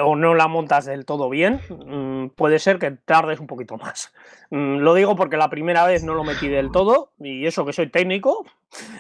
o 0.04 0.16
no 0.16 0.34
la 0.34 0.48
montas 0.48 0.86
del 0.86 1.06
todo 1.06 1.30
bien, 1.30 1.62
mm, 1.70 2.30
puede 2.36 2.60
ser 2.60 2.80
que 2.80 2.92
tardes 2.92 3.40
un 3.40 3.48
poquito 3.48 3.78
más. 3.78 4.13
Mm, 4.50 4.78
lo 4.78 4.94
digo 4.94 5.16
porque 5.16 5.38
la 5.38 5.50
primera 5.50 5.86
vez 5.86 6.04
no 6.04 6.13
lo 6.13 6.24
metí 6.24 6.48
del 6.48 6.72
todo 6.72 7.12
y 7.20 7.46
eso 7.46 7.66
que 7.66 7.74
soy 7.74 7.90
técnico, 7.90 8.46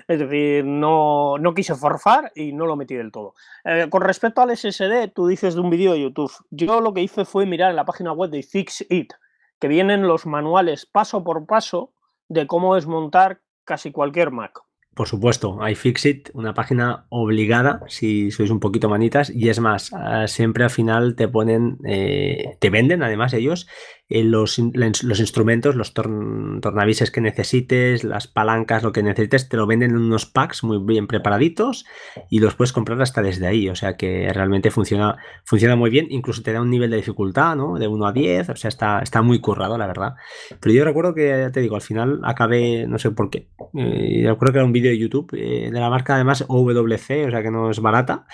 es 0.07 0.19
decir, 0.19 0.65
no, 0.65 1.37
no 1.37 1.53
quise 1.53 1.75
forfar 1.75 2.31
y 2.35 2.53
no 2.53 2.65
lo 2.65 2.75
metí 2.75 2.95
del 2.95 3.11
todo. 3.11 3.33
Eh, 3.63 3.87
con 3.89 4.01
respecto 4.01 4.41
al 4.41 4.55
SSD, 4.55 5.09
tú 5.13 5.27
dices 5.27 5.55
de 5.55 5.61
un 5.61 5.69
vídeo 5.69 5.93
de 5.93 6.01
YouTube. 6.01 6.31
Yo 6.49 6.81
lo 6.81 6.93
que 6.93 7.01
hice 7.01 7.25
fue 7.25 7.45
mirar 7.45 7.69
en 7.69 7.75
la 7.75 7.85
página 7.85 8.11
web 8.11 8.29
de 8.29 8.43
Fixit, 8.43 9.13
que 9.59 9.67
vienen 9.67 10.07
los 10.07 10.25
manuales 10.25 10.85
paso 10.85 11.23
por 11.23 11.45
paso 11.45 11.91
de 12.29 12.45
cómo 12.47 12.75
desmontar 12.75 13.41
casi 13.65 13.91
cualquier 13.91 14.31
Mac. 14.31 14.66
Por 14.97 15.07
supuesto, 15.07 15.59
iFixit, 15.69 16.31
una 16.33 16.55
página 16.55 17.05
obligada 17.09 17.81
si 17.87 18.31
sois 18.31 18.49
un 18.49 18.59
poquito 18.59 18.89
manitas. 18.89 19.29
Y 19.29 19.49
es 19.49 19.59
más, 19.59 19.93
ah, 19.93 20.25
siempre 20.27 20.63
al 20.63 20.71
final 20.71 21.15
te 21.15 21.27
ponen, 21.27 21.77
eh, 21.85 22.57
te 22.59 22.71
venden 22.71 23.03
además 23.03 23.33
ellos 23.33 23.67
eh, 24.09 24.23
los, 24.23 24.57
los, 24.57 25.19
instrumentos, 25.19 25.75
los 25.75 25.93
tornavises 25.93 27.11
que 27.11 27.19
necesites, 27.19 28.05
las 28.05 28.27
palancas, 28.27 28.83
lo 28.83 28.93
que 28.93 29.03
necesites, 29.03 29.49
te 29.49 29.57
lo 29.57 29.67
venden 29.67 29.91
en 29.91 29.97
unos 29.97 30.25
packs 30.25 30.63
muy 30.63 30.77
bien 30.79 31.07
preparaditos 31.07 31.85
y 32.29 32.39
los 32.39 32.55
puedes 32.55 32.71
comprar 32.71 33.01
hasta 33.01 33.21
desde 33.21 33.47
ahí. 33.47 33.67
O 33.67 33.75
sea 33.75 33.97
que 33.97 34.31
realmente 34.33 34.71
funciona, 34.71 35.17
funciona 35.43 35.75
muy 35.75 35.89
bien. 35.89 36.07
Incluso 36.09 36.41
te 36.41 36.53
da 36.53 36.61
un 36.61 36.69
nivel 36.69 36.89
de 36.89 36.97
dificultad, 36.97 37.57
¿no? 37.57 37.77
De 37.77 37.87
1 37.87 38.07
a 38.07 38.13
10. 38.13 38.49
O 38.49 38.55
sea, 38.55 38.69
está, 38.69 38.99
está 38.99 39.21
muy 39.21 39.41
currado, 39.41 39.77
la 39.77 39.87
verdad. 39.87 40.15
Pero 40.61 40.73
yo 40.73 40.85
recuerdo 40.85 41.13
que, 41.13 41.49
te 41.51 41.59
digo, 41.59 41.75
al 41.75 41.81
final 41.81 42.21
acabé, 42.23 42.87
no 42.87 42.99
sé 42.99 43.11
por 43.11 43.29
qué. 43.29 43.49
Eh, 43.73 44.23
recuerdo 44.25 44.53
que 44.53 44.59
era 44.59 44.65
un 44.65 44.73
vídeo 44.73 44.91
de 44.91 44.97
YouTube 44.97 45.33
eh, 45.33 45.69
de 45.71 45.79
la 45.79 45.89
marca, 45.89 46.15
además, 46.15 46.45
OWC, 46.47 47.27
o 47.27 47.31
sea 47.31 47.43
que 47.43 47.51
no 47.51 47.69
es 47.69 47.81
barata. 47.81 48.25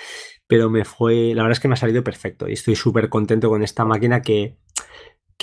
Pero 0.45 0.69
me 0.69 0.85
fue, 0.85 1.33
la 1.33 1.41
verdad 1.41 1.53
es 1.53 1.59
que 1.59 1.67
me 1.67 1.73
ha 1.73 1.77
salido 1.77 2.03
perfecto 2.03 2.47
y 2.47 2.53
estoy 2.53 2.75
súper 2.75 3.09
contento 3.09 3.49
con 3.49 3.63
esta 3.63 3.85
máquina 3.85 4.21
que 4.21 4.57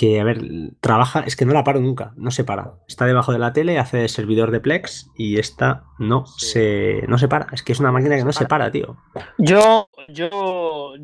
que, 0.01 0.19
a 0.19 0.23
ver, 0.23 0.41
trabaja, 0.79 1.19
es 1.19 1.35
que 1.35 1.45
no 1.45 1.53
la 1.53 1.63
paro 1.63 1.79
nunca, 1.79 2.11
no 2.15 2.31
se 2.31 2.43
para. 2.43 2.73
Está 2.87 3.05
debajo 3.05 3.33
de 3.33 3.37
la 3.37 3.53
tele, 3.53 3.77
hace 3.77 4.07
servidor 4.07 4.49
de 4.49 4.59
Plex 4.59 5.11
y 5.15 5.37
esta 5.37 5.83
no, 5.99 6.25
se, 6.25 7.05
no 7.07 7.19
se 7.19 7.27
para. 7.27 7.45
Es 7.51 7.61
que 7.61 7.71
es 7.71 7.79
una 7.79 7.91
máquina 7.91 8.17
que 8.17 8.23
no 8.23 8.33
se 8.33 8.47
para, 8.47 8.71
tío. 8.71 8.97
Yo, 9.37 9.89
yo, 10.09 10.95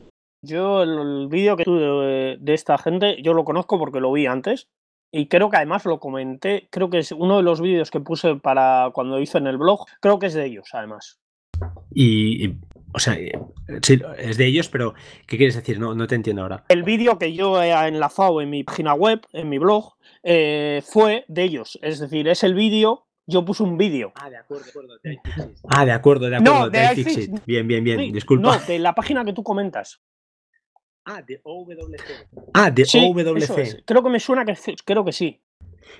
yo 0.41 0.81
el, 0.81 1.27
vídeo 1.27 1.55
que 1.55 1.65
tuve 1.65 2.37
de, 2.39 2.53
esta 2.55 2.79
gente, 2.79 3.21
yo 3.21 3.35
lo 3.35 3.45
conozco 3.45 3.77
porque 3.77 3.99
lo 3.99 4.11
vi 4.11 4.25
antes. 4.25 4.67
Y 5.11 5.27
creo 5.27 5.51
que 5.51 5.57
además 5.57 5.85
lo 5.85 5.99
comenté, 5.99 6.67
creo 6.71 6.89
que 6.89 6.97
es 6.97 7.11
uno 7.11 7.37
de 7.37 7.43
los 7.43 7.61
vídeos 7.61 7.91
que 7.91 7.99
puse 7.99 8.35
para 8.37 8.89
cuando 8.95 9.19
hice 9.19 9.37
en 9.37 9.45
el 9.45 9.59
blog, 9.59 9.85
creo 10.01 10.17
que 10.17 10.25
es 10.25 10.33
de 10.33 10.45
ellos, 10.47 10.69
además. 10.73 11.19
y 11.93 12.55
o 12.93 12.99
sea, 12.99 13.15
eh, 13.15 13.31
sí, 13.81 13.99
es 14.17 14.37
de 14.37 14.45
ellos, 14.45 14.69
pero 14.69 14.93
¿qué 15.25 15.37
quieres 15.37 15.55
decir? 15.55 15.79
No, 15.79 15.93
no 15.93 16.07
te 16.07 16.15
entiendo 16.15 16.41
ahora. 16.41 16.65
El 16.69 16.83
vídeo 16.83 17.17
que 17.17 17.33
yo 17.33 17.61
he 17.61 17.71
enlazado 17.87 18.41
en 18.41 18.49
mi 18.49 18.63
página 18.63 18.93
web, 18.93 19.21
en 19.33 19.49
mi 19.49 19.57
blog, 19.57 19.93
eh, 20.23 20.81
fue 20.85 21.25
de 21.27 21.43
ellos. 21.43 21.79
Es 21.81 21.99
decir, 21.99 22.27
es 22.27 22.43
el 22.43 22.53
vídeo 22.53 23.07
yo 23.29 23.43
puse 23.43 23.61
un 23.61 23.77
vídeo. 23.77 24.13
Ah, 24.15 24.29
de 24.29 24.37
acuerdo, 24.37 24.63
de 24.63 24.69
acuerdo. 24.69 24.99
De 25.03 25.19
ah, 25.67 25.85
de 25.85 25.91
acuerdo, 25.91 26.29
de 26.29 26.35
acuerdo. 26.37 26.59
No, 26.59 26.69
de, 26.69 27.41
Bien, 27.45 27.67
bien, 27.67 27.83
bien. 27.83 28.13
Disculpa. 28.13 28.57
No, 28.57 28.65
de 28.65 28.79
la 28.79 28.95
página 28.95 29.25
que 29.25 29.33
tú 29.33 29.43
comentas. 29.43 30.01
Ah, 31.03 31.21
de 31.21 31.39
OWC. 31.43 32.27
Ah, 32.53 32.71
de 32.71 32.83
OWC. 32.83 33.83
Creo 33.85 34.03
que 34.03 34.09
me 34.09 34.19
suena 34.19 34.45
que 34.45 34.57
creo 34.85 35.03
que 35.03 35.11
sí. 35.11 35.41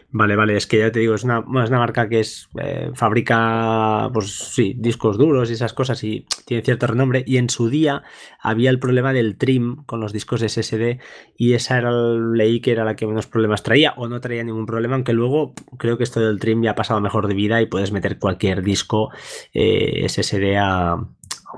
Vale, 0.10 0.38
vale, 0.38 0.56
es 0.56 0.68
que 0.68 0.80
ya 0.80 0.92
te 0.92 1.00
digo, 1.00 1.16
es 1.16 1.26
una, 1.26 1.42
marca 1.42 2.08
que 2.08 2.22
es 2.22 2.48
eh, 2.60 2.92
fabrica, 2.94 4.10
pues 4.14 4.32
sí, 4.32 4.74
discos 4.78 5.18
duros 5.18 5.50
y 5.50 5.54
esas 5.54 5.74
cosas 5.74 6.02
y 6.04 6.26
tiene 6.46 6.64
cierto 6.64 6.88
renombre. 6.88 7.24
Y 7.28 7.38
en 7.38 7.50
su 7.50 7.70
día 7.70 8.04
había 8.40 8.70
el 8.70 8.80
problema 8.80 9.12
del 9.12 9.38
trim 9.38 9.84
con 9.86 10.00
los 10.00 10.14
discos 10.14 10.42
SSD 10.42 11.00
y 11.36 11.54
esa 11.54 11.78
era, 11.78 11.92
leí 11.92 12.62
que 12.62 12.72
era 12.72 12.86
la 12.86 12.96
que 12.96 13.06
menos 13.06 13.28
problemas 13.28 13.64
traía 13.64 13.94
o 13.98 14.08
no 14.08 14.22
traía 14.22 14.44
ningún 14.46 14.66
problema, 14.66 14.96
aunque 14.96 15.12
luego 15.12 15.54
creo 15.78 15.98
que 15.98 16.06
esto 16.06 16.22
del 16.22 16.40
trim 16.40 16.64
ya 16.64 16.72
ha 16.72 16.76
pasado 16.76 17.02
mejor 17.02 17.28
de 17.28 17.34
vida 17.34 17.62
y 17.62 17.66
puedes 17.66 17.92
meter 17.92 18.18
cualquier 18.18 18.64
disco 18.64 19.12
eh, 19.54 20.08
SSD 20.08 20.56
a, 20.58 21.06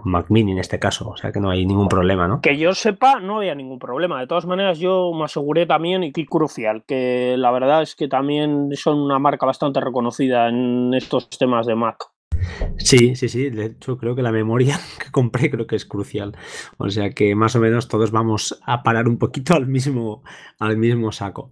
Mac 0.03 0.27
Mini 0.29 0.51
en 0.51 0.59
este 0.59 0.79
caso, 0.79 1.09
o 1.09 1.17
sea 1.17 1.31
que 1.31 1.39
no 1.39 1.49
hay 1.49 1.65
ningún 1.65 1.88
problema, 1.88 2.27
¿no? 2.27 2.41
Que 2.41 2.57
yo 2.57 2.73
sepa, 2.73 3.19
no 3.19 3.38
había 3.38 3.55
ningún 3.55 3.79
problema. 3.79 4.19
De 4.19 4.27
todas 4.27 4.45
maneras, 4.45 4.79
yo 4.79 5.12
me 5.13 5.25
aseguré 5.25 5.65
también, 5.65 6.03
y 6.03 6.25
crucial, 6.25 6.83
que 6.85 7.35
la 7.38 7.51
verdad 7.51 7.81
es 7.81 7.95
que 7.95 8.07
también 8.07 8.69
son 8.75 8.99
una 8.99 9.19
marca 9.19 9.45
bastante 9.45 9.79
reconocida 9.79 10.49
en 10.49 10.93
estos 10.93 11.29
temas 11.29 11.65
de 11.65 11.75
Mac. 11.75 11.97
Sí, 12.78 13.15
sí, 13.15 13.30
sí. 13.30 13.49
De 13.49 13.65
hecho, 13.65 13.97
creo 13.97 14.15
que 14.15 14.21
la 14.21 14.32
memoria 14.32 14.80
que 15.04 15.12
compré 15.12 15.49
creo 15.49 15.67
que 15.67 15.75
es 15.75 15.86
crucial. 15.86 16.36
O 16.78 16.89
sea 16.89 17.12
que 17.12 17.36
más 17.36 17.56
o 17.56 17.60
menos 17.60 17.88
todos 17.88 18.12
vamos 18.12 18.60
a 18.65 18.84
parar 18.84 19.08
un 19.08 19.17
poquito 19.17 19.54
al 19.54 19.67
mismo, 19.67 20.23
al 20.60 20.78
mismo 20.78 21.12
saco. 21.12 21.52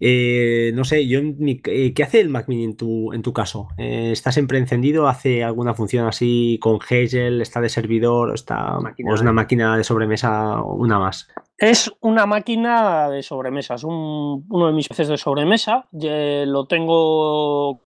Eh, 0.00 0.72
no 0.74 0.84
sé, 0.84 1.06
yo 1.06 1.20
eh, 1.20 1.92
¿qué 1.94 2.02
hace 2.02 2.20
el 2.20 2.28
Mac 2.28 2.48
Mini 2.48 2.64
en 2.64 2.76
tu, 2.76 3.12
en 3.12 3.22
tu 3.22 3.32
caso? 3.32 3.68
Eh, 3.78 4.10
¿Está 4.12 4.32
siempre 4.32 4.58
encendido? 4.58 5.08
¿Hace 5.08 5.44
alguna 5.44 5.74
función 5.74 6.06
así 6.06 6.58
con 6.60 6.78
Hegel? 6.88 7.40
¿Está 7.40 7.60
de 7.60 7.68
servidor? 7.68 8.34
Está, 8.34 8.78
¿O 8.78 9.14
es 9.14 9.20
una 9.20 9.32
máquina 9.32 9.76
de 9.76 9.84
sobremesa 9.84 10.60
o 10.60 10.74
una 10.74 10.98
más? 10.98 11.28
Es 11.58 11.90
una 12.00 12.26
máquina 12.26 13.08
de 13.08 13.22
sobremesa, 13.22 13.76
es 13.76 13.84
uno 13.84 14.66
de 14.66 14.72
mis 14.72 14.88
PCs 14.88 15.08
de 15.08 15.16
sobremesa. 15.16 15.88
Lo 15.92 16.66
tengo 16.66 17.85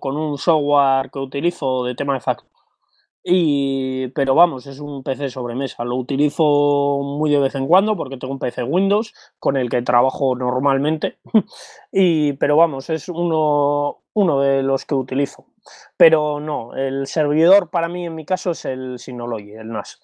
con 0.00 0.16
un 0.16 0.38
software 0.38 1.10
que 1.10 1.18
utilizo 1.20 1.84
de 1.84 1.94
tema 1.94 2.14
de 2.14 2.20
facto. 2.20 2.50
Y, 3.22 4.08
pero 4.08 4.34
vamos, 4.34 4.66
es 4.66 4.80
un 4.80 5.02
PC 5.02 5.28
sobremesa. 5.30 5.84
Lo 5.84 5.96
utilizo 5.96 7.00
muy 7.02 7.30
de 7.30 7.38
vez 7.38 7.54
en 7.54 7.66
cuando 7.66 7.96
porque 7.96 8.16
tengo 8.16 8.32
un 8.32 8.38
PC 8.38 8.62
Windows 8.62 9.14
con 9.38 9.56
el 9.56 9.68
que 9.68 9.82
trabajo 9.82 10.34
normalmente. 10.34 11.18
y, 11.92 12.32
pero 12.34 12.56
vamos, 12.56 12.88
es 12.90 13.08
uno, 13.08 14.02
uno 14.14 14.40
de 14.40 14.62
los 14.62 14.86
que 14.86 14.94
utilizo. 14.94 15.46
Pero 15.96 16.40
no, 16.40 16.74
el 16.74 17.06
servidor 17.06 17.70
para 17.70 17.88
mí 17.88 18.06
en 18.06 18.14
mi 18.14 18.24
caso 18.24 18.52
es 18.52 18.64
el 18.64 18.98
Synology, 18.98 19.52
el 19.52 19.68
NAS. 19.68 20.00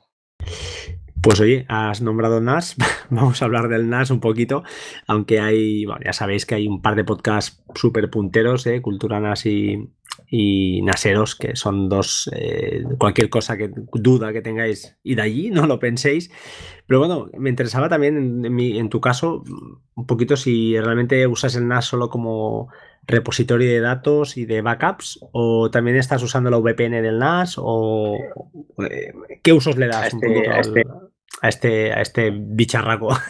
Pues 1.23 1.41
oye, 1.41 1.65
has 1.69 2.03
nombrado 2.03 2.41
NAS, 2.41 2.77
vamos 3.11 3.41
a 3.41 3.47
hablar 3.47 3.69
del 3.69 3.89
NAS 3.89 4.11
un 4.11 4.21
poquito, 4.21 4.63
aunque 5.07 5.41
hay, 5.41 5.85
bueno, 5.85 6.01
ya 6.05 6.13
sabéis 6.13 6.47
que 6.47 6.55
hay 6.55 6.69
un 6.69 6.83
par 6.83 6.95
de 6.95 7.05
podcasts 7.05 7.63
súper 7.75 8.11
punteros, 8.11 8.67
¿eh? 8.67 8.81
Cultura 8.83 9.21
NAS 9.21 9.47
y, 9.47 10.83
Naseros, 10.83 11.35
que 11.35 11.57
son 11.57 11.89
dos, 11.89 12.31
eh, 12.35 12.85
cualquier 12.99 13.29
cosa 13.31 13.57
que 13.57 13.71
duda 13.93 14.33
que 14.33 14.43
tengáis, 14.43 14.97
y 15.03 15.15
de 15.15 15.23
allí, 15.23 15.51
no 15.51 15.67
lo 15.67 15.79
penséis. 15.79 16.31
Pero 16.87 17.01
bueno, 17.01 17.29
me 17.37 17.51
interesaba 17.51 17.89
también 17.89 18.45
en, 18.45 18.61
en 18.61 18.89
tu 18.89 19.01
caso 19.01 19.43
un 19.95 20.07
poquito 20.07 20.37
si 20.37 20.79
realmente 20.79 21.27
usas 21.27 21.57
el 21.57 21.67
NAS 21.67 21.87
solo 21.87 22.09
como 22.09 22.69
repositorio 23.07 23.71
de 23.71 23.81
datos 23.81 24.37
y 24.37 24.47
de 24.47 24.63
backups 24.63 25.21
o 25.33 25.71
también 25.71 25.97
estás 25.97 26.23
usando 26.23 26.51
la 26.51 26.59
VPN 26.59 27.03
del 27.03 27.19
NAS 27.19 27.57
o 27.59 28.17
eh, 28.91 29.13
qué 29.43 29.53
usos 29.53 29.77
le 29.77 29.87
das 29.87 30.13
este, 30.13 30.51
a, 30.51 30.61
este, 30.61 30.83
a, 31.43 31.49
este, 31.49 31.93
a 31.93 32.01
este 32.01 32.31
bicharraco. 32.33 33.09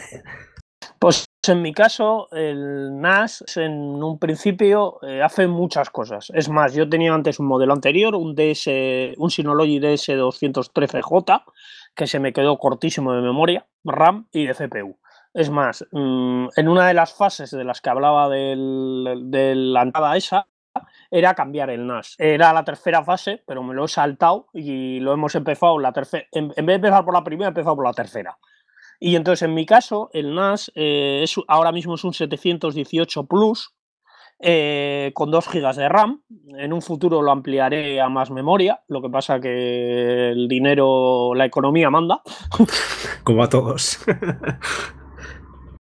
Pues 0.99 1.27
en 1.47 1.63
mi 1.63 1.73
caso, 1.73 2.29
el 2.33 3.01
NAS 3.01 3.45
en 3.57 3.73
un 3.73 4.19
principio 4.19 4.99
eh, 5.03 5.23
hace 5.23 5.47
muchas 5.47 5.91
cosas. 5.91 6.31
Es 6.35 6.49
más, 6.49 6.75
yo 6.75 6.89
tenía 6.89 7.13
antes 7.13 7.39
un 7.39 7.47
modelo 7.47 7.75
anterior, 7.75 8.15
un 8.15 8.35
DS, 8.35 8.69
un 9.19 9.31
Synology 9.31 9.79
DS213J, 9.79 11.45
que 11.95 12.07
se 12.07 12.19
me 12.19 12.33
quedó 12.33 12.59
cortísimo 12.59 13.13
de 13.13 13.23
memoria, 13.23 13.67
RAM 13.85 14.27
y 14.33 14.47
de 14.47 14.55
CPU. 14.55 14.99
Es 15.37 15.51
más, 15.51 15.85
mm, 15.93 16.47
en 16.57 16.69
una 16.69 16.89
de 16.89 16.95
las 16.95 17.13
fases 17.13 17.51
de 17.51 17.63
las 17.63 17.83
que 17.83 17.91
hablaba 17.91 18.31
de 18.31 18.55
la 18.57 19.83
entrada 19.83 20.17
esa, 20.17 20.47
era 21.11 21.35
cambiar 21.35 21.69
el 21.69 21.87
NAS. 21.87 22.15
Era 22.17 22.55
la 22.55 22.65
tercera 22.65 23.05
fase, 23.05 23.43
pero 23.47 23.63
me 23.63 23.75
lo 23.75 23.85
he 23.85 23.89
saltado 23.89 24.47
y 24.55 24.99
lo 25.01 25.13
hemos 25.13 25.35
empezado 25.35 25.79
la 25.79 25.93
tercera. 25.93 26.25
En, 26.33 26.49
vez 26.49 26.65
de 26.65 26.73
empezar 26.73 27.05
por 27.05 27.13
la 27.13 27.23
primera, 27.23 27.49
he 27.49 27.51
empezado 27.51 27.77
por 27.77 27.85
la 27.85 27.93
tercera. 27.93 28.39
Y 28.99 29.15
entonces, 29.15 29.43
en 29.43 29.53
mi 29.53 29.67
caso, 29.67 30.09
el 30.15 30.35
NAS 30.35 30.73
eh, 30.75 31.21
es, 31.23 31.37
ahora 31.49 31.71
mismo 31.71 31.97
es 31.97 32.05
un 32.05 32.15
718 32.15 33.27
Plus 33.27 33.75
eh, 34.39 35.13
con 35.15 35.31
2 35.31 35.49
GB 35.53 35.75
de 35.75 35.89
RAM. 35.91 36.23
En 36.57 36.73
un 36.73 36.81
futuro 36.81 37.21
lo 37.21 37.31
ampliaré 37.31 38.01
a 38.01 38.09
más 38.09 38.31
memoria. 38.31 38.81
Lo 38.89 39.03
que 39.03 39.11
pasa 39.11 39.39
que 39.39 40.31
el 40.31 40.49
dinero, 40.49 41.35
la 41.35 41.45
economía 41.45 41.91
manda. 41.91 42.23
Como 43.23 43.43
a 43.43 43.51
todos. 43.51 43.99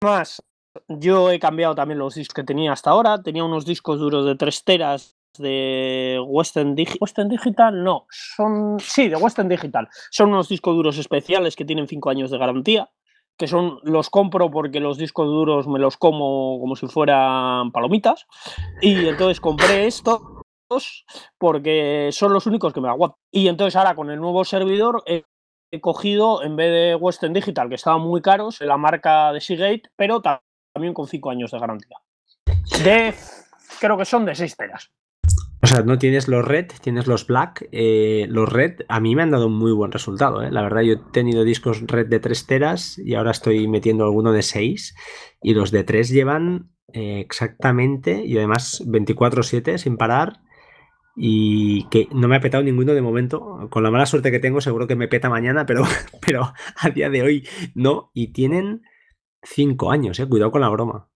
Más, 0.03 0.41
yo 0.87 1.29
he 1.29 1.39
cambiado 1.39 1.75
también 1.75 1.99
los 1.99 2.15
discos 2.15 2.33
que 2.33 2.43
tenía 2.43 2.71
hasta 2.71 2.89
ahora. 2.89 3.21
Tenía 3.21 3.43
unos 3.43 3.65
discos 3.65 3.99
duros 3.99 4.25
de 4.25 4.35
3 4.35 4.63
teras 4.63 5.15
de 5.37 6.19
Western, 6.25 6.75
Western 6.99 7.29
Digital. 7.29 7.83
No, 7.83 8.07
son. 8.09 8.79
Sí, 8.79 9.09
de 9.09 9.15
Western 9.15 9.47
Digital. 9.47 9.87
Son 10.09 10.29
unos 10.29 10.49
discos 10.49 10.75
duros 10.75 10.97
especiales 10.97 11.55
que 11.55 11.65
tienen 11.65 11.87
5 11.87 12.09
años 12.09 12.31
de 12.31 12.37
garantía 12.37 12.89
que 13.37 13.47
son 13.47 13.79
los 13.81 14.11
compro 14.11 14.51
porque 14.51 14.79
los 14.79 14.99
discos 14.99 15.25
duros 15.25 15.67
me 15.67 15.79
los 15.79 15.97
como 15.97 16.59
como 16.59 16.75
si 16.75 16.85
fueran 16.85 17.71
palomitas 17.71 18.27
y 18.81 19.07
entonces 19.07 19.39
compré 19.39 19.87
estos 19.87 20.21
porque 21.39 22.09
son 22.11 22.33
los 22.33 22.45
únicos 22.45 22.71
que 22.71 22.81
me 22.81 22.89
aguantan. 22.89 23.17
Y 23.31 23.47
entonces 23.47 23.75
ahora 23.75 23.95
con 23.95 24.11
el 24.11 24.19
nuevo 24.19 24.45
servidor 24.45 25.03
cogido 25.79 26.43
en 26.43 26.55
vez 26.55 26.71
de 26.71 26.95
Western 26.95 27.33
Digital 27.33 27.69
que 27.69 27.75
estaban 27.75 28.01
muy 28.01 28.21
caros 28.21 28.59
la 28.61 28.77
marca 28.77 29.31
de 29.31 29.39
Seagate, 29.39 29.83
pero 29.95 30.21
también 30.21 30.93
con 30.93 31.07
5 31.07 31.29
años 31.29 31.51
de 31.51 31.59
garantía. 31.59 31.97
De 32.83 33.13
creo 33.79 33.97
que 33.97 34.05
son 34.05 34.25
de 34.25 34.35
6 34.35 34.57
teras. 34.57 34.91
O 35.63 35.67
sea, 35.67 35.83
no 35.83 35.99
tienes 35.99 36.27
los 36.27 36.43
red, 36.43 36.71
tienes 36.81 37.05
los 37.05 37.27
black. 37.27 37.67
Eh, 37.71 38.25
los 38.29 38.51
red 38.51 38.79
a 38.87 38.99
mí 38.99 39.15
me 39.15 39.21
han 39.21 39.31
dado 39.31 39.47
un 39.47 39.53
muy 39.53 39.71
buen 39.71 39.91
resultado. 39.91 40.41
¿eh? 40.41 40.51
La 40.51 40.63
verdad, 40.63 40.81
yo 40.81 40.93
he 40.93 40.99
tenido 41.11 41.43
discos 41.43 41.81
red 41.81 42.07
de 42.07 42.19
3 42.19 42.47
teras 42.47 42.97
y 42.97 43.13
ahora 43.13 43.31
estoy 43.31 43.67
metiendo 43.67 44.03
alguno 44.03 44.31
de 44.31 44.41
6. 44.41 44.95
Y 45.43 45.53
los 45.53 45.69
de 45.69 45.83
3 45.83 46.09
llevan 46.09 46.71
eh, 46.93 47.19
exactamente 47.19 48.25
y 48.25 48.37
además 48.37 48.83
24-7 48.87 49.77
sin 49.77 49.97
parar. 49.97 50.41
Y 51.15 51.85
que 51.89 52.07
no 52.11 52.27
me 52.27 52.37
ha 52.37 52.41
petado 52.41 52.63
ninguno 52.63 52.93
de 52.93 53.01
momento. 53.01 53.67
Con 53.69 53.83
la 53.83 53.91
mala 53.91 54.05
suerte 54.05 54.31
que 54.31 54.39
tengo, 54.39 54.61
seguro 54.61 54.87
que 54.87 54.95
me 54.95 55.07
peta 55.07 55.29
mañana, 55.29 55.65
pero, 55.65 55.83
pero 56.25 56.53
a 56.77 56.89
día 56.89 57.09
de 57.09 57.21
hoy 57.21 57.47
no. 57.75 58.11
Y 58.13 58.27
tienen 58.33 58.83
5 59.43 59.91
años, 59.91 60.19
eh. 60.19 60.27
cuidado 60.27 60.51
con 60.51 60.61
la 60.61 60.69
broma. 60.69 61.09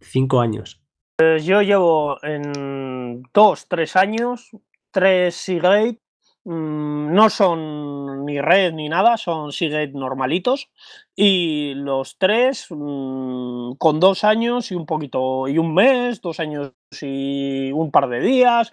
5 0.00 0.40
años. 0.40 0.82
Pues 1.16 1.44
yo 1.44 1.62
llevo 1.62 2.22
en 2.22 3.22
dos, 3.34 3.66
tres 3.66 3.96
años, 3.96 4.50
tres 4.92 5.34
Seagate. 5.34 6.00
Mm, 6.44 7.12
no 7.12 7.28
son 7.28 8.24
ni 8.24 8.40
red 8.40 8.72
ni 8.72 8.88
nada, 8.88 9.16
son 9.16 9.50
Seagate 9.50 9.92
normalitos. 9.94 10.70
Y 11.16 11.74
los 11.74 12.18
tres 12.18 12.66
mm, 12.70 13.72
con 13.78 13.98
dos 13.98 14.22
años 14.22 14.70
y 14.70 14.76
un 14.76 14.86
poquito, 14.86 15.48
y 15.48 15.58
un 15.58 15.74
mes, 15.74 16.20
dos 16.20 16.38
años 16.38 16.72
y 17.00 17.72
un 17.72 17.90
par 17.90 18.08
de 18.08 18.20
días. 18.20 18.70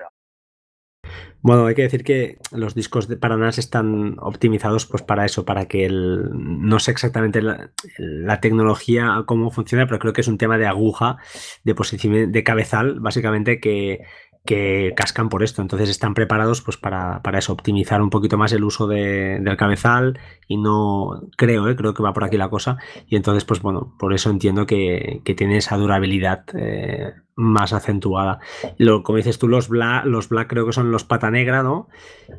Bueno, 1.48 1.68
hay 1.68 1.76
que 1.76 1.84
decir 1.84 2.04
que 2.04 2.40
los 2.52 2.74
discos 2.74 3.08
de, 3.08 3.18
para 3.18 3.38
NAS 3.38 3.60
están 3.60 4.16
optimizados 4.18 4.88
pues 4.88 5.04
para 5.04 5.26
eso, 5.26 5.46
para 5.46 5.68
que 5.68 5.86
el, 5.86 6.32
no 6.34 6.80
sé 6.80 6.90
exactamente 6.90 7.40
la, 7.40 8.40
tecnología 8.42 9.24
cómo 9.28 9.52
funciona, 9.52 9.86
pero 9.86 10.00
creo 10.00 10.12
que 10.12 10.22
es 10.22 10.28
un 10.28 10.40
tema 10.40 10.58
de 10.58 10.66
aguja, 10.66 11.18
de 11.64 11.76
de 12.26 12.44
cabezal, 12.44 13.00
básicamente 13.00 13.60
que, 13.60 14.02
que 14.46 14.94
cascan 14.96 15.30
por 15.30 15.44
esto. 15.44 15.62
Entonces 15.62 15.90
están 15.90 16.14
preparados 16.14 16.62
pues 16.62 16.78
para, 16.78 17.22
para 17.22 17.40
eso, 17.40 17.54
optimizar 17.54 18.02
un 18.02 18.10
poquito 18.10 18.38
más 18.38 18.54
el 18.54 18.64
uso 18.64 18.88
de, 18.88 19.40
del 19.42 19.58
cabezal 19.58 20.20
y 20.48 20.58
no 20.58 21.24
creo, 21.38 21.68
¿eh? 21.68 21.76
creo 21.76 21.94
que 21.94 22.04
va 22.04 22.14
por 22.14 22.24
aquí 22.24 22.38
la 22.38 22.50
cosa. 22.50 22.78
Y 23.08 23.16
entonces, 23.16 23.44
pues 23.46 23.62
bueno, 23.62 23.96
por 24.00 24.14
eso 24.14 24.30
entiendo 24.30 24.66
que, 24.66 25.22
que 25.26 25.36
tiene 25.36 25.58
esa 25.58 25.78
durabilidad 25.78 26.46
eh, 26.54 27.14
más 27.36 27.74
acentuada. 27.74 28.40
Lo, 28.78 29.04
como 29.04 29.18
dices 29.18 29.40
tú, 29.40 29.48
los 29.48 29.68
black, 29.68 30.06
los 30.06 30.30
black 30.30 30.50
creo 30.50 30.66
que 30.66 30.74
son 30.74 30.92
los 30.92 31.04
pata 31.04 31.32
negra, 31.32 31.64
¿no? 31.64 31.90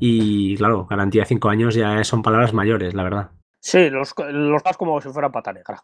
Y 0.01 0.57
claro, 0.57 0.87
garantía 0.89 1.23
de 1.23 1.29
5 1.29 1.49
años 1.49 1.75
ya 1.75 2.03
son 2.05 2.23
palabras 2.23 2.55
mayores, 2.55 2.95
la 2.95 3.03
verdad. 3.03 3.31
Sí, 3.61 3.91
los, 3.91 4.15
los 4.31 4.63
como 4.79 5.01
si 5.01 5.09
fuera 5.09 5.31
pata 5.31 5.53
negra. 5.53 5.81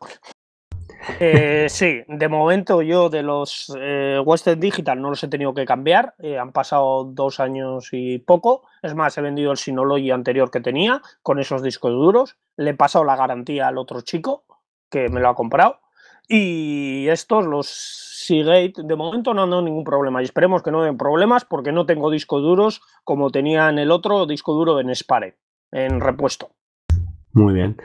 Eh, 1.19 1.67
sí, 1.69 2.03
de 2.07 2.29
momento 2.29 2.83
yo 2.83 3.09
de 3.09 3.23
los 3.23 3.75
eh, 3.79 4.21
Western 4.25 4.61
Digital 4.61 5.01
no 5.01 5.11
los 5.11 5.23
he 5.25 5.29
tenido 5.29 5.55
que 5.55 5.65
cambiar. 5.65 6.15
Eh, 6.19 6.39
han 6.39 6.53
pasado 6.53 7.05
dos 7.05 7.41
años 7.41 7.89
y 7.93 8.19
poco. 8.19 8.63
Es 8.83 8.95
más, 8.95 9.17
he 9.19 9.21
vendido 9.21 9.51
el 9.51 9.59
Synology 9.59 10.11
anterior 10.11 10.51
que 10.51 10.61
tenía 10.61 11.03
con 11.23 11.39
esos 11.39 11.63
discos 11.63 11.93
duros. 11.93 12.37
Le 12.57 12.71
he 12.71 12.75
pasado 12.75 13.05
la 13.05 13.17
garantía 13.17 13.69
al 13.69 13.79
otro 13.79 14.03
chico 14.03 14.45
que 14.91 15.09
me 15.09 15.21
lo 15.21 15.29
ha 15.29 15.35
comprado. 15.35 15.81
Y 16.29 17.09
estos, 17.09 17.47
los 17.47 17.67
Seagate, 17.67 18.75
de 18.85 18.97
momento 18.97 19.35
no 19.35 19.43
han 19.43 19.51
dado 19.51 19.63
ningún 19.63 19.85
problema. 19.85 20.23
Y 20.23 20.25
esperemos 20.25 20.63
que 20.63 20.71
no 20.71 20.83
den 20.83 20.97
problemas 20.97 21.45
porque 21.45 21.73
no 21.73 21.87
tengo 21.87 22.11
discos 22.11 22.43
duros 22.43 22.81
como 23.05 23.31
tenía 23.31 23.69
en 23.69 23.79
el 23.79 23.91
otro 23.91 24.27
disco 24.27 24.53
duro 24.53 24.79
en 24.79 24.95
Spare, 24.95 25.37
en 25.73 26.01
repuesto. 26.01 26.51
Muy 27.35 27.55
bien. 27.55 27.81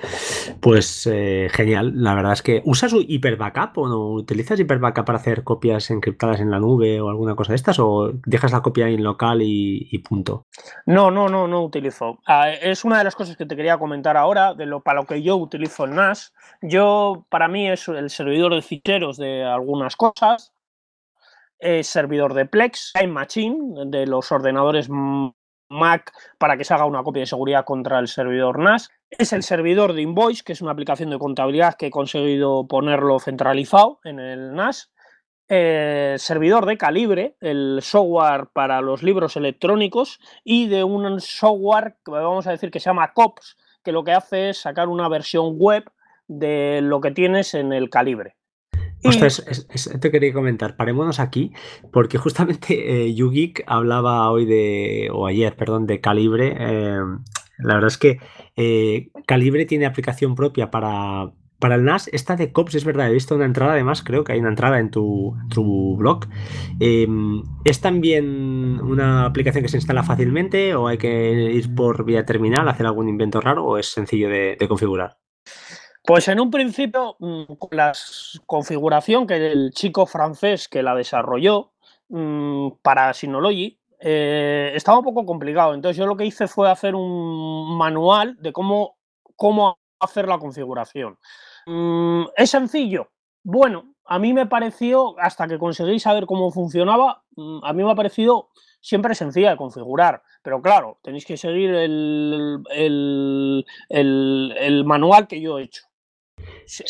Pues 0.60 1.08
eh, 1.10 1.48
genial. 1.50 1.94
La 1.96 2.14
verdad 2.16 2.34
es 2.34 2.42
que 2.42 2.62
¿usas 2.66 2.94
Hyper 2.94 3.38
Backup 3.38 3.78
o 3.78 3.88
no? 3.88 4.10
¿Utilizas 4.12 4.60
Hyper 4.60 4.80
Backup 4.80 5.06
para 5.06 5.20
hacer 5.20 5.46
copias 5.46 5.90
encriptadas 5.90 6.42
en 6.42 6.52
la 6.52 6.60
nube 6.60 7.00
o 7.00 7.10
alguna 7.10 7.36
cosa 7.36 7.54
de 7.54 7.56
estas? 7.56 7.80
¿O 7.80 8.12
dejas 8.26 8.52
la 8.52 8.62
copia 8.62 8.90
en 8.90 9.04
local 9.04 9.40
y, 9.42 9.98
punto? 10.00 10.48
No, 10.86 11.12
no, 11.12 11.30
no, 11.30 11.48
no 11.48 11.64
utilizo. 11.64 12.20
Ah, 12.28 12.52
es 12.52 12.84
una 12.84 12.98
de 12.98 13.06
las 13.06 13.16
cosas 13.16 13.38
que 13.38 13.46
te 13.46 13.56
quería 13.56 13.78
comentar 13.78 14.18
ahora, 14.18 14.54
de 14.54 14.66
lo 14.66 14.82
para 14.82 15.00
lo 15.00 15.08
que 15.08 15.22
yo 15.22 15.38
utilizo 15.38 15.86
el 15.86 15.96
NAS. 15.96 16.34
Yo, 16.62 17.26
para 17.30 17.48
mí, 17.48 17.70
es 17.70 17.88
el 17.88 18.10
servidor 18.10 18.54
de 18.54 18.62
ficheros 18.62 19.16
de 19.16 19.46
algunas 19.46 19.96
cosas. 19.96 20.54
Es 21.58 21.88
servidor 21.88 22.34
de 22.34 22.46
Plex, 22.46 22.92
Time 22.94 23.14
Machine, 23.14 23.86
de 23.86 24.06
los 24.06 24.32
ordenadores 24.32 24.90
Mac 25.70 26.12
para 26.38 26.58
que 26.58 26.64
se 26.64 26.74
haga 26.74 26.86
una 26.86 27.04
copia 27.04 27.22
de 27.22 27.28
seguridad 27.28 27.66
contra 27.66 28.00
el 28.00 28.08
servidor 28.08 28.60
NAS. 28.60 28.90
Es 29.10 29.34
el 29.34 29.44
servidor 29.44 29.94
de 29.94 30.02
Invoice, 30.02 30.44
que 30.44 30.54
es 30.54 30.62
una 30.62 30.72
aplicación 30.72 31.10
de 31.10 31.20
contabilidad 31.20 31.76
que 31.76 31.88
he 31.88 31.92
conseguido 31.92 32.68
ponerlo 32.68 33.20
centralizado 33.20 34.00
en 34.04 34.20
el 34.20 34.54
NAS. 34.54 34.92
servidor 35.48 36.66
de 36.66 36.78
Calibre, 36.78 37.36
el 37.42 37.80
software 37.82 38.48
para 38.54 38.82
los 38.82 39.04
libros 39.04 39.36
electrónicos, 39.36 40.20
y 40.44 40.68
de 40.68 40.84
un 40.84 41.20
software 41.20 41.98
que 42.04 42.12
vamos 42.12 42.48
a 42.48 42.52
decir 42.52 42.72
que 42.72 42.80
se 42.80 42.90
llama 42.90 43.14
COPS, 43.14 43.58
que 43.84 43.92
lo 43.92 44.04
que 44.04 44.14
hace 44.14 44.50
es 44.50 44.60
sacar 44.60 44.88
una 44.90 45.08
versión 45.10 45.58
web 45.58 45.86
de 46.28 46.82
lo 46.82 47.00
que 47.00 47.12
tienes 47.12 47.54
en 47.54 47.72
el 47.74 47.90
Calibre. 47.90 48.37
Ostras, 49.04 49.68
te 50.02 50.12
quería 50.12 50.34
comentar, 50.34 50.76
parémonos 50.76 51.20
aquí, 51.20 51.52
porque 51.92 52.18
justamente 52.18 53.06
eh, 53.06 53.14
YouGeek 53.14 53.64
hablaba 53.68 54.30
hoy 54.32 54.46
de, 54.46 55.10
o 55.14 55.28
ayer, 55.28 55.56
perdón, 55.56 55.86
de 55.86 56.02
Calibre. 56.02 56.56
Eh, 56.60 57.00
la 57.60 57.74
verdad 57.76 57.88
es 57.88 57.98
que 57.98 58.20
eh, 58.56 59.10
Calibre 59.26 59.66
tiene 59.66 59.86
aplicación 59.86 60.36
propia 60.36 60.72
para, 60.72 61.32
para 61.60 61.76
el 61.76 61.84
NAS. 61.84 62.10
Esta 62.12 62.36
de 62.36 62.52
COPS 62.52 62.76
es 62.76 62.86
verdad, 62.86 63.10
he 63.10 63.14
visto 63.14 63.36
una 63.36 63.46
entrada, 63.46 63.74
además, 63.74 64.04
creo 64.04 64.24
que 64.24 64.34
hay 64.34 64.40
una 64.40 64.50
entrada 64.50 64.80
en 64.80 64.90
tu, 64.90 65.36
blog. 65.98 66.26
Em, 66.80 67.44
¿Es 67.66 67.82
también 67.82 68.80
una 68.82 69.26
aplicación 69.26 69.64
que 69.64 69.70
se 69.70 69.78
instala 69.78 70.04
fácilmente 70.04 70.76
o 70.76 70.88
hay 70.88 70.98
que 70.98 71.52
ir 71.54 71.74
por 71.76 72.04
vía 72.04 72.26
terminal, 72.26 72.68
hacer 72.68 72.86
algún 72.86 73.10
invento 73.10 73.42
raro 73.42 73.66
o 73.66 73.78
es 73.78 73.88
sencillo 73.88 74.30
de 74.30 74.58
configurar? 74.68 75.18
Pues 76.08 76.30
en 76.30 76.40
un 76.40 76.50
principio, 76.50 77.18
mm, 77.20 77.56
con 77.60 77.70
la 77.74 77.92
configuración 78.46 79.28
que 79.28 79.52
el 79.52 79.72
chico 79.72 80.06
francés 80.06 80.70
que 80.70 80.82
la 80.82 80.96
desarrolló 80.96 81.74
mm, 82.08 82.70
para 82.82 83.14
Synology, 83.14 83.78
eh, 84.00 84.72
estaba 84.74 85.00
un 85.00 85.04
poco 85.04 85.26
complicado. 85.26 85.74
Entonces 85.74 85.98
yo 85.98 86.06
lo 86.06 86.16
que 86.16 86.26
hice 86.26 86.48
fue 86.48 86.72
hacer 86.72 86.96
un 86.96 87.78
manual 87.78 88.38
de 88.40 88.54
cómo, 88.54 88.96
cómo 89.36 89.80
hacer 90.00 90.30
la 90.30 90.40
configuración. 90.40 91.18
Mm, 91.66 92.24
¿Es 92.38 92.52
sencillo? 92.52 93.10
Bueno, 93.44 93.94
a 94.06 94.18
mí 94.18 94.34
me 94.34 94.46
pareció, 94.46 95.20
hasta 95.20 95.46
que 95.50 95.60
conseguí 95.60 96.00
saber 96.00 96.26
cómo 96.26 96.52
funcionaba, 96.52 97.26
a 97.64 97.74
mí 97.74 97.84
me 97.84 97.92
ha 97.92 97.96
parecido 97.96 98.50
siempre 98.80 99.16
sencilla 99.16 99.52
de 99.52 99.58
configurar. 99.58 100.24
Pero 100.42 100.62
claro, 100.62 101.00
tenéis 101.04 101.26
que 101.26 101.36
seguir 101.36 101.72
el, 101.72 102.64
el, 103.90 104.84
manual 104.86 105.28
que 105.28 105.42
yo 105.42 105.60
he 105.60 105.64
hecho. 105.64 105.87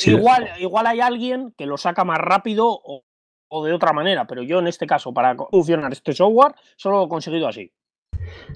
Igual, 0.06 0.50
igual 0.60 0.88
hay 0.88 1.00
alguien 1.00 1.54
que 1.58 1.66
lo 1.66 1.78
saca 1.78 2.04
más 2.04 2.18
rápido 2.18 2.68
o, 2.68 3.04
o 3.50 3.66
de 3.66 3.74
otra 3.74 3.94
manera, 3.94 4.26
pero 4.28 4.44
yo 4.44 4.60
en 4.60 4.68
este 4.68 4.88
caso, 4.88 5.14
para 5.14 5.36
funcionar 5.52 5.92
este 5.92 6.14
software, 6.14 6.56
solo 6.76 6.98
lo 7.00 7.06
he 7.06 7.10
conseguido 7.10 7.48
así. 7.48 7.72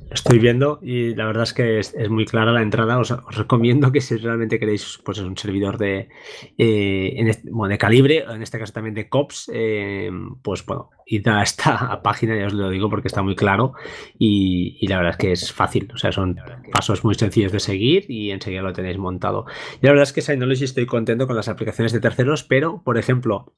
Estoy 0.10 0.40
viendo 0.40 0.80
y 0.82 1.16
la 1.16 1.26
verdad 1.26 1.44
es 1.44 1.54
que 1.54 1.80
es, 1.80 1.96
muy 2.10 2.26
clara 2.26 2.52
la 2.52 2.62
entrada. 2.62 3.00
Os, 3.00 3.14
recomiendo 3.30 3.92
que 3.92 4.02
si 4.02 4.18
realmente 4.18 4.60
queréis 4.60 5.00
pues, 5.06 5.20
un 5.20 5.38
servidor 5.38 5.78
de, 5.78 6.10
eh, 6.58 7.34
de 7.44 7.78
calibre, 7.78 8.26
en 8.30 8.42
este 8.42 8.60
caso 8.60 8.74
también 8.74 8.94
de 8.94 9.08
COPS, 9.08 9.52
eh, 9.54 10.12
pues 10.42 10.66
bueno, 10.66 10.90
id 11.06 11.28
a 11.28 11.44
esta 11.44 12.02
página, 12.04 12.38
ya 12.38 12.48
os 12.48 12.54
lo 12.54 12.70
digo 12.70 12.90
porque 12.90 13.08
está 13.08 13.22
muy 13.22 13.36
claro 13.36 13.74
y, 14.18 14.86
la 14.88 14.98
verdad 14.98 15.12
es 15.12 15.18
que 15.18 15.32
es 15.32 15.52
fácil. 15.54 15.90
O 15.94 15.98
sea, 15.98 16.12
son 16.12 16.38
pasos 16.72 17.04
muy 17.04 17.16
sencillos 17.16 17.52
de 17.52 17.60
seguir 17.60 18.06
y 18.10 18.32
enseguida 18.32 18.62
lo 18.62 18.74
tenéis 18.74 18.98
montado. 18.98 19.46
Y 19.82 19.86
la 19.86 19.92
verdad 19.92 20.04
es 20.04 20.14
que 20.14 20.22
Synology 20.22 20.66
estoy 20.66 20.86
contento 20.86 21.28
con 21.28 21.36
las 21.36 21.48
aplicaciones 21.48 21.94
de 21.94 22.00
terceros, 22.00 22.44
pero 22.44 22.82
por 22.84 22.98
ejemplo, 22.98 23.54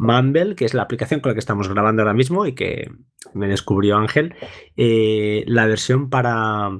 Mumble, 0.00 0.54
que 0.54 0.64
es 0.64 0.72
la 0.72 0.82
aplicación 0.82 1.20
con 1.20 1.30
la 1.30 1.34
que 1.34 1.40
estamos 1.40 1.68
grabando 1.68 2.00
ahora 2.00 2.14
mismo 2.14 2.46
y 2.46 2.54
que 2.54 2.90
me 3.34 3.48
descubrió 3.48 3.98
Ángel, 3.98 4.34
eh, 4.76 5.44
la 5.46 5.66
versión 5.66 6.08
para, 6.08 6.70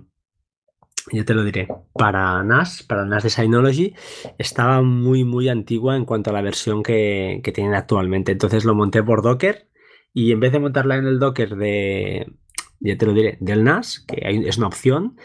ya 1.12 1.24
te 1.26 1.34
lo 1.34 1.44
diré, 1.44 1.68
para 1.92 2.42
NAS, 2.42 2.82
para 2.82 3.04
NAS 3.04 3.24
de 3.24 3.30
Synology, 3.30 3.94
estaba 4.38 4.80
muy, 4.80 5.24
muy 5.24 5.50
antigua 5.50 5.96
en 5.96 6.06
cuanto 6.06 6.30
a 6.30 6.32
la 6.32 6.40
versión 6.40 6.82
que, 6.82 7.42
tienen 7.54 7.74
actualmente. 7.74 8.32
Entonces 8.32 8.64
lo 8.64 8.74
monté 8.74 9.02
por 9.02 9.20
Docker 9.20 9.68
y 10.14 10.32
en 10.32 10.40
vez 10.40 10.52
de 10.52 10.60
montarla 10.60 10.96
en 10.96 11.06
el 11.06 11.18
Docker 11.18 11.56
de, 11.56 12.32
ya 12.80 12.96
te 12.96 13.04
lo 13.04 13.12
diré, 13.12 13.36
del 13.40 13.64
NAS, 13.64 14.02
que 14.08 14.18
es 14.46 14.56
una 14.56 14.68
opción, 14.68 15.18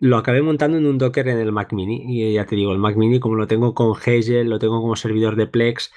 lo 0.00 0.16
acabé 0.16 0.40
montando 0.40 0.78
en 0.78 0.86
un 0.86 0.96
Docker 0.96 1.28
en 1.28 1.38
el 1.38 1.52
Mac 1.52 1.74
Mini. 1.74 2.02
Y 2.08 2.32
ya 2.32 2.46
te 2.46 2.56
digo, 2.56 2.72
el 2.72 2.78
Mac 2.78 2.96
Mini, 2.96 3.20
como 3.20 3.34
lo 3.34 3.46
tengo 3.46 3.74
con 3.74 3.94
Hegel, 3.94 4.48
lo 4.48 4.58
tengo 4.58 4.80
como 4.80 4.96
servidor 4.96 5.36
de 5.36 5.46
Plex, 5.46 5.92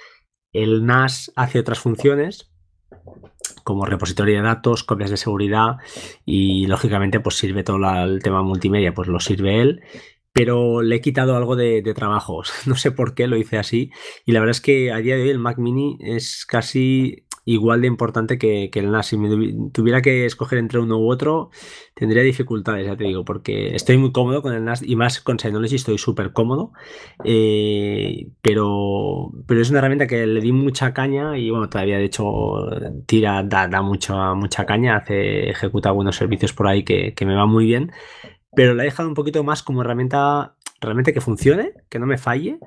el 0.62 0.86
NAS 0.86 1.32
hace 1.36 1.60
otras 1.60 1.80
funciones 1.80 2.52
como 3.64 3.86
repositorio 3.86 4.36
de 4.36 4.42
datos, 4.44 4.84
copias 4.84 5.10
de 5.10 5.18
seguridad 5.18 5.78
y 6.24 6.68
lógicamente 6.68 7.20
pues 7.20 7.36
sirve 7.36 7.64
todo 7.64 7.78
el 8.04 8.22
tema 8.22 8.44
multimedia, 8.44 8.94
pues 8.94 9.08
lo 9.08 9.20
sirve 9.20 9.62
él, 9.62 9.82
pero 10.32 10.82
le 10.82 10.98
he 10.98 11.02
quitado 11.02 11.36
algo 11.36 11.56
de, 11.56 11.82
de 11.82 11.94
trabajos. 11.94 12.54
No 12.68 12.76
sé 12.76 12.92
por 12.92 13.16
qué 13.16 13.28
lo 13.28 13.38
hice 13.38 13.58
así 13.58 13.92
y 14.26 14.34
la 14.34 14.40
verdad 14.40 14.52
es 14.52 14.62
que 14.62 14.92
a 14.92 14.98
día 14.98 15.16
de 15.16 15.24
hoy 15.24 15.30
el 15.30 15.40
Mac 15.40 15.58
Mini 15.58 15.98
es 16.02 16.46
casi 16.46 17.26
igual 17.46 17.82
de 17.82 17.88
importante 17.88 18.38
que, 18.38 18.70
el 18.74 18.92
NAS. 18.92 19.08
Si 19.08 19.18
me 19.18 19.30
tuviera 19.72 20.02
que 20.02 20.26
escoger 20.26 20.60
entre 20.60 20.80
uno 20.80 20.98
u 20.98 21.10
otro, 21.10 21.52
tendría 21.94 22.24
dificultades, 22.24 22.88
ya 22.88 22.98
te 22.98 23.06
digo, 23.06 23.24
porque 23.24 23.76
estoy 23.76 23.98
muy 23.98 24.12
cómodo 24.12 24.42
con 24.42 24.54
el 24.54 24.64
NAS 24.66 24.82
y 24.82 24.96
más 24.96 25.22
con 25.22 25.40
Synology 25.40 25.76
estoy 25.76 25.98
súper 25.98 26.34
cómodo, 26.34 26.74
eh, 27.24 28.28
pero, 28.42 29.32
pero 29.48 29.62
es 29.62 29.70
una 29.70 29.80
herramienta 29.80 30.08
que 30.08 30.26
le 30.26 30.42
di 30.42 30.52
mucha 30.52 30.94
caña 30.94 31.38
y 31.38 31.52
bueno, 31.52 31.70
todavía 31.70 31.98
de 31.98 32.06
hecho 32.06 32.26
tira, 33.06 33.44
da, 33.44 33.68
da 33.68 33.82
mucha, 33.82 34.34
mucha 34.34 34.66
caña, 34.66 34.98
hace, 34.98 35.50
ejecuta 35.50 35.92
buenos 35.92 36.16
servicios 36.16 36.54
por 36.54 36.68
ahí 36.68 36.84
que, 36.84 37.14
que 37.14 37.26
me 37.26 37.36
va 37.36 37.46
muy 37.46 37.66
bien, 37.66 37.92
pero 38.56 38.74
la 38.74 38.84
he 38.84 38.86
dejado 38.88 39.08
un 39.08 39.16
poquito 39.16 39.44
más 39.44 39.62
como 39.64 39.82
herramienta 39.82 40.56
realmente 40.82 41.14
que 41.14 41.22
funcione, 41.22 41.74
que 41.90 42.00
no 42.00 42.06
me 42.06 42.18
falle 42.18 42.60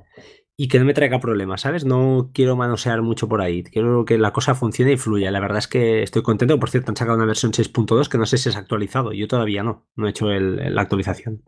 y 0.60 0.66
que 0.66 0.80
no 0.80 0.84
me 0.84 0.92
traiga 0.92 1.20
problemas, 1.20 1.60
¿sabes? 1.60 1.84
No 1.84 2.30
quiero 2.34 2.56
manosear 2.56 3.00
mucho 3.00 3.28
por 3.28 3.40
ahí. 3.40 3.62
Quiero 3.62 4.04
que 4.04 4.18
la 4.18 4.32
cosa 4.32 4.56
funcione 4.56 4.90
y 4.90 4.96
fluya. 4.96 5.30
La 5.30 5.38
verdad 5.38 5.58
es 5.58 5.68
que 5.68 6.02
estoy 6.02 6.22
contento. 6.22 6.58
Por 6.58 6.68
cierto, 6.68 6.90
han 6.90 6.96
sacado 6.96 7.16
una 7.16 7.26
versión 7.26 7.52
6.2 7.52 8.08
que 8.08 8.18
no 8.18 8.26
sé 8.26 8.38
si 8.38 8.48
es 8.48 8.56
actualizado. 8.56 9.12
Yo 9.12 9.28
todavía 9.28 9.62
no. 9.62 9.86
No 9.94 10.08
he 10.08 10.10
hecho 10.10 10.26
la 10.26 10.82
actualización. 10.82 11.44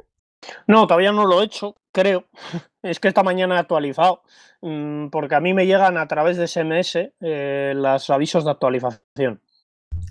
No, 0.69 0.87
todavía 0.87 1.11
no 1.11 1.27
lo 1.27 1.43
he 1.43 1.45
hecho, 1.45 1.75
creo. 1.93 2.27
Es 2.83 2.99
que 2.99 3.09
esta 3.09 3.25
mañana 3.25 3.57
he 3.57 3.59
actualizado. 3.59 4.23
Mm, 4.63 5.09
porque 5.09 5.35
a 5.35 5.41
mí 5.41 5.55
me 5.55 5.67
llegan 5.67 5.99
a 5.99 6.07
través 6.07 6.37
de 6.37 6.47
SMS 6.47 7.13
eh, 7.21 7.73
los 7.75 8.11
avisos 8.11 8.45
de 8.45 8.53
actualización. 8.53 9.43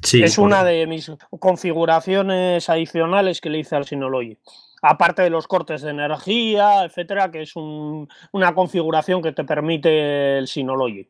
Sí, 0.04 0.22
es 0.22 0.38
una 0.38 0.64
de 0.66 0.86
mis 0.88 1.10
configuraciones 1.40 2.70
adicionales 2.70 3.40
que 3.40 3.50
le 3.50 3.60
hice 3.60 3.76
al 3.76 3.86
Synology 3.86 4.38
aparte 4.82 5.22
de 5.22 5.30
los 5.30 5.48
cortes 5.48 5.82
de 5.82 5.92
energía, 5.92 6.84
etcétera, 6.84 7.32
que 7.32 7.42
es 7.44 7.54
una 7.56 8.54
configuración 8.54 9.22
que 9.22 9.32
te 9.32 9.44
permite 9.44 10.38
el 10.38 10.48
Synology. 10.48 11.10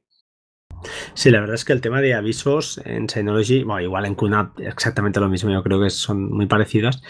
Sí, 1.13 1.29
la 1.29 1.41
verdad 1.41 1.55
es 1.55 1.65
que 1.65 1.73
el 1.73 1.81
tema 1.81 1.99
de 2.01 2.13
avisos 2.13 2.79
en 2.85 3.09
Synology, 3.09 3.63
bueno, 3.63 3.81
igual 3.81 4.05
en 4.05 4.15
QNAP 4.15 4.59
exactamente 4.61 5.19
lo 5.19 5.27
mismo, 5.27 5.49
yo 5.49 5.61
creo 5.63 5.81
que 5.81 5.89
son 5.89 6.31
muy 6.31 6.45
parecidas. 6.45 7.01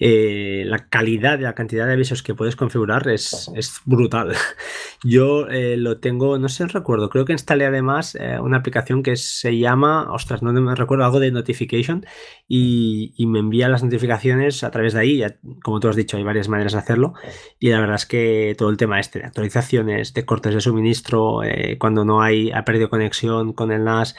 Eh, 0.00 0.62
la 0.64 0.88
calidad 0.88 1.40
y 1.40 1.42
la 1.42 1.56
cantidad 1.56 1.84
de 1.84 1.94
avisos 1.94 2.22
que 2.22 2.34
puedes 2.34 2.54
configurar 2.54 3.08
es, 3.08 3.50
brutal. 3.84 4.32
Yo 5.02 5.48
eh, 5.48 5.76
lo 5.76 5.98
tengo, 5.98 6.38
no 6.38 6.48
sé 6.48 6.66
recuerdo, 6.68 7.08
creo 7.08 7.24
que 7.24 7.32
instalé 7.32 7.66
además 7.66 8.14
eh, 8.14 8.38
una 8.40 8.58
aplicación 8.58 9.02
que 9.02 9.16
se 9.16 9.58
llama, 9.58 10.12
ostras, 10.12 10.40
no 10.40 10.52
me 10.52 10.74
recuerdo, 10.76 11.04
algo 11.04 11.18
de 11.18 11.32
notification 11.32 12.06
y, 12.46 13.14
me 13.28 13.40
envía 13.40 13.68
las 13.68 13.82
notificaciones 13.82 14.62
a 14.64 14.70
través 14.70 14.94
de 14.94 15.00
ahí. 15.00 15.22
como 15.62 15.80
tú 15.80 15.88
has 15.88 15.96
dicho, 15.96 16.16
hay 16.16 16.22
varias 16.22 16.48
maneras 16.48 16.72
de 16.72 16.78
hacerlo 16.78 17.14
y 17.58 17.70
la 17.70 17.80
verdad 17.80 17.96
es 17.96 18.06
que 18.06 18.54
todo 18.56 18.70
el 18.70 18.76
tema 18.76 19.00
este 19.00 19.18
de 19.18 19.26
actualizaciones, 19.26 20.14
de 20.14 20.24
cortes 20.24 20.54
de 20.54 20.60
suministro, 20.60 21.40
cuando 21.78 22.04
no 22.04 22.22
hay, 22.22 22.50
ha 22.52 22.64
perdido 22.64 22.88
conexión 22.88 23.52
con 23.52 23.70
el 23.72 23.84
NAS, 23.84 24.16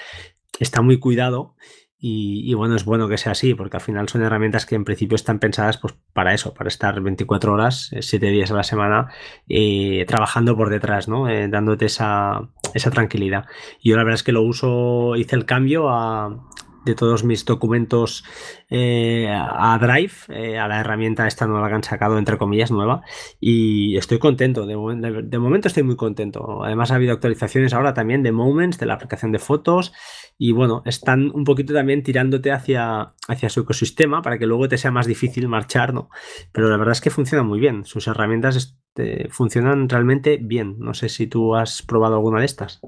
está 0.59 0.81
muy 0.81 0.99
cuidado 0.99 1.55
y, 2.01 2.53
bueno, 2.53 2.77
es 2.77 2.85
bueno 2.85 3.09
que 3.09 3.17
sea 3.17 3.33
así, 3.33 3.55
porque 3.55 3.75
al 3.75 3.81
final 3.81 4.07
son 4.07 4.21
herramientas 4.21 4.65
que 4.65 4.75
en 4.75 4.85
principio 4.85 5.15
están 5.15 5.39
pensadas 5.39 5.77
pues, 5.77 5.95
para 6.13 6.33
eso, 6.33 6.53
para 6.53 6.69
estar 6.69 7.01
24 7.01 7.51
horas, 7.51 7.91
7 7.99 8.25
eh, 8.25 8.31
días 8.31 8.51
a 8.51 8.53
la 8.53 8.63
semana, 8.63 9.09
eh, 9.49 10.05
trabajando 10.07 10.55
por 10.55 10.69
detrás, 10.69 11.09
¿no? 11.09 11.27
Eh, 11.27 11.49
dándote 11.49 11.87
esa, 11.87 12.47
esa 12.73 12.89
tranquilidad. 12.89 13.47
Y 13.81 13.89
yo 13.89 13.97
la 13.97 14.03
verdad 14.03 14.15
es 14.15 14.23
que 14.23 14.31
lo 14.31 14.43
uso, 14.43 15.17
hice 15.17 15.35
el 15.35 15.45
cambio 15.45 15.89
a, 15.89 16.47
de 16.89 16.95
todos 16.95 17.23
mis 17.23 17.45
documentos 17.45 18.23
a 18.71 19.79
Drive, 19.81 20.57
a 20.59 20.67
la 20.67 20.79
herramienta 20.79 21.27
esta 21.27 21.47
nueva 21.47 21.69
que 21.69 21.75
han 21.75 21.83
sacado, 21.83 22.17
entre 22.17 22.37
comillas, 22.37 22.71
nueva, 22.71 23.01
y 23.39 23.97
estoy 23.97 24.19
contento, 24.19 24.65
de, 24.65 25.23
de, 25.23 25.39
momento 25.39 25.67
estoy 25.67 25.83
muy 25.83 25.95
contento. 25.95 26.63
Además 26.63 26.91
ha 26.91 26.95
habido 26.95 27.13
actualizaciones 27.13 27.73
ahora 27.73 27.93
también 27.93 28.23
de 28.23 28.31
Moments, 28.31 28.77
de 28.77 28.85
la 28.85 28.95
aplicación 28.95 29.31
de 29.31 29.39
fotos, 29.39 29.93
y 30.37 30.51
bueno, 30.51 30.81
están 30.85 31.31
un 31.33 31.43
poquito 31.43 31.73
también 31.73 32.01
tirándote 32.01 32.51
hacia, 32.51 33.13
hacia 33.27 33.49
su 33.49 33.61
ecosistema 33.61 34.21
para 34.21 34.39
que 34.39 34.45
luego 34.45 34.69
te 34.69 34.77
sea 34.77 34.89
más 34.91 35.05
difícil 35.05 35.47
marchar, 35.47 35.93
¿no? 35.93 36.09
Pero 36.51 36.69
la 36.69 36.77
verdad 36.77 36.93
es 36.93 37.01
que 37.01 37.09
funciona 37.09 37.43
muy 37.43 37.59
bien. 37.59 37.85
Sus 37.85 38.07
herramientas 38.07 38.79
este, 38.99 39.29
funcionan 39.29 39.87
realmente 39.87 40.37
bien. 40.41 40.75
No 40.79 40.93
sé 40.93 41.09
si 41.09 41.27
tú 41.27 41.55
has 41.55 41.81
probado 41.81 42.15
alguna 42.15 42.39
de 42.39 42.45
estas. 42.45 42.81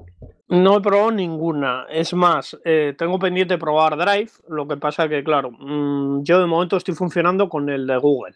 No 0.48 0.76
he 0.76 0.80
probado 0.80 1.10
ninguna. 1.10 1.86
Es 1.90 2.12
más, 2.12 2.58
eh, 2.64 2.94
tengo 2.96 3.18
pendiente 3.18 3.58
probar 3.58 3.96
Drive. 3.96 4.30
Lo 4.48 4.68
que 4.68 4.76
pasa 4.76 5.08
que, 5.08 5.24
claro, 5.24 5.50
mm, 5.50 6.22
yo 6.22 6.40
de 6.40 6.46
momento 6.46 6.76
estoy 6.76 6.94
funcionando 6.94 7.48
con 7.48 7.68
el 7.70 7.86
de 7.86 7.96
Google 7.96 8.34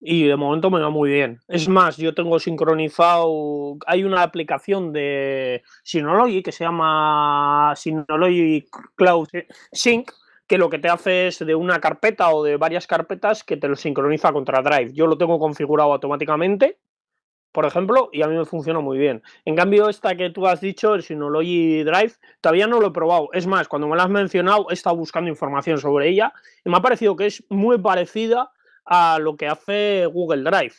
y 0.00 0.24
de 0.24 0.36
momento 0.36 0.70
me 0.70 0.80
va 0.80 0.90
muy 0.90 1.10
bien. 1.10 1.40
Es 1.48 1.68
más, 1.68 1.96
yo 1.96 2.14
tengo 2.14 2.38
sincronizado, 2.38 3.78
hay 3.86 4.04
una 4.04 4.22
aplicación 4.22 4.92
de 4.92 5.62
Synology 5.82 6.42
que 6.42 6.52
se 6.52 6.64
llama 6.64 7.72
Synology 7.74 8.66
Cloud 8.96 9.28
Sync, 9.72 10.12
que 10.46 10.58
lo 10.58 10.68
que 10.68 10.78
te 10.78 10.90
hace 10.90 11.28
es 11.28 11.38
de 11.38 11.54
una 11.54 11.80
carpeta 11.80 12.30
o 12.34 12.44
de 12.44 12.58
varias 12.58 12.86
carpetas 12.86 13.44
que 13.44 13.56
te 13.56 13.68
lo 13.68 13.76
sincroniza 13.76 14.32
contra 14.32 14.60
Drive. 14.60 14.92
Yo 14.92 15.06
lo 15.06 15.16
tengo 15.16 15.38
configurado 15.38 15.94
automáticamente, 15.94 16.76
por 17.54 17.66
ejemplo, 17.66 18.10
y 18.12 18.22
a 18.22 18.26
mí 18.26 18.36
me 18.36 18.44
funciona 18.44 18.80
muy 18.80 18.98
bien. 18.98 19.22
En 19.44 19.54
cambio, 19.54 19.88
esta 19.88 20.16
que 20.16 20.28
tú 20.30 20.44
has 20.48 20.60
dicho, 20.60 20.96
el 20.96 21.04
Synology 21.04 21.84
Drive, 21.84 22.14
todavía 22.40 22.66
no 22.66 22.80
lo 22.80 22.88
he 22.88 22.90
probado. 22.90 23.28
Es 23.32 23.46
más, 23.46 23.68
cuando 23.68 23.86
me 23.86 23.96
la 23.96 24.02
has 24.02 24.10
mencionado, 24.10 24.66
he 24.70 24.74
estado 24.74 24.96
buscando 24.96 25.30
información 25.30 25.78
sobre 25.78 26.08
ella 26.08 26.32
y 26.64 26.70
me 26.70 26.78
ha 26.78 26.82
parecido 26.82 27.14
que 27.14 27.26
es 27.26 27.44
muy 27.50 27.78
parecida 27.78 28.50
a 28.84 29.20
lo 29.20 29.36
que 29.36 29.46
hace 29.46 30.04
Google 30.06 30.42
Drive. 30.42 30.74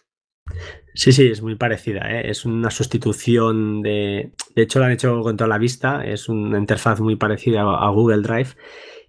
Sí, 0.94 1.14
sí, 1.14 1.28
es 1.28 1.42
muy 1.42 1.56
parecida. 1.56 2.12
¿eh? 2.12 2.30
Es 2.30 2.44
una 2.44 2.70
sustitución 2.70 3.82
de. 3.82 4.34
De 4.54 4.62
hecho, 4.64 4.80
lo 4.80 4.86
han 4.86 4.92
hecho 4.92 5.22
con 5.22 5.38
toda 5.38 5.48
la 5.48 5.58
vista. 5.58 6.04
Es 6.04 6.28
una 6.28 6.58
interfaz 6.58 7.00
muy 7.00 7.16
parecida 7.16 7.62
a 7.62 7.90
Google 7.90 8.22
Drive. 8.22 8.50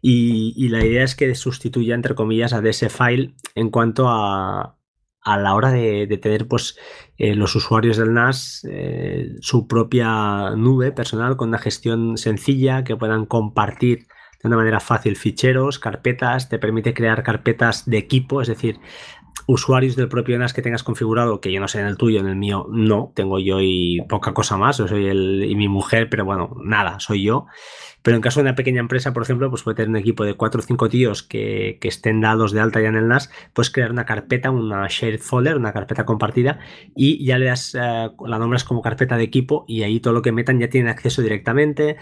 Y, 0.00 0.68
la 0.68 0.84
idea 0.84 1.02
es 1.02 1.16
que 1.16 1.34
sustituya, 1.34 1.96
entre 1.96 2.14
comillas, 2.14 2.52
a 2.52 2.60
DS 2.60 2.92
File 2.92 3.34
en 3.56 3.70
cuanto 3.70 4.08
a, 4.08 4.75
a 5.26 5.36
la 5.36 5.54
hora 5.54 5.70
de, 5.70 6.06
tener 6.22 6.48
pues, 6.48 6.78
eh, 7.18 7.34
los 7.34 7.54
usuarios 7.54 7.96
del 7.96 8.14
NAS 8.14 8.66
su 9.40 9.66
propia 9.66 10.50
nube 10.56 10.92
personal 10.92 11.36
con 11.36 11.48
una 11.48 11.58
gestión 11.58 12.16
sencilla 12.16 12.84
que 12.84 12.96
puedan 12.96 13.26
compartir 13.26 14.06
de 14.42 14.48
una 14.48 14.56
manera 14.56 14.80
fácil 14.80 15.16
ficheros, 15.16 15.78
carpetas, 15.78 16.48
te 16.48 16.58
permite 16.58 16.94
crear 16.94 17.22
carpetas 17.22 17.84
de 17.86 17.98
equipo, 17.98 18.40
es 18.40 18.48
decir, 18.48 18.78
usuarios 19.46 19.96
del 19.96 20.08
propio 20.08 20.38
NAS 20.38 20.52
que 20.52 20.62
tengas 20.62 20.82
configurado, 20.82 21.40
que 21.40 21.52
yo 21.52 21.60
no 21.60 21.68
sé 21.68 21.80
en 21.80 21.86
el 21.86 21.96
tuyo, 21.96 22.20
en 22.20 22.26
el 22.26 22.36
mío 22.36 22.66
no, 22.70 23.12
tengo 23.14 23.38
yo 23.38 23.60
y 23.60 24.00
poca 24.08 24.34
cosa 24.34 24.56
más, 24.56 24.78
yo 24.78 24.88
soy 24.88 25.06
el 25.06 25.44
y 25.44 25.54
mi 25.54 25.68
mujer, 25.68 26.08
pero 26.10 26.24
bueno, 26.24 26.56
nada, 26.62 26.98
soy 27.00 27.22
yo. 27.22 27.46
Pero 28.06 28.14
en 28.14 28.22
caso 28.22 28.38
de 28.38 28.42
una 28.42 28.54
pequeña 28.54 28.78
empresa, 28.78 29.12
por 29.12 29.24
ejemplo, 29.24 29.50
pues 29.50 29.64
puede 29.64 29.74
tener 29.74 29.88
un 29.88 29.96
equipo 29.96 30.24
de 30.24 30.34
cuatro 30.34 30.60
o 30.60 30.62
cinco 30.62 30.88
tíos 30.88 31.24
que, 31.24 31.80
estén 31.82 32.20
dados 32.20 32.52
de 32.52 32.60
alta 32.60 32.80
ya 32.80 32.86
en 32.86 32.94
el 32.94 33.08
NAS, 33.08 33.32
puedes 33.52 33.72
crear 33.72 33.90
una 33.90 34.04
carpeta, 34.04 34.52
una 34.52 34.86
shared 34.88 35.18
folder, 35.18 35.56
una 35.56 35.72
carpeta 35.72 36.04
compartida, 36.04 36.60
y 36.94 37.24
ya 37.26 37.36
le 37.36 37.46
das, 37.46 37.74
eh, 37.74 37.78
la 38.24 38.38
nombras 38.38 38.62
como 38.62 38.80
carpeta 38.80 39.16
de 39.16 39.24
equipo 39.24 39.64
y 39.66 39.82
ahí 39.82 39.98
todo 39.98 40.12
lo 40.14 40.22
que 40.22 40.30
metan 40.30 40.60
ya 40.60 40.68
tienen 40.68 40.88
acceso 40.88 41.20
directamente. 41.20 41.96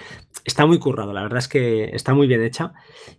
Está 0.44 0.66
muy 0.66 0.78
currado, 0.78 1.14
la 1.14 1.22
verdad 1.22 1.38
es 1.38 1.48
que 1.48 1.84
está 1.94 2.12
muy 2.12 2.26
bien 2.26 2.42
hecha. 2.42 2.74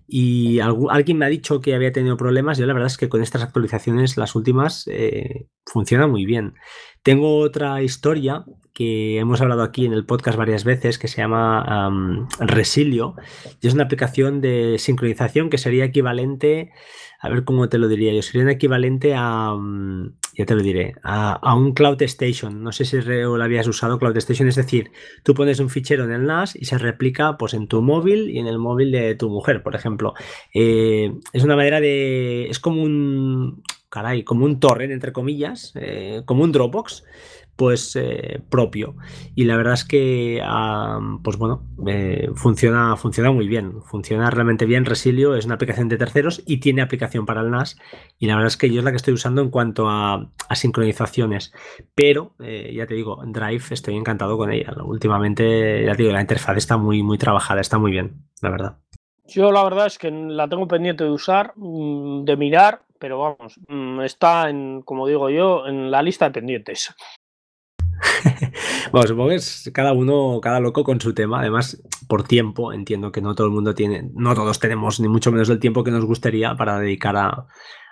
Y 0.07 0.59
alguien 0.59 1.17
me 1.17 1.25
ha 1.25 1.29
dicho 1.29 1.61
que 1.61 1.73
había 1.73 1.91
tenido 1.91 2.17
problemas, 2.17 2.59
yo 2.59 2.67
la 2.67 2.73
verdad 2.73 2.91
es 2.91 2.99
que 2.99 3.09
con 3.09 3.23
estas 3.23 3.41
actualizaciones, 3.41 4.15
las 4.15 4.35
últimas, 4.35 4.87
eh, 4.91 5.47
funciona 5.65 6.05
muy 6.05 6.27
bien. 6.27 6.53
Tengo 7.05 7.37
otra 7.37 7.83
historia 7.83 8.45
que 8.73 9.19
hemos 9.19 9.39
hablado 9.39 9.61
aquí 9.61 9.85
en 9.85 9.93
el 9.93 10.07
podcast 10.07 10.39
varias 10.39 10.63
veces 10.63 10.97
que 10.97 11.07
se 11.07 11.17
llama 11.17 12.27
Resilio 12.39 13.13
y 13.61 13.67
es 13.67 13.75
una 13.75 13.83
aplicación 13.83 14.41
de 14.41 14.77
sincronización 14.79 15.51
que 15.51 15.59
sería 15.59 15.85
equivalente, 15.85 16.71
a 17.21 17.29
ver 17.29 17.43
cómo 17.43 17.69
te 17.69 17.77
lo 17.77 17.87
diría 17.87 18.11
yo, 18.11 18.23
sería 18.23 18.49
equivalente 18.49 19.13
a, 19.15 19.55
ya 20.33 20.45
te 20.47 20.55
lo 20.55 20.63
diré, 20.63 20.95
a, 21.03 21.55
un 21.55 21.73
Cloud 21.73 22.01
Station. 22.01 22.63
No 22.63 22.71
sé 22.71 22.85
si 22.85 22.99
lo 22.99 23.35
habías 23.35 23.67
usado 23.67 23.99
Cloud 23.99 24.17
Station, 24.17 24.47
es 24.47 24.55
decir, 24.55 24.89
tú 25.21 25.35
pones 25.35 25.59
un 25.59 25.69
fichero 25.69 26.05
en 26.05 26.11
el 26.11 26.25
NAS 26.25 26.55
y 26.55 26.65
se 26.65 26.79
replica 26.79 27.37
pues 27.37 27.53
en 27.53 27.67
tu 27.67 27.83
móvil 27.83 28.31
y 28.31 28.39
en 28.39 28.47
el 28.47 28.57
móvil 28.57 28.91
de 28.91 29.13
tu 29.13 29.29
mujer, 29.29 29.61
por 29.61 29.75
ejemplo. 29.75 30.15
Eh, 30.55 31.13
es 31.33 31.43
una 31.43 31.55
manera 31.55 31.79
de, 31.79 32.47
es 32.49 32.59
como 32.59 32.81
un 32.81 33.61
como 34.25 34.45
un 34.45 34.59
torrent, 34.59 34.91
entre 34.91 35.13
comillas, 35.13 35.71
eh, 35.75 36.21
como 36.25 36.43
un 36.43 36.51
Dropbox, 36.51 37.03
pues 37.55 37.95
eh, 37.95 38.41
propio. 38.49 38.95
Y 39.33 39.45
la 39.45 39.55
verdad 39.55 39.75
es 39.75 39.85
que, 39.85 40.41
pues 41.23 41.37
bueno, 41.37 41.65
eh, 41.87 42.29
funciona, 42.35 42.97
funciona 42.97 43.31
muy 43.31 43.47
bien, 43.47 43.81
funciona 43.81 44.29
realmente 44.29 44.65
bien. 44.65 44.83
Resilio 44.83 45.35
es 45.35 45.45
una 45.45 45.55
aplicación 45.55 45.87
de 45.87 45.97
terceros 45.97 46.43
y 46.45 46.57
tiene 46.57 46.81
aplicación 46.81 47.25
para 47.25 47.41
el 47.41 47.51
NAS. 47.51 47.77
Y 48.19 48.27
la 48.27 48.35
verdad 48.35 48.47
es 48.47 48.57
que 48.57 48.69
yo 48.69 48.79
es 48.79 48.85
la 48.85 48.91
que 48.91 48.97
estoy 48.97 49.13
usando 49.13 49.41
en 49.41 49.49
cuanto 49.49 49.89
a, 49.89 50.31
sincronizaciones. 50.53 51.53
Pero, 51.95 52.35
ya 52.39 52.85
te 52.87 52.93
digo, 52.93 53.21
Drive 53.25 53.63
estoy 53.71 53.95
encantado 53.95 54.37
con 54.37 54.51
ella. 54.51 54.73
Últimamente, 54.83 55.85
ya 55.85 55.95
te 55.95 56.03
digo, 56.03 56.13
la 56.13 56.21
interfaz 56.21 56.57
está 56.57 56.77
muy, 56.77 57.03
muy 57.03 57.17
trabajada, 57.17 57.61
está 57.61 57.77
muy 57.77 57.91
bien, 57.91 58.25
la 58.41 58.49
verdad. 58.49 58.77
Yo 59.27 59.51
la 59.51 59.63
verdad 59.63 59.87
es 59.87 59.97
que 59.97 60.11
la 60.11 60.47
tengo 60.47 60.67
pendiente 60.67 61.03
de 61.03 61.09
usar, 61.09 61.53
mm, 61.55 62.25
de 62.25 62.37
mirar, 62.37 62.84
pero 63.05 63.19
vamos, 63.19 63.59
mm, 63.67 64.01
está 64.01 64.49
en, 64.49 64.81
como 64.81 65.05
digo 65.05 65.29
yo, 65.29 65.67
en 65.67 65.91
la 65.91 66.01
lista 66.01 66.25
de 66.25 66.31
pendientes. 66.31 66.91
bueno, 68.91 69.07
supongo 69.07 69.29
que 69.29 69.35
es 69.35 69.69
cada 69.71 69.93
uno, 69.93 70.39
cada 70.41 70.59
loco 70.59 70.83
con 70.83 70.99
su 70.99 71.13
tema. 71.13 71.41
Además, 71.41 71.79
por 72.07 72.23
tiempo, 72.23 72.73
entiendo 72.73 73.11
que 73.11 73.21
no 73.21 73.35
todo 73.35 73.45
el 73.45 73.53
mundo 73.53 73.75
tiene, 73.75 74.09
no 74.15 74.33
todos 74.33 74.59
tenemos 74.59 74.99
ni 74.99 75.07
mucho 75.07 75.31
menos 75.31 75.51
el 75.51 75.59
tiempo 75.59 75.83
que 75.83 75.91
nos 75.91 76.03
gustaría 76.03 76.55
para 76.55 76.79
dedicar 76.79 77.15
a, 77.15 77.45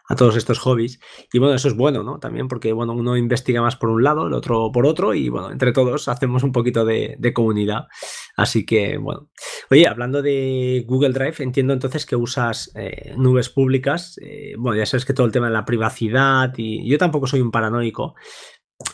a 0.08 0.16
todos 0.16 0.36
estos 0.36 0.60
hobbies. 0.60 1.00
Y 1.32 1.40
bueno, 1.40 1.56
eso 1.56 1.68
es 1.68 1.76
bueno, 1.76 2.04
¿no? 2.04 2.20
También 2.20 2.48
porque, 2.48 2.74
bueno, 2.74 2.94
uno 2.94 3.16
investiga 3.18 3.62
más 3.62 3.76
por 3.76 3.90
un 3.90 4.04
lado, 4.04 4.28
el 4.28 4.34
otro 4.34 4.72
por 4.72 4.86
otro, 4.86 5.14
y 5.14 5.30
bueno, 5.30 5.52
entre 5.52 5.72
todos 5.72 6.08
hacemos 6.08 6.44
un 6.44 6.52
poquito 6.52 6.86
de, 6.86 7.18
comunidad. 7.34 7.88
Así 8.36 8.66
que, 8.66 8.98
bueno. 8.98 9.30
Oye, 9.72 9.88
hablando 9.88 10.22
de 10.22 10.84
Google 10.88 11.14
Drive, 11.14 11.36
entiendo 11.40 11.74
entonces 11.74 12.06
que 12.06 12.16
usas 12.16 12.72
eh, 12.76 13.14
nubes 13.18 13.50
públicas. 13.50 14.20
Eh, 14.22 14.56
bueno, 14.58 14.78
ya 14.78 14.86
sabes 14.86 15.06
que 15.06 15.14
todo 15.14 15.26
el 15.26 15.32
tema 15.32 15.48
de 15.48 15.54
la 15.54 15.66
privacidad, 15.66 16.54
y 16.58 16.88
yo 16.90 16.98
tampoco 16.98 17.28
soy 17.28 17.42
un 17.42 17.52
paranoico. 17.52 18.16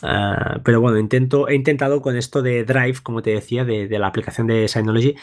Ah, 0.02 0.60
pero 0.64 0.80
bueno, 0.80 0.98
intento, 0.98 1.48
he 1.48 1.54
intentado 1.54 2.00
con 2.00 2.16
esto 2.16 2.42
de 2.42 2.64
Drive, 2.64 3.00
como 3.02 3.22
te 3.22 3.30
decía, 3.30 3.64
de, 3.64 3.88
de 3.88 3.98
la 3.98 4.06
aplicación 4.06 4.46
de 4.46 4.68
Synology, 4.68 5.16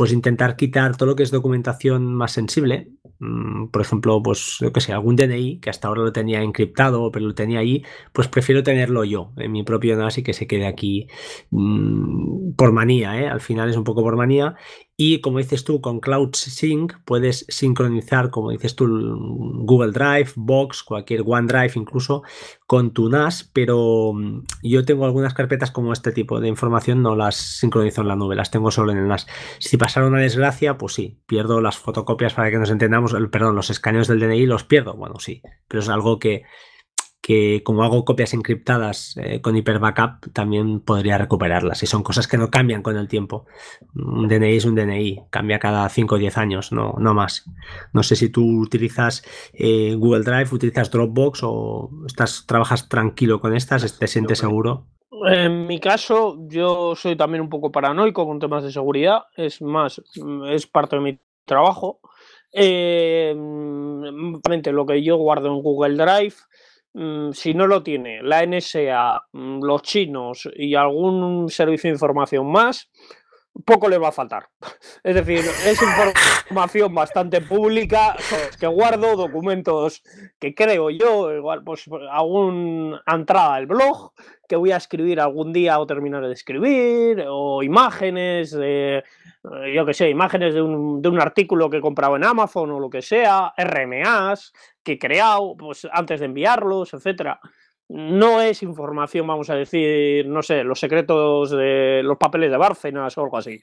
pues 0.00 0.12
intentar 0.12 0.56
quitar 0.56 0.96
todo 0.96 1.10
lo 1.10 1.14
que 1.14 1.22
es 1.24 1.30
documentación 1.30 2.14
más 2.14 2.32
sensible. 2.32 2.88
Mm, 3.18 3.66
por 3.66 3.82
ejemplo, 3.82 4.22
pues 4.22 4.56
yo 4.58 4.72
que 4.72 4.80
sé, 4.80 4.94
algún 4.94 5.14
DNI 5.14 5.60
que 5.60 5.68
hasta 5.68 5.88
ahora 5.88 6.00
lo 6.00 6.10
tenía 6.10 6.40
encriptado, 6.42 7.10
pero 7.12 7.26
lo 7.26 7.34
tenía 7.34 7.58
ahí, 7.58 7.84
pues 8.14 8.26
prefiero 8.26 8.62
tenerlo 8.62 9.04
yo 9.04 9.34
en 9.36 9.52
mi 9.52 9.62
propio 9.62 9.94
NAS 9.96 10.16
y 10.16 10.22
que 10.22 10.32
se 10.32 10.46
quede 10.46 10.66
aquí 10.66 11.06
mm, 11.50 12.52
por 12.52 12.72
manía, 12.72 13.20
¿eh? 13.20 13.28
al 13.28 13.42
final 13.42 13.68
es 13.68 13.76
un 13.76 13.84
poco 13.84 14.02
por 14.02 14.16
manía 14.16 14.56
y 15.02 15.22
como 15.22 15.38
dices 15.38 15.64
tú, 15.64 15.80
con 15.80 15.98
Cloud 15.98 16.34
Sync 16.34 16.92
puedes 17.06 17.46
sincronizar, 17.48 18.28
como 18.28 18.50
dices 18.50 18.76
tú, 18.76 18.86
Google 18.86 19.92
Drive, 19.92 20.32
Box, 20.36 20.82
cualquier 20.82 21.22
OneDrive 21.24 21.72
incluso, 21.76 22.22
con 22.66 22.90
tu 22.92 23.08
NAS, 23.08 23.48
pero 23.50 24.12
mm, 24.14 24.42
yo 24.62 24.84
tengo 24.84 25.06
algunas 25.06 25.32
carpetas 25.32 25.70
como 25.70 25.94
este 25.94 26.12
tipo 26.12 26.38
de 26.38 26.48
información, 26.48 27.02
no 27.02 27.16
las 27.16 27.36
sincronizo 27.36 28.02
en 28.02 28.08
la 28.08 28.16
nube, 28.16 28.36
las 28.36 28.50
tengo 28.50 28.70
solo 28.70 28.92
en 28.92 28.98
el 28.98 29.08
NAS. 29.08 29.26
Si 29.58 29.78
pasara 29.78 30.06
una 30.06 30.20
desgracia, 30.20 30.76
pues 30.76 30.92
sí, 30.92 31.18
pierdo 31.24 31.62
las 31.62 31.78
fotocopias 31.78 32.34
para 32.34 32.50
que 32.50 32.58
nos 32.58 32.68
entendamos, 32.68 33.16
perdón, 33.32 33.56
los 33.56 33.70
escaneos 33.70 34.06
del 34.06 34.20
DNI 34.20 34.44
los 34.44 34.64
pierdo, 34.64 34.98
bueno, 34.98 35.18
sí, 35.18 35.40
pero 35.66 35.80
es 35.80 35.88
algo 35.88 36.18
que 36.18 36.42
que 37.30 37.62
como 37.62 37.84
hago 37.84 38.04
copias 38.04 38.34
encriptadas 38.34 39.16
eh, 39.16 39.40
con 39.40 39.56
hiper 39.56 39.78
backup, 39.78 40.32
también 40.32 40.80
podría 40.80 41.16
recuperarlas. 41.16 41.80
Y 41.80 41.86
son 41.86 42.02
cosas 42.02 42.26
que 42.26 42.36
no 42.36 42.50
cambian 42.50 42.82
con 42.82 42.96
el 42.96 43.06
tiempo. 43.06 43.46
Un 43.94 44.26
DNI 44.26 44.56
es 44.56 44.64
un 44.64 44.74
DNI, 44.74 45.26
cambia 45.30 45.60
cada 45.60 45.88
5 45.88 46.16
o 46.16 46.18
10 46.18 46.38
años, 46.38 46.72
no, 46.72 46.96
no 46.98 47.14
más. 47.14 47.48
No 47.92 48.02
sé 48.02 48.16
si 48.16 48.30
tú 48.30 48.60
utilizas 48.60 49.22
eh, 49.52 49.94
Google 49.94 50.24
Drive, 50.24 50.48
utilizas 50.50 50.90
Dropbox 50.90 51.42
o 51.44 51.90
estás, 52.04 52.46
trabajas 52.48 52.88
tranquilo 52.88 53.40
con 53.40 53.54
estas, 53.54 53.96
te 53.96 54.08
sientes 54.08 54.38
seguro. 54.38 54.88
En 55.28 55.68
mi 55.68 55.78
caso, 55.78 56.36
yo 56.48 56.96
soy 56.96 57.14
también 57.14 57.42
un 57.42 57.48
poco 57.48 57.70
paranoico 57.70 58.26
con 58.26 58.40
temas 58.40 58.64
de 58.64 58.72
seguridad. 58.72 59.26
Es 59.36 59.62
más, 59.62 60.02
es 60.48 60.66
parte 60.66 60.96
de 60.96 61.02
mi 61.02 61.20
trabajo. 61.44 62.00
Eh, 62.52 63.32
lo 63.36 64.86
que 64.86 65.02
yo 65.04 65.16
guardo 65.16 65.46
en 65.46 65.62
Google 65.62 65.94
Drive 65.94 66.34
Mm, 66.34 66.69
si 67.32 67.54
no 67.54 67.66
lo 67.66 67.82
tiene 67.82 68.22
la 68.22 68.42
NSA, 68.44 69.22
mm, 69.32 69.62
los 69.62 69.82
chinos 69.82 70.48
y 70.54 70.74
algún 70.74 71.48
servicio 71.48 71.88
de 71.88 71.94
información 71.94 72.50
más, 72.50 72.90
poco 73.64 73.88
le 73.88 73.98
va 73.98 74.08
a 74.08 74.12
faltar. 74.12 74.48
Es 75.02 75.14
decir, 75.14 75.38
es 75.38 75.80
información 75.82 76.94
bastante 76.94 77.40
pública 77.40 78.16
que 78.58 78.66
guardo, 78.66 79.16
documentos 79.16 80.02
que 80.38 80.54
creo 80.54 80.90
yo, 80.90 81.32
igual 81.34 81.62
pues 81.64 81.86
alguna 82.10 83.02
entrada 83.06 83.54
al 83.54 83.66
blog 83.66 84.12
que 84.48 84.56
voy 84.56 84.72
a 84.72 84.76
escribir 84.76 85.20
algún 85.20 85.52
día 85.52 85.78
o 85.78 85.86
terminar 85.86 86.26
de 86.26 86.32
escribir, 86.32 87.24
o 87.28 87.62
imágenes 87.62 88.50
de, 88.50 89.04
yo 89.74 89.86
que 89.86 89.94
sé, 89.94 90.10
imágenes 90.10 90.54
de 90.54 90.62
un, 90.62 91.00
de 91.00 91.08
un 91.08 91.20
artículo 91.20 91.70
que 91.70 91.76
he 91.76 91.80
comprado 91.80 92.16
en 92.16 92.24
Amazon 92.24 92.70
o 92.72 92.80
lo 92.80 92.90
que 92.90 93.00
sea, 93.00 93.54
RMAs 93.56 94.52
creado 94.98 95.56
pues, 95.56 95.86
antes 95.92 96.20
de 96.20 96.26
enviarlos, 96.26 96.94
etcétera 96.94 97.40
no 97.90 98.40
es 98.40 98.62
información, 98.62 99.26
vamos 99.26 99.50
a 99.50 99.56
decir, 99.56 100.24
no 100.28 100.42
sé, 100.42 100.62
los 100.62 100.78
secretos 100.78 101.50
de 101.50 102.02
los 102.04 102.18
papeles 102.18 102.52
de 102.52 102.56
Bárcenas 102.56 103.18
o 103.18 103.24
algo 103.24 103.36
así. 103.36 103.60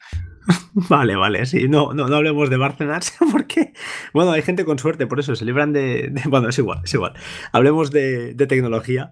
Vale, 0.90 1.16
vale, 1.16 1.46
sí, 1.48 1.68
no, 1.68 1.92
no, 1.94 2.08
no 2.08 2.16
hablemos 2.18 2.50
de 2.52 2.58
Bárcenas 2.58 3.18
porque, 3.32 3.74
bueno, 4.14 4.32
hay 4.32 4.44
gente 4.44 4.64
con 4.64 4.78
suerte, 4.78 5.08
por 5.08 5.20
eso 5.20 5.36
se 5.36 5.44
libran 5.44 5.74
de, 5.74 6.14
bueno, 6.26 6.50
es 6.50 6.60
igual, 6.60 6.82
es 6.84 6.94
igual. 6.94 7.14
Hablemos 7.52 7.90
de, 7.90 8.36
tecnología. 8.48 9.10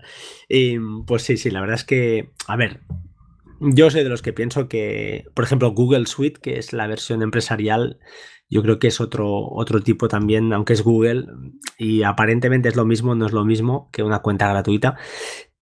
Y, 0.47 0.77
pues 1.07 1.23
sí, 1.23 1.37
sí, 1.37 1.49
la 1.49 1.61
verdad 1.61 1.75
es 1.75 1.83
que, 1.83 2.29
a 2.47 2.55
ver, 2.55 2.81
yo 3.73 3.89
soy 3.89 4.03
de 4.03 4.09
los 4.09 4.21
que 4.21 4.33
pienso 4.33 4.67
que, 4.67 5.25
por 5.33 5.45
ejemplo, 5.45 5.71
Google 5.71 6.05
Suite, 6.05 6.39
que 6.41 6.57
es 6.57 6.73
la 6.73 6.87
versión 6.87 7.21
empresarial, 7.21 7.99
yo 8.49 8.61
creo 8.61 8.79
que 8.79 8.87
es 8.87 9.01
otro, 9.01 9.49
otro 9.49 9.81
tipo 9.81 10.07
también, 10.07 10.53
aunque 10.53 10.73
es 10.73 10.83
Google, 10.83 11.25
y 11.77 12.03
aparentemente 12.03 12.69
es 12.69 12.75
lo 12.75 12.85
mismo, 12.85 13.15
no 13.15 13.25
es 13.25 13.31
lo 13.31 13.43
mismo 13.43 13.89
que 13.91 14.03
una 14.03 14.19
cuenta 14.19 14.47
gratuita. 14.47 14.97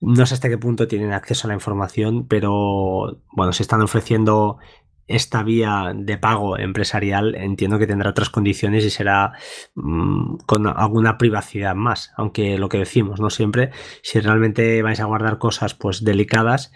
No 0.02 0.26
sé 0.26 0.34
hasta 0.34 0.50
qué 0.50 0.58
punto 0.58 0.88
tienen 0.88 1.14
acceso 1.14 1.48
a 1.48 1.50
la 1.50 1.54
información, 1.54 2.28
pero 2.28 3.22
bueno, 3.32 3.54
si 3.54 3.64
están 3.64 3.82
ofreciendo 3.82 4.58
esta 5.08 5.44
vía 5.44 5.94
de 5.96 6.18
pago 6.18 6.58
empresarial, 6.58 7.36
entiendo 7.36 7.78
que 7.80 7.88
tendrá 7.88 8.10
otras 8.10 8.30
condiciones 8.30 8.86
y 8.86 8.90
será 8.90 9.34
mm, 9.76 10.38
con 10.46 10.68
alguna 10.68 11.18
privacidad 11.18 11.76
más, 11.76 12.12
aunque 12.18 12.58
lo 12.58 12.70
que 12.70 12.80
decimos, 12.80 13.20
no 13.20 13.30
siempre, 13.30 13.72
si 14.02 14.20
realmente 14.20 14.82
vais 14.82 15.00
a 15.00 15.06
guardar 15.06 15.38
cosas 15.40 15.74
pues 15.74 16.04
delicadas, 16.04 16.72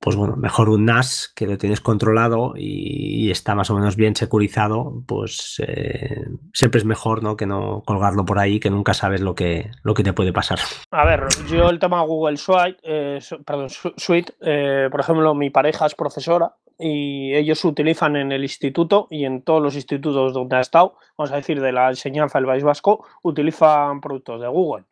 pues 0.00 0.16
bueno, 0.16 0.36
mejor 0.36 0.68
un 0.68 0.84
NAS 0.84 1.32
que 1.34 1.46
lo 1.46 1.56
tienes 1.56 1.80
controlado 1.80 2.52
y, 2.56 3.30
está 3.30 3.54
más 3.54 3.70
o 3.70 3.74
menos 3.74 3.96
bien 3.96 4.14
securizado, 4.14 5.02
pues 5.06 5.62
eh, 5.66 6.26
siempre 6.52 6.78
es 6.78 6.84
mejor 6.84 7.22
¿no? 7.22 7.36
que 7.36 7.46
no 7.46 7.82
colgarlo 7.86 8.24
por 8.24 8.38
ahí, 8.38 8.60
que 8.60 8.70
nunca 8.70 8.92
sabes 8.92 9.22
lo 9.22 9.34
que, 9.34 9.70
lo 9.82 9.94
que 9.94 10.04
te 10.04 10.12
puede 10.12 10.32
pasar. 10.32 10.58
A 10.90 11.06
ver, 11.06 11.26
yo 11.48 11.70
el 11.70 11.78
tema 11.78 12.02
Google 12.02 12.36
Suite, 12.36 12.76
eh, 12.82 13.18
perdón, 13.46 13.70
Suite 13.70 14.34
eh, 14.40 14.88
por 14.90 15.00
ejemplo, 15.00 15.34
mi 15.34 15.48
pareja 15.50 15.86
es 15.86 15.94
profesora 15.94 16.54
y 16.78 17.34
ellos 17.34 17.64
utilizan 17.64 18.16
en 18.16 18.30
el 18.32 18.42
instituto 18.42 19.08
y 19.10 19.24
en 19.24 19.42
todos 19.42 19.62
los 19.62 19.74
institutos 19.74 20.34
donde 20.34 20.56
ha 20.56 20.60
estado, 20.60 20.96
vamos 21.16 21.32
a 21.32 21.36
decir, 21.36 21.60
de 21.60 21.72
la 21.72 21.88
enseñanza 21.88 22.38
del 22.38 22.46
País 22.46 22.62
Vasco, 22.62 23.06
utilizan 23.22 24.00
productos 24.00 24.40
de 24.40 24.48
Google. 24.48 24.84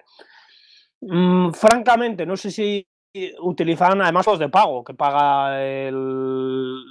Mm, 1.03 1.51
francamente, 1.51 2.25
no 2.25 2.37
sé 2.37 2.51
si 2.51 2.87
utilizan 3.41 4.01
además 4.01 4.27
los 4.27 4.39
de 4.39 4.49
pago, 4.49 4.85
que 4.85 4.95
paga 4.95 5.63
el, 5.63 6.85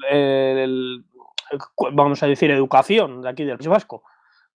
vamos 1.94 2.22
a 2.22 2.28
decir, 2.28 2.52
educación 2.52 3.22
de 3.22 3.30
aquí 3.30 3.44
del 3.44 3.58
País 3.58 3.70
Vasco. 3.70 4.04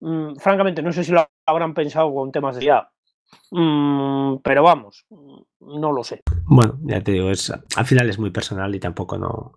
Mm, 0.00 0.36
francamente, 0.36 0.82
no 0.82 0.92
sé 0.92 1.04
si 1.04 1.12
lo 1.12 1.26
habrán 1.46 1.74
pensado 1.74 2.12
con 2.14 2.30
temas 2.32 2.56
de 2.56 2.66
ya. 2.66 2.90
Mm, 3.50 4.36
pero 4.42 4.62
vamos, 4.62 5.06
no 5.60 5.92
lo 5.92 6.04
sé. 6.04 6.22
Bueno, 6.44 6.78
ya 6.82 7.00
te 7.00 7.12
digo, 7.12 7.30
es, 7.30 7.50
al 7.50 7.86
final 7.86 8.10
es 8.10 8.18
muy 8.18 8.30
personal 8.30 8.74
y 8.74 8.80
tampoco 8.80 9.16
no, 9.16 9.54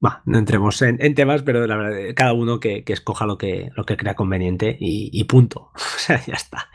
no 0.00 0.38
entremos 0.38 0.82
en, 0.82 1.14
temas, 1.14 1.42
pero 1.42 1.66
la 1.66 1.76
verdad, 1.76 1.98
cada 2.14 2.32
uno 2.34 2.60
que, 2.60 2.84
escoja 2.86 3.26
lo 3.26 3.38
que, 3.38 3.70
lo 3.74 3.84
que 3.84 3.96
crea 3.96 4.14
conveniente 4.14 4.76
y, 4.78 5.24
punto. 5.24 5.70
O 5.96 5.98
sea, 5.98 6.24
ya 6.24 6.34
está. 6.34 6.68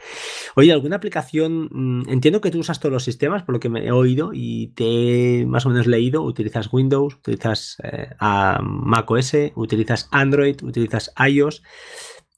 Oye, 0.55 0.73
¿alguna 0.73 0.97
aplicación? 0.97 1.69
Mm, 1.71 2.09
entiendo 2.09 2.41
que 2.41 2.51
tú 2.51 2.59
usas 2.59 2.79
todos 2.79 2.91
los 2.91 3.03
sistemas, 3.03 3.43
por 3.43 3.53
lo 3.53 3.59
que 3.59 3.69
me 3.69 3.85
he 3.85 3.91
oído 3.91 4.31
y 4.33 4.73
te 4.73 5.41
he 5.41 5.45
más 5.45 5.65
o 5.65 5.69
menos 5.69 5.87
leído. 5.87 6.23
Utilizas 6.23 6.73
Windows, 6.73 7.15
utilizas 7.15 7.77
eh, 7.83 8.09
Mac 8.19 9.09
OS, 9.09 9.33
utilizas 9.55 10.09
Android, 10.11 10.61
utilizas 10.63 11.13
iOS. 11.25 11.63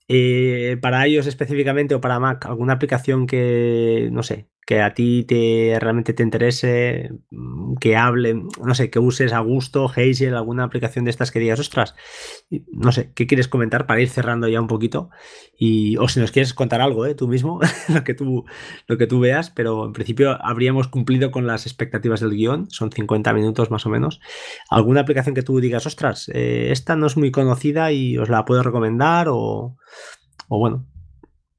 Eh, 0.08 0.78
para 0.82 1.08
iOS 1.08 1.28
específicamente 1.28 1.96
o 1.96 2.02
para 2.02 2.20
Mac, 2.20 2.46
alguna 2.46 2.74
aplicación 2.74 3.26
que, 3.26 4.10
no 4.12 4.22
sé, 4.22 4.50
que 4.66 4.82
a 4.82 4.94
ti 4.94 5.24
te 5.24 5.78
realmente 5.80 6.14
te 6.14 6.24
interese, 6.24 7.12
mm, 7.32 7.76
que 7.76 7.98
hable, 7.98 8.44
no 8.64 8.76
sé, 8.76 8.90
que 8.90 9.00
uses 9.00 9.34
a 9.34 9.40
gusto, 9.40 9.90
Hazel, 9.90 10.36
alguna 10.36 10.64
aplicación 10.64 11.06
de 11.06 11.12
estas 11.12 11.32
que 11.32 11.40
digas, 11.40 11.60
ostras, 11.60 11.96
no 12.72 12.92
sé, 12.92 13.12
¿qué 13.14 13.28
quieres 13.28 13.48
comentar 13.48 13.86
para 13.86 14.02
ir 14.02 14.10
cerrando 14.10 14.48
ya 14.48 14.62
un 14.62 14.68
poquito? 14.68 15.10
Y, 15.58 15.98
o 15.98 16.08
si 16.08 16.20
nos 16.20 16.32
quieres 16.32 16.54
contar 16.54 16.82
algo, 16.82 17.06
¿eh? 17.06 17.16
tú 17.16 17.28
mismo, 17.28 17.60
lo, 17.90 18.04
que 18.04 18.14
tú, 18.14 18.46
lo 18.88 18.98
que 18.98 19.08
tú 19.08 19.20
veas, 19.20 19.50
pero 19.50 19.86
en 19.86 19.94
principio 19.94 20.38
habríamos 20.44 20.88
cumplido 20.88 21.32
con 21.32 21.46
las 21.48 21.66
expectativas 21.66 22.22
del 22.22 22.32
guion, 22.32 22.70
son 22.70 22.92
50 22.92 23.34
minutos 23.34 23.72
más 23.72 23.86
o 23.86 23.90
menos. 23.90 24.20
¿Alguna 24.70 25.02
aplicación 25.02 25.36
que 25.36 25.44
tú 25.44 25.60
digas, 25.60 25.86
ostras, 25.86 26.30
eh, 26.34 26.72
esta 26.72 26.96
no 26.96 27.08
es 27.08 27.18
muy 27.18 27.32
conocida 27.32 27.92
y 27.92 28.18
os 28.18 28.30
la 28.30 28.46
puedo 28.46 28.64
recomendar? 28.64 29.28
O, 29.30 29.78
o 30.48 30.60
bueno, 30.60 30.88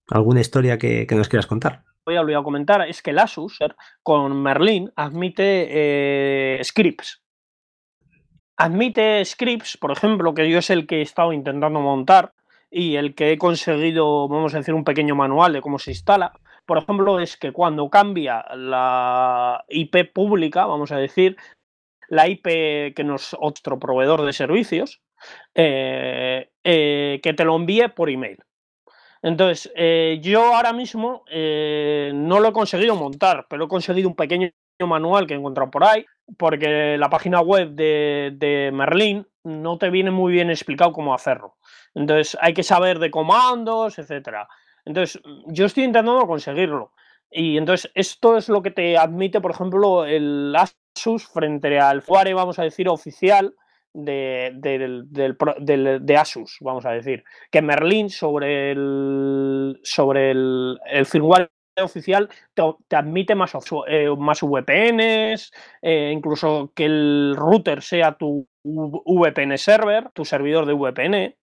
alguna 0.08 0.40
historia 0.40 0.78
que 0.78 1.06
nos 1.10 1.28
quieras 1.28 1.46
contar 1.46 1.84
había 2.06 2.20
olvidado 2.20 2.44
comentar 2.44 2.86
es 2.88 3.02
que 3.02 3.10
el 3.10 3.18
Asus 3.18 3.58
con 4.02 4.42
Merlin 4.42 4.90
admite 4.96 5.66
eh, 5.70 6.60
scripts. 6.62 7.22
Admite 8.56 9.24
scripts, 9.24 9.76
por 9.76 9.90
ejemplo, 9.90 10.34
que 10.34 10.48
yo 10.48 10.58
es 10.58 10.70
el 10.70 10.86
que 10.86 10.98
he 10.98 11.02
estado 11.02 11.32
intentando 11.32 11.80
montar 11.80 12.32
y 12.70 12.96
el 12.96 13.14
que 13.14 13.32
he 13.32 13.38
conseguido, 13.38 14.28
vamos 14.28 14.54
a 14.54 14.58
decir, 14.58 14.74
un 14.74 14.84
pequeño 14.84 15.14
manual 15.14 15.52
de 15.52 15.60
cómo 15.60 15.78
se 15.78 15.90
instala. 15.90 16.32
Por 16.66 16.78
ejemplo, 16.78 17.20
es 17.20 17.36
que 17.36 17.52
cuando 17.52 17.90
cambia 17.90 18.44
la 18.54 19.64
IP 19.68 20.12
pública, 20.12 20.66
vamos 20.66 20.92
a 20.92 20.96
decir, 20.96 21.36
la 22.08 22.28
IP 22.28 22.94
que 22.94 23.04
nos 23.04 23.36
otro 23.38 23.78
proveedor 23.78 24.24
de 24.24 24.32
servicios, 24.32 25.02
eh, 25.54 26.50
eh, 26.62 27.20
que 27.22 27.34
te 27.34 27.44
lo 27.44 27.56
envíe 27.56 27.88
por 27.88 28.10
email. 28.10 28.38
Entonces, 29.24 29.72
eh, 29.74 30.18
yo 30.20 30.54
ahora 30.54 30.74
mismo 30.74 31.24
eh, 31.30 32.12
no 32.14 32.40
lo 32.40 32.50
he 32.50 32.52
conseguido 32.52 32.94
montar, 32.94 33.46
pero 33.48 33.64
he 33.64 33.68
conseguido 33.68 34.06
un 34.06 34.14
pequeño 34.14 34.50
manual 34.80 35.26
que 35.26 35.32
he 35.32 35.38
encontrado 35.38 35.70
por 35.70 35.82
ahí, 35.82 36.04
porque 36.36 36.98
la 36.98 37.08
página 37.08 37.40
web 37.40 37.70
de, 37.70 38.70
Merlin 38.70 39.26
no 39.42 39.78
te 39.78 39.88
viene 39.88 40.10
muy 40.10 40.30
bien 40.30 40.50
explicado 40.50 40.92
cómo 40.92 41.14
hacerlo. 41.14 41.56
Entonces, 41.94 42.36
hay 42.38 42.52
que 42.52 42.62
saber 42.62 42.98
de 42.98 43.10
comandos, 43.10 43.98
etcétera. 43.98 44.46
Entonces, 44.84 45.22
yo 45.46 45.64
estoy 45.64 45.84
intentando 45.84 46.26
conseguirlo. 46.26 46.92
Y 47.30 47.56
entonces, 47.56 47.90
esto 47.94 48.36
es 48.36 48.50
lo 48.50 48.60
que 48.60 48.72
te 48.72 48.98
admite, 48.98 49.40
por 49.40 49.52
ejemplo, 49.52 50.04
el 50.04 50.54
Asus 50.54 51.26
frente 51.28 51.80
al 51.80 52.02
Fuare, 52.02 52.34
vamos 52.34 52.58
a 52.58 52.64
decir, 52.64 52.90
oficial, 52.90 53.54
de, 53.94 54.52
del, 54.56 55.08
de 56.06 56.16
Asus, 56.16 56.58
vamos 56.60 56.84
a 56.84 56.90
decir, 56.90 57.24
que 57.50 57.62
Merlin 57.62 58.10
sobre 58.10 58.72
el, 58.72 59.80
sobre 59.82 60.32
el, 60.32 60.78
el 60.90 61.06
firmware 61.06 61.50
oficial 61.82 62.28
te, 62.54 62.96
admite 62.96 63.34
más, 63.34 63.52
eh, 63.88 64.08
más 64.16 64.40
VPNs, 64.42 65.52
eh, 65.82 66.10
incluso 66.12 66.72
que 66.74 66.84
el 66.84 67.34
router 67.36 67.82
sea 67.82 68.16
tu 68.16 68.46
VPN 68.64 69.58
server, 69.58 70.10
tu 70.12 70.24
servidor 70.24 70.66
de 70.66 70.74
VPN. 70.74 71.36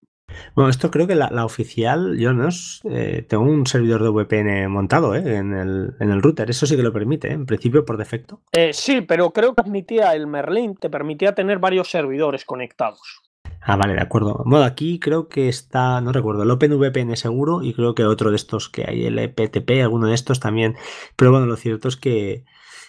Bueno, 0.55 0.69
esto 0.69 0.91
creo 0.91 1.07
que 1.07 1.15
la, 1.15 1.45
oficial, 1.45 2.17
yo 2.17 2.33
no 2.33 2.49
eh, 2.89 3.25
tengo 3.27 3.43
un 3.43 3.65
servidor 3.65 4.03
de 4.03 4.09
VPN 4.09 4.69
montado 4.69 5.15
eh, 5.15 5.37
en, 5.37 5.53
el, 5.53 6.21
router, 6.21 6.49
eso 6.49 6.65
sí 6.65 6.75
que 6.75 6.83
lo 6.83 6.93
permite, 6.93 7.29
eh, 7.29 7.33
en 7.33 7.45
principio 7.45 7.85
por 7.85 7.97
defecto. 7.97 8.41
sí, 8.73 9.01
pero 9.01 9.31
creo 9.31 9.53
que 9.53 9.61
admitía 9.61 10.13
el 10.13 10.27
Merlin, 10.27 10.75
te 10.75 10.89
permitía 10.89 11.33
tener 11.33 11.59
varios 11.59 11.89
servidores 11.89 12.45
conectados. 12.45 13.21
Ah, 13.63 13.75
vale, 13.75 13.93
de 13.93 14.01
acuerdo. 14.01 14.41
Bueno, 14.45 14.65
aquí 14.65 14.99
creo 14.99 15.27
que 15.27 15.47
está, 15.47 16.01
no 16.01 16.11
recuerdo, 16.11 16.43
el 16.43 16.51
OpenVPN 16.51 17.15
seguro 17.15 17.61
y 17.61 17.73
creo 17.73 17.93
que 17.93 18.03
otro 18.05 18.31
de 18.31 18.35
estos 18.35 18.69
que 18.69 18.85
hay, 18.87 19.05
el 19.05 19.19
EPTP, 19.19 19.81
alguno 19.83 20.07
de 20.07 20.15
estos 20.15 20.39
también. 20.39 20.75
Pero 21.15 21.31
bueno, 21.31 21.45
lo 21.45 21.55
cierto 21.55 21.87
es 21.87 21.95
que 21.95 22.43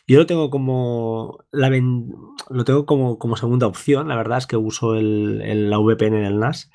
yo 0.07 0.19
lo 0.19 0.27
tengo 0.27 0.51
como 0.51 1.45
la 1.53 1.71
lo 1.71 2.65
tengo 2.65 2.87
como, 2.87 3.19
como 3.19 3.37
segunda 3.37 3.67
opción. 3.67 4.09
La 4.09 4.17
verdad 4.17 4.39
es 4.39 4.47
que 4.47 4.57
uso 4.57 4.95
el, 4.95 5.71
la 5.71 5.79
VPN 5.79 6.17
en 6.17 6.25
el 6.25 6.39
NAS 6.39 6.71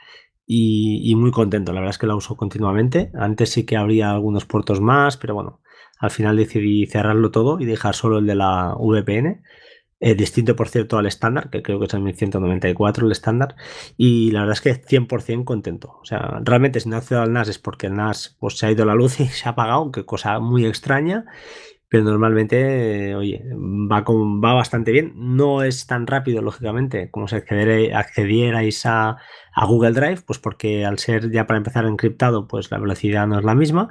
y, 0.47 1.13
muy 1.15 1.31
contento. 1.31 1.73
La 1.73 1.81
verdad 1.81 1.91
es 1.91 1.97
que 1.97 2.07
la 2.07 2.15
uso 2.15 2.37
continuamente. 2.37 3.11
Antes 3.13 3.51
sí 3.51 3.65
que 3.65 3.75
habría 3.75 4.11
algunos 4.11 4.45
puertos 4.45 4.79
más, 4.79 5.17
pero 5.17 5.35
bueno, 5.35 5.61
al 5.99 6.11
final 6.11 6.37
decidí 6.37 6.85
cerrarlo 6.87 7.31
todo 7.31 7.59
y 7.59 7.65
dejar 7.65 7.95
solo 7.95 8.19
el 8.19 8.27
de 8.27 8.35
la 8.35 8.73
VPN. 8.79 9.43
Eh, 9.99 10.13
distinto, 10.15 10.55
por 10.55 10.69
cierto, 10.69 10.97
al 10.97 11.07
estándar, 11.07 11.49
que 11.49 11.63
creo 11.63 11.79
que 11.79 11.87
es 11.87 11.93
el 11.95 12.01
1194 12.01 13.05
el 13.05 13.11
estándar, 13.11 13.55
y 13.97 14.29
la 14.31 14.41
verdad 14.41 14.53
es 14.53 14.61
que 14.61 14.75
100% 14.75 15.43
contento. 15.43 15.97
O 16.01 16.05
sea, 16.05 16.39
realmente 16.43 16.79
si 16.79 16.87
no 16.87 16.97
accedo 16.97 17.21
al 17.21 17.33
NAS 17.33 17.49
es 17.49 17.57
porque 17.57 17.87
el 17.87 17.95
NAS 17.95 18.37
pues, 18.39 18.59
se 18.59 18.67
ha 18.67 18.71
ido 18.71 18.85
la 18.85 18.93
luz 18.93 19.19
y 19.19 19.25
se 19.27 19.49
ha 19.49 19.53
apagado, 19.53 19.91
que 19.91 20.05
cosa 20.05 20.39
muy 20.39 20.65
extraña, 20.65 21.25
pero 21.89 22.03
normalmente, 22.03 23.15
oye, 23.15 23.43
va, 23.53 24.03
con, 24.03 24.41
va 24.41 24.53
bastante 24.53 24.91
bien. 24.91 25.13
No 25.15 25.63
es 25.63 25.87
tan 25.87 26.05
rápido, 26.05 26.41
lógicamente, 26.41 27.09
como 27.11 27.27
si 27.27 27.35
accedierais 27.35 28.85
a, 28.85 29.17
a, 29.53 29.65
Google 29.65 29.93
Drive, 29.93 30.21
pues 30.25 30.37
porque 30.37 30.85
al 30.85 30.99
ser 30.99 31.31
ya 31.31 31.47
para 31.47 31.57
empezar 31.57 31.85
encriptado, 31.85 32.47
pues 32.47 32.71
la 32.71 32.79
velocidad 32.79 33.25
no 33.27 33.39
es 33.39 33.45
la 33.45 33.55
misma, 33.55 33.89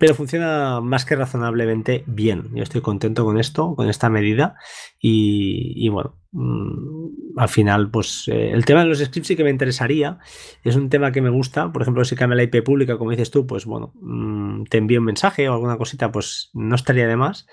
pero 0.00 0.14
funciona 0.14 0.80
más 0.80 1.04
que 1.04 1.14
razonablemente 1.14 2.04
bien. 2.06 2.48
Yo 2.54 2.62
estoy 2.62 2.80
contento 2.80 3.22
con 3.22 3.38
esto, 3.38 3.74
con 3.76 3.86
esta 3.86 4.08
medida. 4.08 4.56
Y, 4.98 5.86
bueno, 5.90 6.16
mm, 6.32 7.36
al 7.36 7.48
final, 7.50 7.90
pues 7.90 8.26
eh, 8.28 8.50
el 8.50 8.64
tema 8.64 8.80
de 8.80 8.86
los 8.86 8.98
scripts 9.00 9.28
sí 9.28 9.36
que 9.36 9.44
me 9.44 9.50
interesaría. 9.50 10.18
Es 10.64 10.74
un 10.74 10.88
tema 10.88 11.12
que 11.12 11.20
me 11.20 11.28
gusta. 11.28 11.70
Por 11.70 11.82
ejemplo, 11.82 12.02
si 12.06 12.16
cambia 12.16 12.36
la 12.36 12.44
IP 12.44 12.62
pública, 12.64 12.96
como 12.96 13.10
dices 13.10 13.30
tú, 13.30 13.46
pues 13.46 13.66
bueno, 13.66 13.92
mm, 14.00 14.64
te 14.70 14.78
envío 14.78 15.00
un 15.00 15.04
mensaje 15.04 15.46
o 15.50 15.52
alguna 15.52 15.76
cosita, 15.76 16.10
pues 16.10 16.48
no 16.54 16.76
estaría 16.76 17.06
de 17.06 17.16
más. 17.16 17.46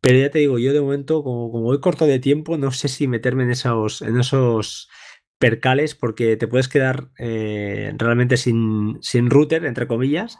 Pero 0.00 0.18
ya 0.18 0.30
te 0.30 0.38
digo, 0.38 0.58
yo 0.58 0.72
de 0.72 0.80
momento, 0.80 1.22
como, 1.22 1.52
como 1.52 1.64
voy 1.64 1.80
corto 1.80 2.06
de 2.06 2.18
tiempo, 2.18 2.56
no 2.56 2.70
sé 2.70 2.88
si 2.88 3.08
meterme 3.08 3.42
en 3.42 3.50
esos, 3.50 4.00
en 4.00 4.18
esos 4.18 4.88
percales 5.44 5.94
porque 5.94 6.38
te 6.38 6.48
puedes 6.48 6.68
quedar 6.68 7.10
eh, 7.18 7.92
realmente 7.98 8.38
sin, 8.38 8.96
sin, 9.02 9.28
router, 9.28 9.66
entre 9.66 9.86
comillas, 9.86 10.38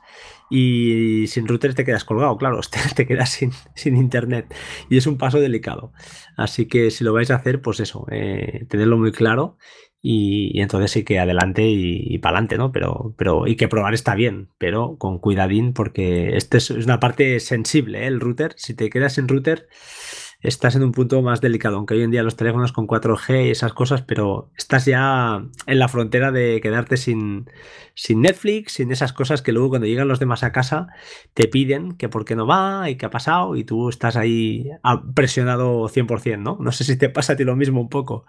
y 0.48 1.26
sin 1.26 1.46
router 1.46 1.74
te 1.74 1.84
quedas 1.84 2.04
colgado, 2.04 2.38
claro, 2.38 2.58
te, 2.96 3.06
quedas 3.06 3.28
sin, 3.28 3.50
sin, 3.74 3.98
internet 3.98 4.54
y 4.88 4.96
es 4.96 5.06
un 5.06 5.18
paso 5.18 5.40
delicado. 5.40 5.92
Así 6.38 6.64
que 6.68 6.90
si 6.90 7.04
lo 7.04 7.12
vais 7.12 7.30
a 7.30 7.34
hacer, 7.34 7.60
pues 7.60 7.80
eso, 7.80 8.06
eh, 8.10 8.64
tenerlo 8.70 8.96
muy 8.96 9.12
claro 9.12 9.58
y, 10.00 10.58
entonces 10.62 10.90
sí 10.90 11.04
que 11.04 11.18
adelante 11.18 11.66
y, 11.66 12.16
para 12.16 12.38
adelante, 12.38 12.56
¿no? 12.56 12.72
Pero, 12.72 13.14
pero 13.18 13.46
y 13.46 13.56
que 13.56 13.68
probar 13.68 13.92
está 13.92 14.14
bien, 14.14 14.48
pero 14.56 14.96
con 14.96 15.18
cuidadín 15.18 15.74
porque 15.74 16.34
este 16.34 16.56
es, 16.56 16.70
una 16.70 16.98
parte 16.98 17.40
sensible, 17.40 18.04
¿eh? 18.04 18.06
el 18.06 18.20
router. 18.20 18.54
Si 18.56 18.72
te 18.72 18.88
quedas 18.88 19.12
sin 19.16 19.28
router 19.28 19.68
estás 20.44 20.76
en 20.76 20.82
un 20.82 20.92
punto 20.92 21.22
más 21.22 21.40
delicado, 21.40 21.76
aunque 21.76 21.94
hoy 21.94 22.02
en 22.02 22.10
día 22.10 22.22
los 22.22 22.36
teléfonos 22.36 22.72
con 22.72 22.86
4G 22.86 23.46
y 23.46 23.50
esas 23.50 23.72
cosas, 23.72 24.02
pero 24.02 24.50
estás 24.56 24.84
ya 24.84 25.42
en 25.66 25.78
la 25.78 25.88
frontera 25.88 26.32
de 26.32 26.60
quedarte 26.62 26.98
sin, 26.98 27.50
sin 27.94 28.20
Netflix, 28.20 28.74
sin 28.74 28.92
esas 28.92 29.14
cosas 29.14 29.40
que 29.40 29.52
luego 29.52 29.70
cuando 29.70 29.86
llegan 29.86 30.06
los 30.06 30.20
demás 30.20 30.44
a 30.44 30.52
casa 30.52 30.88
te 31.32 31.48
piden 31.48 31.96
que 31.96 32.10
por 32.10 32.26
qué 32.26 32.36
no 32.36 32.46
va 32.46 32.90
y 32.90 32.96
qué 32.96 33.06
ha 33.06 33.10
pasado 33.10 33.56
y 33.56 33.64
tú 33.64 33.88
estás 33.88 34.16
ahí 34.16 34.68
presionado 35.14 35.88
100%, 35.88 36.38
¿no? 36.38 36.58
No 36.60 36.72
sé 36.72 36.84
si 36.84 36.98
te 36.98 37.08
pasa 37.08 37.32
a 37.32 37.36
ti 37.36 37.44
lo 37.44 37.56
mismo 37.56 37.80
un 37.80 37.88
poco. 37.88 38.26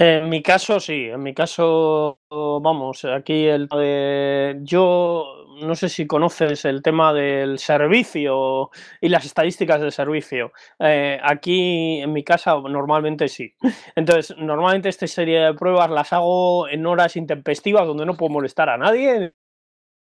En 0.00 0.28
mi 0.28 0.42
caso, 0.42 0.78
sí. 0.78 1.06
En 1.06 1.24
mi 1.24 1.34
caso, 1.34 2.20
vamos, 2.30 3.04
aquí 3.04 3.46
el 3.46 3.66
de 3.66 4.60
yo 4.62 5.44
no 5.60 5.74
sé 5.74 5.88
si 5.88 6.06
conoces 6.06 6.64
el 6.66 6.82
tema 6.82 7.12
del 7.12 7.58
servicio 7.58 8.70
y 9.00 9.08
las 9.08 9.24
estadísticas 9.24 9.80
del 9.80 9.90
servicio. 9.90 10.52
Eh, 10.78 11.18
aquí 11.20 12.00
en 12.00 12.12
mi 12.12 12.22
casa 12.22 12.54
normalmente 12.60 13.26
sí. 13.26 13.52
Entonces, 13.96 14.36
normalmente 14.38 14.88
esta 14.88 15.08
serie 15.08 15.40
de 15.40 15.54
pruebas 15.54 15.90
las 15.90 16.12
hago 16.12 16.68
en 16.68 16.86
horas 16.86 17.16
intempestivas 17.16 17.84
donde 17.84 18.06
no 18.06 18.16
puedo 18.16 18.30
molestar 18.30 18.68
a 18.68 18.78
nadie, 18.78 19.34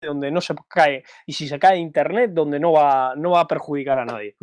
donde 0.01 0.31
no 0.31 0.41
se 0.41 0.55
cae, 0.69 1.03
y 1.27 1.33
si 1.33 1.49
se 1.49 1.59
cae 1.59 1.79
internet, 1.79 2.31
donde 2.33 2.61
no 2.61 2.71
va, 2.71 3.15
no 3.17 3.33
va 3.33 3.41
a 3.41 3.49
perjudicar 3.49 3.99
a 3.99 4.05
nadie. 4.05 4.37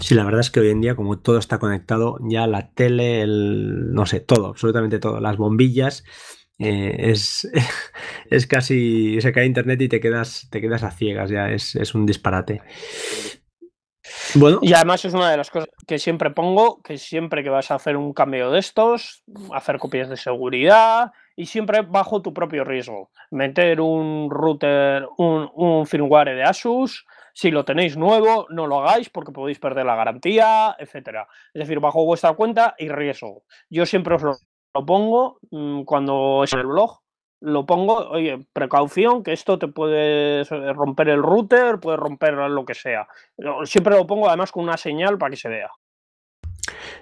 Sí, 0.00 0.14
la 0.14 0.24
verdad 0.24 0.40
es 0.40 0.50
que 0.50 0.60
hoy 0.60 0.70
en 0.70 0.80
día, 0.80 0.94
como 0.94 1.18
todo 1.18 1.38
está 1.38 1.58
conectado, 1.58 2.18
ya 2.28 2.46
la 2.46 2.70
tele, 2.70 3.22
el, 3.22 3.92
no 3.92 4.06
sé, 4.06 4.20
todo, 4.20 4.48
absolutamente 4.48 4.98
todo, 4.98 5.20
las 5.20 5.36
bombillas, 5.36 6.04
eh, 6.58 6.96
es, 7.10 7.48
es 8.30 8.46
casi, 8.46 9.20
se 9.20 9.32
cae 9.32 9.46
internet 9.46 9.80
y 9.82 9.88
te 9.88 10.00
quedas, 10.00 10.48
te 10.50 10.60
quedas 10.60 10.82
a 10.82 10.90
ciegas, 10.90 11.30
ya 11.30 11.50
es, 11.50 11.76
es 11.76 11.94
un 11.94 12.06
disparate. 12.06 12.62
Bueno. 14.34 14.58
Y 14.62 14.72
además 14.72 15.04
es 15.04 15.14
una 15.14 15.30
de 15.30 15.36
las 15.36 15.50
cosas 15.50 15.68
que 15.86 15.98
siempre 15.98 16.30
pongo, 16.30 16.80
que 16.82 16.98
siempre 16.98 17.42
que 17.42 17.50
vas 17.50 17.70
a 17.70 17.76
hacer 17.76 17.96
un 17.96 18.12
cambio 18.12 18.50
de 18.50 18.58
estos, 18.58 19.24
hacer 19.52 19.78
copias 19.78 20.08
de 20.08 20.16
seguridad 20.16 21.12
y 21.34 21.46
siempre 21.46 21.82
bajo 21.82 22.22
tu 22.22 22.32
propio 22.32 22.64
riesgo. 22.64 23.10
Meter 23.30 23.80
un 23.80 24.30
router, 24.30 25.06
un, 25.18 25.50
un 25.54 25.86
firmware 25.86 26.36
de 26.36 26.44
Asus, 26.44 27.04
si 27.36 27.50
lo 27.50 27.66
tenéis 27.66 27.98
nuevo, 27.98 28.46
no 28.48 28.66
lo 28.66 28.80
hagáis 28.80 29.10
porque 29.10 29.30
podéis 29.30 29.58
perder 29.58 29.84
la 29.84 29.94
garantía, 29.94 30.74
etcétera. 30.78 31.28
Es 31.52 31.60
decir, 31.60 31.80
bajo 31.80 32.02
vuestra 32.02 32.32
cuenta 32.32 32.74
y 32.78 32.88
riesgo. 32.88 33.42
Yo 33.68 33.84
siempre 33.84 34.14
os 34.14 34.22
lo, 34.22 34.86
pongo 34.86 35.38
mm, 35.50 35.82
cuando 35.82 36.44
es 36.44 36.54
el 36.54 36.66
blog. 36.66 37.00
Lo 37.40 37.66
pongo, 37.66 38.08
oye, 38.08 38.46
precaución, 38.54 39.22
que 39.22 39.34
esto 39.34 39.58
te 39.58 39.68
puede 39.68 40.44
romper 40.44 41.10
el 41.10 41.22
router, 41.22 41.78
puede 41.78 41.98
romper 41.98 42.32
lo 42.32 42.64
que 42.64 42.72
sea. 42.72 43.06
Siempre 43.64 43.94
lo 43.94 44.06
pongo 44.06 44.28
además 44.28 44.50
con 44.50 44.64
una 44.64 44.78
señal 44.78 45.18
para 45.18 45.30
que 45.30 45.36
se 45.36 45.50
vea. 45.50 45.70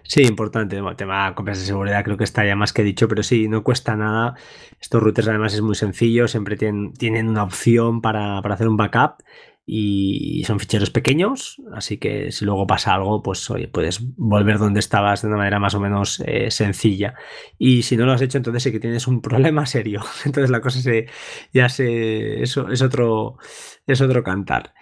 Sí, 0.02 0.24
importante. 0.24 0.76
El 0.76 0.96
tema 0.96 1.28
de 1.28 1.34
copias 1.36 1.60
de 1.60 1.64
seguridad 1.64 2.02
creo 2.02 2.16
que 2.16 2.24
está 2.24 2.44
ya 2.44 2.56
más 2.56 2.72
que 2.72 2.82
dicho, 2.82 3.06
pero 3.06 3.22
sí, 3.22 3.46
no 3.46 3.62
cuesta 3.62 3.94
nada. 3.94 4.34
Estos 4.80 5.00
routers 5.00 5.28
además 5.28 5.54
es 5.54 5.62
muy 5.62 5.76
sencillo, 5.76 6.26
siempre 6.26 6.56
tienen, 6.56 6.92
tienen 6.92 7.28
una 7.28 7.44
opción 7.44 8.00
para, 8.00 8.42
para 8.42 8.56
hacer 8.56 8.66
un 8.66 8.76
backup 8.76 9.22
y 9.66 10.44
son 10.44 10.60
ficheros 10.60 10.90
pequeños, 10.90 11.56
así 11.72 11.96
que 11.96 12.30
si 12.32 12.44
luego 12.44 12.66
pasa 12.66 12.94
algo, 12.94 13.22
pues 13.22 13.48
oye, 13.50 13.66
puedes 13.66 14.00
volver 14.16 14.58
donde 14.58 14.80
estabas 14.80 15.22
de 15.22 15.28
una 15.28 15.38
manera 15.38 15.58
más 15.58 15.74
o 15.74 15.80
menos 15.80 16.22
eh, 16.26 16.50
sencilla. 16.50 17.14
Y 17.58 17.82
si 17.82 17.96
no 17.96 18.04
lo 18.04 18.12
has 18.12 18.20
hecho, 18.20 18.36
entonces 18.36 18.62
sí 18.62 18.72
que 18.72 18.80
tienes 18.80 19.06
un 19.06 19.20
problema 19.22 19.64
serio. 19.64 20.02
Entonces 20.24 20.50
la 20.50 20.60
cosa 20.60 20.80
se, 20.80 21.06
ya 21.52 21.68
se, 21.68 22.42
eso 22.42 22.68
es 22.68 22.82
otro, 22.82 23.38
es 23.86 24.00
otro 24.02 24.22
cantar. 24.22 24.74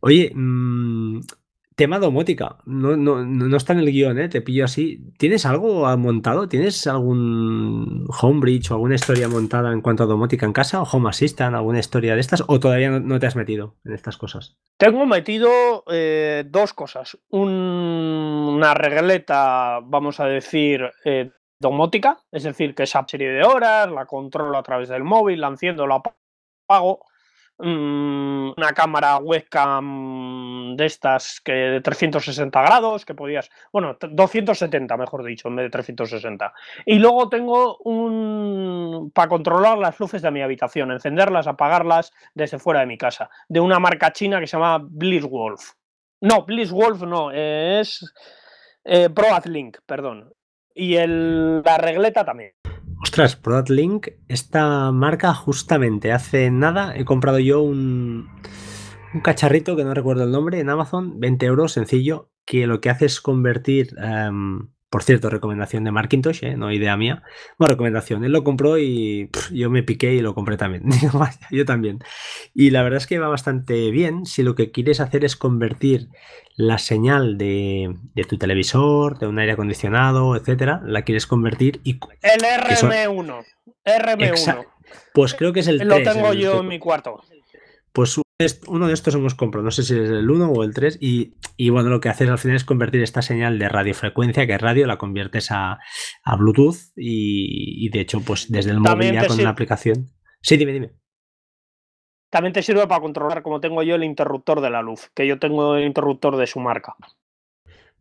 Oye, 0.00 0.30
mmm, 0.34 1.20
Tema 1.78 2.00
domótica, 2.00 2.56
no, 2.64 2.96
no, 2.96 3.24
no, 3.24 3.56
está 3.56 3.72
en 3.72 3.78
el 3.78 3.92
guion, 3.92 4.18
¿eh? 4.18 4.28
te 4.28 4.40
pillo 4.40 4.64
así. 4.64 5.12
¿Tienes 5.16 5.46
algo 5.46 5.86
montado? 5.96 6.48
¿Tienes 6.48 6.88
algún 6.88 8.04
homebridge 8.20 8.72
o 8.72 8.74
alguna 8.74 8.96
historia 8.96 9.28
montada 9.28 9.72
en 9.72 9.80
cuanto 9.80 10.02
a 10.02 10.06
domótica 10.06 10.44
en 10.44 10.52
casa? 10.52 10.82
¿O 10.82 10.88
home 10.90 11.08
assistant, 11.08 11.54
alguna 11.54 11.78
historia 11.78 12.16
de 12.16 12.20
estas? 12.20 12.42
¿O 12.48 12.58
todavía 12.58 12.90
no, 12.90 13.20
te 13.20 13.28
has 13.28 13.36
metido 13.36 13.76
en 13.84 13.92
estas 13.92 14.16
cosas? 14.16 14.58
Tengo 14.76 15.06
metido 15.06 15.84
eh, 15.88 16.42
dos 16.48 16.72
cosas. 16.72 17.16
una 17.28 18.74
regleta, 18.74 19.78
vamos 19.84 20.18
a 20.18 20.26
decir, 20.26 20.82
eh, 21.04 21.30
domótica, 21.60 22.18
es 22.32 22.42
decir, 22.42 22.74
que 22.74 22.82
esa 22.82 23.06
serie 23.06 23.30
de 23.30 23.44
horas, 23.44 23.88
la 23.88 24.06
controlo 24.06 24.58
a 24.58 24.64
través 24.64 24.88
del 24.88 25.04
móvil, 25.04 25.40
la 25.40 25.46
enciendo, 25.46 25.86
la 25.86 26.02
apago 26.66 27.04
una 27.58 28.72
cámara 28.72 29.18
webcam 29.18 30.76
de 30.76 30.86
estas 30.86 31.40
que 31.40 31.52
de 31.52 31.80
360 31.80 32.60
grados, 32.62 33.04
que 33.04 33.14
podías, 33.14 33.50
bueno, 33.72 33.96
270 34.00 34.96
mejor 34.96 35.24
dicho, 35.24 35.48
en 35.48 35.56
vez 35.56 35.64
de 35.66 35.70
360. 35.70 36.52
Y 36.86 36.98
luego 36.98 37.28
tengo 37.28 37.78
un 37.78 39.10
para 39.14 39.28
controlar 39.28 39.78
las 39.78 39.98
luces 39.98 40.22
de 40.22 40.30
mi 40.30 40.42
habitación, 40.42 40.92
encenderlas, 40.92 41.46
apagarlas 41.46 42.12
desde 42.34 42.58
fuera 42.58 42.80
de 42.80 42.86
mi 42.86 42.98
casa, 42.98 43.28
de 43.48 43.60
una 43.60 43.78
marca 43.78 44.12
china 44.12 44.40
que 44.40 44.46
se 44.46 44.56
llama 44.56 44.78
Blitzwolf. 44.82 45.72
No, 46.20 46.44
Blitzwolf 46.44 47.02
no, 47.02 47.30
es 47.32 48.04
eh, 48.84 49.10
ProAdLink, 49.10 49.78
perdón. 49.86 50.32
Y 50.74 50.96
el, 50.96 51.62
la 51.62 51.78
regleta 51.78 52.24
también. 52.24 52.52
Ostras, 53.00 53.36
ProAdLink, 53.36 54.08
esta 54.28 54.90
marca 54.92 55.32
justamente 55.32 56.12
hace 56.12 56.50
nada 56.50 56.96
he 56.96 57.04
comprado 57.04 57.38
yo 57.38 57.62
un, 57.62 58.28
un 59.14 59.20
cacharrito 59.20 59.76
que 59.76 59.84
no 59.84 59.94
recuerdo 59.94 60.24
el 60.24 60.32
nombre 60.32 60.58
en 60.58 60.68
Amazon, 60.68 61.20
20 61.20 61.46
euros, 61.46 61.72
sencillo, 61.72 62.30
que 62.44 62.66
lo 62.66 62.80
que 62.80 62.90
hace 62.90 63.06
es 63.06 63.20
convertir 63.20 63.94
em, 64.02 64.68
por 64.90 65.02
cierto, 65.02 65.28
recomendación 65.28 65.84
de 65.84 65.90
Markintosh, 65.90 66.44
¿eh? 66.44 66.56
no 66.56 66.72
idea 66.72 66.96
mía. 66.96 67.22
Bueno, 67.58 67.72
recomendación. 67.72 68.24
Él 68.24 68.32
lo 68.32 68.42
compró 68.42 68.78
y 68.78 69.30
yo 69.52 69.68
me 69.68 69.82
piqué 69.82 70.14
y 70.14 70.20
lo 70.20 70.34
compré 70.34 70.56
también. 70.56 70.84
yo 71.50 71.64
también. 71.66 71.98
Y 72.54 72.70
la 72.70 72.82
verdad 72.82 72.96
es 72.96 73.06
que 73.06 73.18
va 73.18 73.28
bastante 73.28 73.90
bien 73.90 74.24
si 74.24 74.42
lo 74.42 74.54
que 74.54 74.70
quieres 74.70 75.00
hacer 75.00 75.24
es 75.26 75.36
convertir 75.36 76.08
la 76.56 76.78
señal 76.78 77.36
de, 77.36 77.94
tu 78.28 78.38
televisor, 78.38 79.18
de 79.18 79.26
un 79.26 79.38
aire 79.38 79.52
acondicionado, 79.52 80.36
etcétera, 80.36 80.80
la 80.84 81.02
quieres 81.02 81.26
convertir 81.26 81.80
y... 81.84 82.00
El 82.22 82.40
RM1. 82.40 83.44
RM1. 83.84 84.66
Pues 85.12 85.34
creo 85.34 85.52
que 85.52 85.60
es 85.60 85.68
el 85.68 85.78
Lo 85.78 86.02
tengo 86.02 86.32
yo 86.32 86.60
en 86.60 86.68
mi 86.68 86.78
cuarto. 86.78 87.20
Pues 87.92 88.20
uno 88.68 88.86
de 88.86 88.94
estos 88.94 89.14
hemos 89.16 89.34
comprado, 89.34 89.64
no 89.64 89.70
sé 89.72 89.82
si 89.82 89.94
es 89.94 90.10
el 90.10 90.30
1 90.30 90.52
o 90.52 90.62
el 90.62 90.72
3, 90.72 90.98
y, 91.00 91.70
bueno, 91.70 91.88
lo 91.88 92.00
que 92.00 92.08
haces 92.08 92.28
al 92.28 92.38
final 92.38 92.56
es 92.56 92.64
convertir 92.64 93.02
esta 93.02 93.20
señal 93.20 93.58
de 93.58 93.68
radiofrecuencia, 93.68 94.46
que 94.46 94.54
es 94.54 94.60
radio, 94.60 94.86
la 94.86 94.96
conviertes 94.96 95.50
a, 95.50 95.78
Bluetooth 96.38 96.76
y, 96.94 97.88
de 97.90 98.00
hecho, 98.00 98.20
pues 98.20 98.50
desde 98.50 98.70
el 98.70 98.80
móvil 98.80 99.12
ya 99.12 99.26
con 99.26 99.40
una 99.40 99.50
aplicación. 99.50 100.10
Sí, 100.40 100.56
dime, 100.56 100.72
dime. 100.72 100.92
También 102.30 102.52
te 102.52 102.62
sirve 102.62 102.86
para 102.86 103.00
controlar, 103.00 103.42
como 103.42 103.60
tengo 103.60 103.82
yo, 103.82 103.96
el 103.96 104.04
interruptor 104.04 104.60
de 104.60 104.70
la 104.70 104.82
luz, 104.82 105.10
que 105.14 105.26
yo 105.26 105.38
tengo 105.38 105.76
el 105.76 105.86
interruptor 105.86 106.36
de 106.36 106.46
su 106.46 106.60
marca 106.60 106.94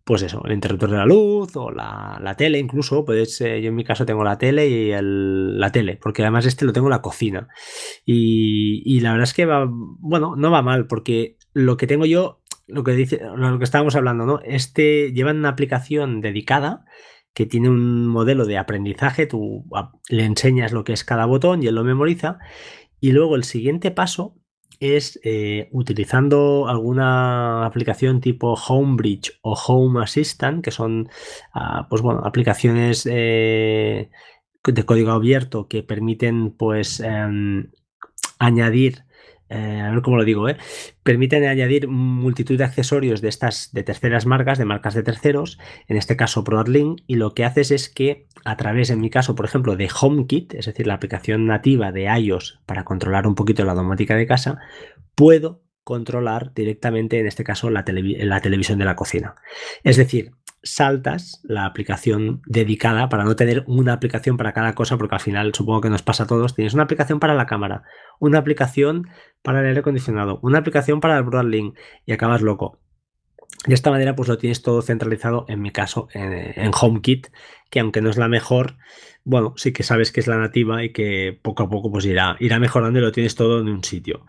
pues 0.08 0.22
eso, 0.22 0.41
el 0.45 0.53
interruptor 0.53 0.89
de 0.89 0.95
la 0.95 1.05
luz 1.05 1.53
o 1.58 1.70
la, 1.70 2.34
tele 2.38 2.60
incluso, 2.60 3.03
puedes, 3.03 3.39
yo 3.39 3.45
en 3.45 3.76
mi 3.76 3.84
caso 3.84 4.05
tengo 4.05 4.24
la 4.24 4.38
tele 4.38 4.70
y 4.70 4.91
el, 4.91 5.60
la 5.60 5.74
tele, 5.74 5.99
porque 6.01 6.22
además 6.22 6.45
este 6.45 6.64
lo 6.64 6.72
tengo 6.72 6.88
en 6.88 6.91
la 6.91 7.01
cocina. 7.01 7.49
Y, 8.05 9.01
la 9.01 9.12
verdad 9.12 9.26
es 9.26 9.34
que 9.34 9.45
va, 9.45 9.68
bueno, 9.70 10.38
no 10.38 10.49
va 10.49 10.62
mal, 10.62 10.88
porque 10.88 11.36
lo 11.51 11.76
que 11.76 11.88
tengo 11.88 12.05
yo, 12.05 12.41
lo 12.68 12.86
que 12.86 12.93
dice, 12.93 13.20
lo 13.36 13.58
que 13.58 13.66
estábamos 13.66 13.97
hablando, 13.97 14.26
¿no? 14.26 14.39
Este 14.45 15.12
lleva 15.12 15.32
una 15.32 15.49
aplicación 15.49 16.22
dedicada 16.22 16.86
que 17.34 17.45
tiene 17.45 17.68
un 17.68 18.08
modelo 18.08 18.45
de 18.45 18.58
aprendizaje, 18.58 19.28
tú 19.28 19.66
le 20.08 20.24
enseñas 20.24 20.72
lo 20.72 20.86
que 20.86 20.93
es 20.93 21.03
cada 21.03 21.26
botón 21.26 21.62
y 21.62 21.68
él 21.68 21.76
lo 21.76 21.84
memoriza. 21.84 22.39
Y 23.01 23.12
luego 23.12 23.36
el 23.36 23.43
siguiente 23.43 23.91
paso 23.91 24.38
es 24.80 25.20
eh, 25.24 25.70
utilizando 25.72 26.68
alguna 26.68 27.66
aplicación 27.66 28.22
tipo 28.22 28.54
Homebridge 28.54 29.40
o 29.42 29.54
Home 29.54 30.04
Assistant, 30.04 30.64
que 30.64 30.72
son 30.72 31.10
ah, 31.54 31.88
pues 31.90 32.02
bueno, 32.02 32.22
aplicaciones 32.26 33.08
eh, 33.10 34.10
de 34.64 34.86
código 34.86 35.12
abierto 35.12 35.68
que 35.68 35.84
permiten 35.84 36.52
pues 36.52 37.00
em, 37.00 37.72
añadir 38.40 39.07
eh, 39.50 39.82
a 39.82 39.91
ver 39.91 40.02
cómo 40.02 40.18
lo 40.18 40.26
digo, 40.26 40.50
¿eh? 40.50 40.58
permiten 41.04 41.45
añadir 41.45 41.88
multitud 41.88 42.58
de 42.58 42.66
accesorios 42.66 43.22
de 43.22 43.30
estas 43.30 43.72
de 43.72 43.84
terceras 43.84 44.26
marcas, 44.26 44.58
de 44.58 44.66
marcas 44.66 44.93
de 44.93 45.04
terceros, 45.04 45.58
en 45.88 45.98
este 45.98 46.18
caso 46.18 46.43
ProAdLink, 46.43 47.02
y 47.08 47.16
lo 47.16 47.34
que 47.34 47.45
haces 47.45 47.72
es 47.72 47.89
que 47.89 48.28
a 48.43 48.58
través, 48.58 48.89
en 48.89 49.00
mi 49.00 49.10
caso, 49.10 49.36
por 49.36 49.45
ejemplo, 49.45 49.76
de 49.76 49.89
HomeKit, 49.89 50.54
es 50.56 50.66
decir, 50.66 50.88
la 50.88 50.95
aplicación 50.95 51.45
nativa 51.45 51.91
de 51.91 52.06
iOS 52.06 52.60
para 52.66 52.84
controlar 52.84 53.28
un 53.28 53.36
poquito 53.36 53.64
la 53.64 53.74
domótica 53.74 54.16
de 54.16 54.28
casa, 54.28 54.60
puedo 55.16 55.64
controlar 55.84 56.54
directamente, 56.54 57.20
en 57.20 57.28
este 57.28 57.45
caso, 57.45 57.70
la, 57.70 57.86
la 57.88 58.41
televisión 58.41 58.78
de 58.78 58.86
la 58.86 58.98
cocina. 58.98 59.36
Es 59.84 59.95
decir, 59.95 60.32
saltas 60.70 61.41
la 61.43 61.65
aplicación 61.65 62.41
dedicada 62.45 63.09
para 63.09 63.24
no 63.24 63.36
tener 63.36 63.63
una 63.68 63.93
aplicación 63.93 64.38
para 64.38 64.53
cada 64.53 64.76
cosa, 64.76 64.97
porque 64.97 65.15
al 65.15 65.22
final 65.22 65.53
supongo 65.53 65.82
que 65.82 65.89
nos 65.89 66.03
pasa 66.03 66.24
a 66.24 66.28
todos. 66.28 66.55
Tienes 66.55 66.74
una 66.74 66.84
aplicación 66.84 67.20
para 67.20 67.34
la 67.34 67.45
cámara, 67.45 67.84
una 68.20 68.39
aplicación 68.39 69.07
para 69.41 69.61
el 69.61 69.68
aire 69.68 69.80
acondicionado, 69.80 70.39
una 70.41 70.59
aplicación 70.59 70.99
para 70.99 71.18
el 71.18 71.24
Broadlink 71.24 71.78
y 72.05 72.11
acabas 72.11 72.41
loco. 72.41 72.80
De 73.65 73.74
esta 73.74 73.89
manera, 73.89 74.15
pues 74.15 74.30
lo 74.30 74.38
tienes 74.38 74.61
todo 74.61 74.82
centralizado, 74.82 75.45
en 75.47 75.61
mi 75.61 75.72
caso, 75.72 76.07
en, 76.13 76.72
HomeKit, 76.80 77.28
que 77.70 77.80
aunque 77.80 78.01
no 78.01 78.09
es 78.09 78.18
la 78.18 78.28
mejor, 78.28 78.78
bueno, 79.28 79.54
sí 79.58 79.74
que 79.74 79.84
sabes 79.84 80.14
que 80.14 80.22
es 80.22 80.28
la 80.28 80.38
nativa 80.38 80.86
y 80.86 80.94
que 80.94 81.38
poco 81.42 81.64
a 81.64 81.70
poco 81.70 81.92
pues 81.92 82.06
irá, 82.06 82.38
irá 82.40 82.60
mejorando 82.60 82.98
y 82.98 83.02
lo 83.02 83.12
tienes 83.12 83.36
todo 83.36 83.60
en 83.60 83.68
un 83.68 83.84
sitio. 83.84 84.26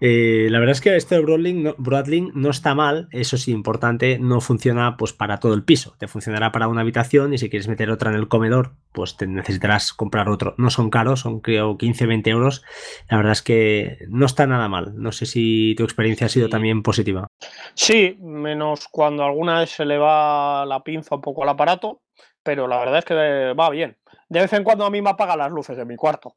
Eh, 0.00 0.48
la 0.50 0.58
verdad 0.58 0.72
es 0.72 0.80
que 0.80 0.96
este 0.96 1.20
Broadlink 1.20 1.56
no, 1.58 1.74
Broadlink 1.78 2.34
no 2.34 2.50
está 2.50 2.74
mal, 2.74 3.06
eso 3.12 3.36
sí, 3.36 3.52
importante, 3.52 4.18
no 4.18 4.40
funciona 4.40 4.96
pues 4.96 5.12
para 5.12 5.38
todo 5.38 5.54
el 5.54 5.62
piso, 5.62 5.94
te 5.98 6.08
funcionará 6.08 6.50
para 6.50 6.66
una 6.66 6.80
habitación 6.80 7.32
y 7.32 7.38
si 7.38 7.48
quieres 7.48 7.68
meter 7.68 7.90
otra 7.90 8.10
en 8.10 8.16
el 8.16 8.26
comedor, 8.26 8.72
pues 8.90 9.16
te 9.16 9.28
necesitarás 9.28 9.92
comprar 9.92 10.28
otro. 10.28 10.56
No 10.58 10.68
son 10.70 10.90
caros, 10.90 11.20
son 11.20 11.38
creo 11.38 11.78
15, 11.78 12.06
20 12.06 12.30
euros. 12.30 12.64
La 13.08 13.18
verdad 13.18 13.32
es 13.32 13.42
que 13.42 13.98
no 14.08 14.26
está 14.26 14.48
nada 14.48 14.68
mal. 14.68 14.94
No 14.96 15.12
sé 15.12 15.26
si 15.26 15.76
tu 15.76 15.84
experiencia 15.84 16.26
ha 16.26 16.30
sido 16.30 16.48
también 16.48 16.82
positiva. 16.82 17.28
Sí, 17.74 18.18
menos 18.20 18.88
cuando 18.90 19.22
alguna 19.22 19.60
vez 19.60 19.70
se 19.70 19.84
le 19.84 19.96
va 19.96 20.66
la 20.66 20.82
pinza 20.82 21.14
un 21.14 21.20
poco 21.20 21.44
al 21.44 21.50
aparato, 21.50 22.02
pero 22.42 22.66
la 22.66 22.78
verdad 22.78 22.98
es 22.98 23.04
que 23.04 23.54
va 23.54 23.70
bien. 23.70 23.96
De 24.30 24.40
vez 24.40 24.52
en 24.52 24.62
cuando 24.62 24.86
a 24.86 24.90
mí 24.90 25.02
me 25.02 25.10
apaga 25.10 25.36
las 25.36 25.50
luces 25.50 25.76
de 25.76 25.84
mi 25.84 25.96
cuarto. 25.96 26.36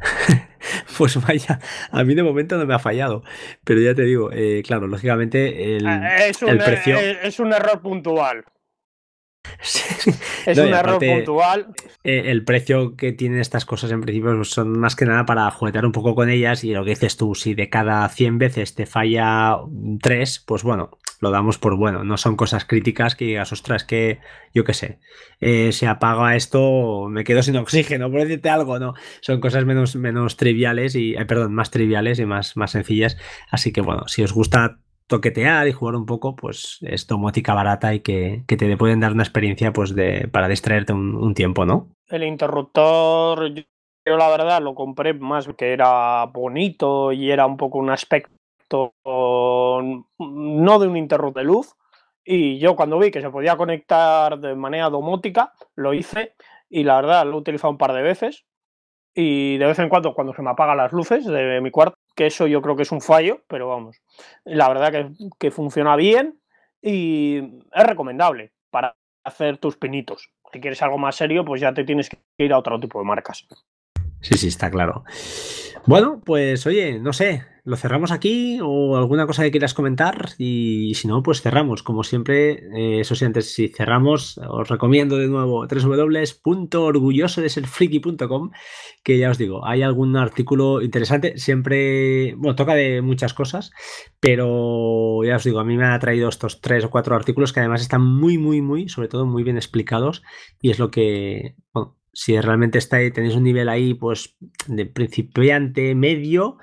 pues 0.98 1.16
vaya, 1.24 1.60
a 1.92 2.02
mí 2.02 2.14
de 2.14 2.24
momento 2.24 2.58
no 2.58 2.66
me 2.66 2.74
ha 2.74 2.80
fallado. 2.80 3.22
Pero 3.64 3.80
ya 3.80 3.94
te 3.94 4.02
digo, 4.02 4.30
eh, 4.32 4.62
claro, 4.66 4.88
lógicamente 4.88 5.76
el, 5.76 5.86
eh, 5.86 6.28
es 6.28 6.42
un, 6.42 6.58
precio. 6.58 6.98
Eh, 6.98 7.20
es 7.22 7.38
un 7.38 7.52
error 7.52 7.80
puntual. 7.80 8.44
es 10.46 10.58
un 10.58 10.72
error 10.72 10.98
puntual. 10.98 11.68
el 12.04 12.44
precio 12.44 12.96
que 12.96 13.12
tienen 13.12 13.40
estas 13.40 13.64
cosas 13.64 13.90
en 13.90 14.00
principio 14.00 14.44
son 14.44 14.78
más 14.78 14.96
que 14.96 15.04
nada 15.04 15.26
para 15.26 15.50
juguetear 15.50 15.86
un 15.86 15.92
poco 15.92 16.14
con 16.14 16.30
ellas 16.30 16.64
y 16.64 16.72
lo 16.72 16.84
que 16.84 16.90
dices 16.90 17.16
tú, 17.16 17.34
si 17.34 17.54
de 17.54 17.68
cada 17.68 18.08
100 18.08 18.38
veces 18.38 18.74
te 18.74 18.86
falla 18.86 19.58
3, 20.00 20.44
pues 20.46 20.62
bueno, 20.62 20.90
lo 21.22 21.30
damos 21.30 21.56
por 21.56 21.76
bueno. 21.76 22.04
No 22.04 22.16
son 22.18 22.36
cosas 22.36 22.64
críticas 22.64 23.14
que 23.14 23.26
digas, 23.26 23.52
ostras, 23.52 23.84
que 23.84 24.18
yo 24.52 24.64
qué 24.64 24.74
sé, 24.74 24.98
eh, 25.40 25.70
se 25.72 25.86
apaga 25.86 26.34
esto, 26.34 27.08
me 27.08 27.24
quedo 27.24 27.42
sin 27.42 27.56
oxígeno, 27.56 28.10
por 28.10 28.20
decirte 28.20 28.50
algo, 28.50 28.78
¿no? 28.80 28.94
Son 29.20 29.40
cosas 29.40 29.64
menos, 29.64 29.94
menos 29.94 30.36
triviales 30.36 30.96
y, 30.96 31.14
eh, 31.14 31.24
perdón, 31.24 31.54
más 31.54 31.70
triviales 31.70 32.18
y 32.18 32.26
más, 32.26 32.56
más 32.56 32.72
sencillas. 32.72 33.16
Así 33.50 33.72
que 33.72 33.80
bueno, 33.80 34.08
si 34.08 34.24
os 34.24 34.32
gusta 34.32 34.78
toquetear 35.06 35.68
y 35.68 35.72
jugar 35.72 35.96
un 35.96 36.06
poco, 36.06 36.36
pues 36.36 36.78
es 36.82 37.06
domótica 37.06 37.54
barata 37.54 37.94
y 37.94 38.00
que, 38.00 38.44
te 38.46 38.76
pueden 38.76 39.00
dar 39.00 39.12
una 39.12 39.22
experiencia 39.22 39.72
pues 39.72 39.94
de, 39.94 40.28
para 40.28 40.48
distraerte 40.48 40.92
un, 40.92 41.34
tiempo, 41.34 41.64
¿no? 41.64 41.88
El 42.08 42.24
interruptor, 42.24 43.52
yo 43.54 44.16
la 44.16 44.28
verdad 44.30 44.62
lo 44.62 44.74
compré 44.74 45.14
más 45.14 45.48
que 45.56 45.72
era 45.72 46.26
bonito 46.26 47.12
y 47.12 47.30
era 47.30 47.46
un 47.46 47.56
poco 47.56 47.78
un 47.78 47.90
aspecto 47.90 48.92
no 49.04 50.78
de 50.78 50.86
un 50.88 50.96
interruptor 50.96 51.42
de 51.42 51.46
luz. 51.46 51.74
Y 52.24 52.58
yo 52.58 52.76
cuando 52.76 52.98
vi 52.98 53.10
que 53.10 53.20
se 53.20 53.30
podía 53.30 53.56
conectar 53.56 54.38
de 54.38 54.54
manera 54.54 54.90
domótica, 54.90 55.52
lo 55.74 55.92
hice 55.92 56.34
y 56.70 56.84
la 56.84 56.96
verdad 56.96 57.26
lo 57.26 57.32
he 57.32 57.40
utilizado 57.40 57.72
un 57.72 57.78
par 57.78 57.92
de 57.92 58.02
veces. 58.02 58.44
Y 59.14 59.58
de 59.58 59.66
vez 59.66 59.78
en 59.78 59.88
cuando, 59.88 60.14
cuando 60.14 60.32
se 60.34 60.42
me 60.42 60.50
apagan 60.50 60.76
las 60.76 60.92
luces 60.92 61.26
de 61.26 61.60
mi 61.60 61.70
cuarto, 61.70 61.96
que 62.14 62.26
eso 62.26 62.46
yo 62.46 62.62
creo 62.62 62.76
que 62.76 62.82
es 62.82 62.92
un 62.92 63.00
fallo, 63.00 63.42
pero 63.46 63.68
vamos, 63.68 64.00
la 64.44 64.68
verdad 64.68 64.90
que, 64.90 65.10
que 65.38 65.50
funciona 65.50 65.96
bien 65.96 66.40
y 66.80 67.38
es 67.72 67.84
recomendable 67.84 68.52
para 68.70 68.96
hacer 69.24 69.58
tus 69.58 69.76
pinitos. 69.76 70.30
Si 70.52 70.60
quieres 70.60 70.82
algo 70.82 70.98
más 70.98 71.16
serio, 71.16 71.44
pues 71.44 71.60
ya 71.60 71.72
te 71.72 71.84
tienes 71.84 72.08
que 72.08 72.18
ir 72.38 72.52
a 72.52 72.58
otro 72.58 72.78
tipo 72.80 72.98
de 72.98 73.04
marcas. 73.04 73.46
Sí, 74.20 74.36
sí, 74.36 74.48
está 74.48 74.70
claro. 74.70 75.04
Bueno, 75.86 76.20
pues 76.24 76.66
oye, 76.66 76.98
no 76.98 77.12
sé, 77.12 77.44
¿lo 77.64 77.76
cerramos 77.76 78.10
aquí 78.10 78.58
o 78.62 78.96
alguna 78.96 79.26
cosa 79.26 79.42
que 79.44 79.50
quieras 79.50 79.74
comentar? 79.74 80.30
Y 80.38 80.94
si 80.94 81.06
no, 81.08 81.22
pues 81.22 81.42
cerramos. 81.42 81.82
Como 81.82 82.04
siempre, 82.04 82.64
eh, 82.76 83.00
eso 83.00 83.14
sí, 83.14 83.24
antes 83.24 83.54
si 83.54 83.68
cerramos, 83.68 84.38
os 84.38 84.68
recomiendo 84.68 85.16
de 85.16 85.28
nuevo 85.28 85.66
www.orgullosodeserfriki.com 85.66 88.50
que 89.02 89.18
ya 89.18 89.30
os 89.30 89.38
digo, 89.38 89.66
hay 89.66 89.82
algún 89.82 90.16
artículo 90.16 90.82
interesante, 90.82 91.38
siempre, 91.38 92.34
bueno, 92.36 92.54
toca 92.54 92.74
de 92.74 93.02
muchas 93.02 93.34
cosas, 93.34 93.72
pero 94.20 95.24
ya 95.24 95.36
os 95.36 95.44
digo, 95.44 95.58
a 95.58 95.64
mí 95.64 95.76
me 95.76 95.86
ha 95.86 95.98
traído 95.98 96.28
estos 96.28 96.60
tres 96.60 96.84
o 96.84 96.90
cuatro 96.90 97.16
artículos 97.16 97.52
que 97.52 97.60
además 97.60 97.82
están 97.82 98.02
muy, 98.02 98.38
muy, 98.38 98.62
muy, 98.62 98.88
sobre 98.88 99.08
todo 99.08 99.26
muy 99.26 99.42
bien 99.42 99.56
explicados 99.56 100.22
y 100.60 100.70
es 100.70 100.78
lo 100.78 100.90
que, 100.90 101.56
si 102.12 102.38
realmente 102.40 102.78
estáis, 102.78 103.12
tenéis 103.12 103.34
un 103.34 103.44
nivel 103.44 103.68
ahí, 103.68 103.94
pues 103.94 104.36
de 104.66 104.86
principiante 104.86 105.94
medio, 105.94 106.58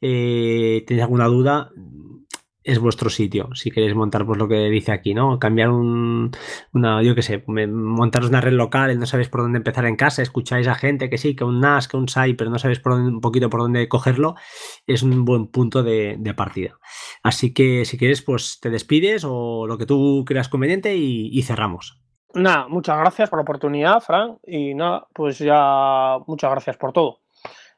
eh, 0.00 0.84
tenéis 0.86 1.02
alguna 1.02 1.26
duda, 1.26 1.70
es 2.64 2.78
vuestro 2.78 3.10
sitio. 3.10 3.50
Si 3.54 3.70
queréis 3.70 3.94
montar, 3.94 4.24
pues 4.24 4.38
lo 4.38 4.48
que 4.48 4.70
dice 4.70 4.90
aquí, 4.92 5.12
¿no? 5.14 5.38
Cambiar 5.38 5.68
un, 5.68 6.30
una, 6.72 7.02
yo 7.02 7.14
qué 7.14 7.22
sé, 7.22 7.44
montaros 7.46 8.30
una 8.30 8.40
red 8.40 8.54
local 8.54 8.98
no 8.98 9.06
sabéis 9.06 9.28
por 9.28 9.42
dónde 9.42 9.58
empezar 9.58 9.84
en 9.84 9.96
casa, 9.96 10.22
escucháis 10.22 10.66
a 10.66 10.74
gente 10.74 11.10
que 11.10 11.18
sí, 11.18 11.36
que 11.36 11.44
un 11.44 11.60
NAS, 11.60 11.88
que 11.88 11.98
un 11.98 12.08
SAI, 12.08 12.34
pero 12.34 12.50
no 12.50 12.58
sabéis 12.58 12.80
por 12.80 12.92
un 12.92 13.20
poquito 13.20 13.50
por 13.50 13.60
dónde 13.60 13.86
cogerlo, 13.88 14.34
es 14.86 15.02
un 15.02 15.24
buen 15.26 15.48
punto 15.48 15.82
de, 15.82 16.18
partida. 16.36 16.78
Así 17.22 17.52
que 17.52 17.84
si 17.84 17.98
quieres, 17.98 18.22
pues 18.22 18.58
te 18.60 18.70
despides 18.70 19.24
o 19.24 19.66
lo 19.68 19.78
que 19.78 19.86
tú 19.86 20.24
creas 20.26 20.48
conveniente 20.48 20.96
y 20.96 21.42
cerramos. 21.42 22.03
Nada, 22.34 22.66
muchas 22.68 22.98
gracias 22.98 23.30
por 23.30 23.38
la 23.38 23.42
oportunidad, 23.42 24.00
Fran. 24.00 24.38
Y 24.46 24.74
nada, 24.74 25.06
pues 25.12 25.38
ya 25.38 26.18
muchas 26.26 26.50
gracias 26.50 26.76
por 26.76 26.92
todo. 26.92 27.20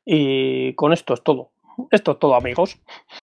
Y 0.05 0.75
con 0.75 0.93
esto 0.93 1.15
es 1.15 1.23
todo. 1.23 1.51
Esto 1.91 2.13
es 2.13 2.19
todo, 2.19 2.35
amigos. 2.35 2.81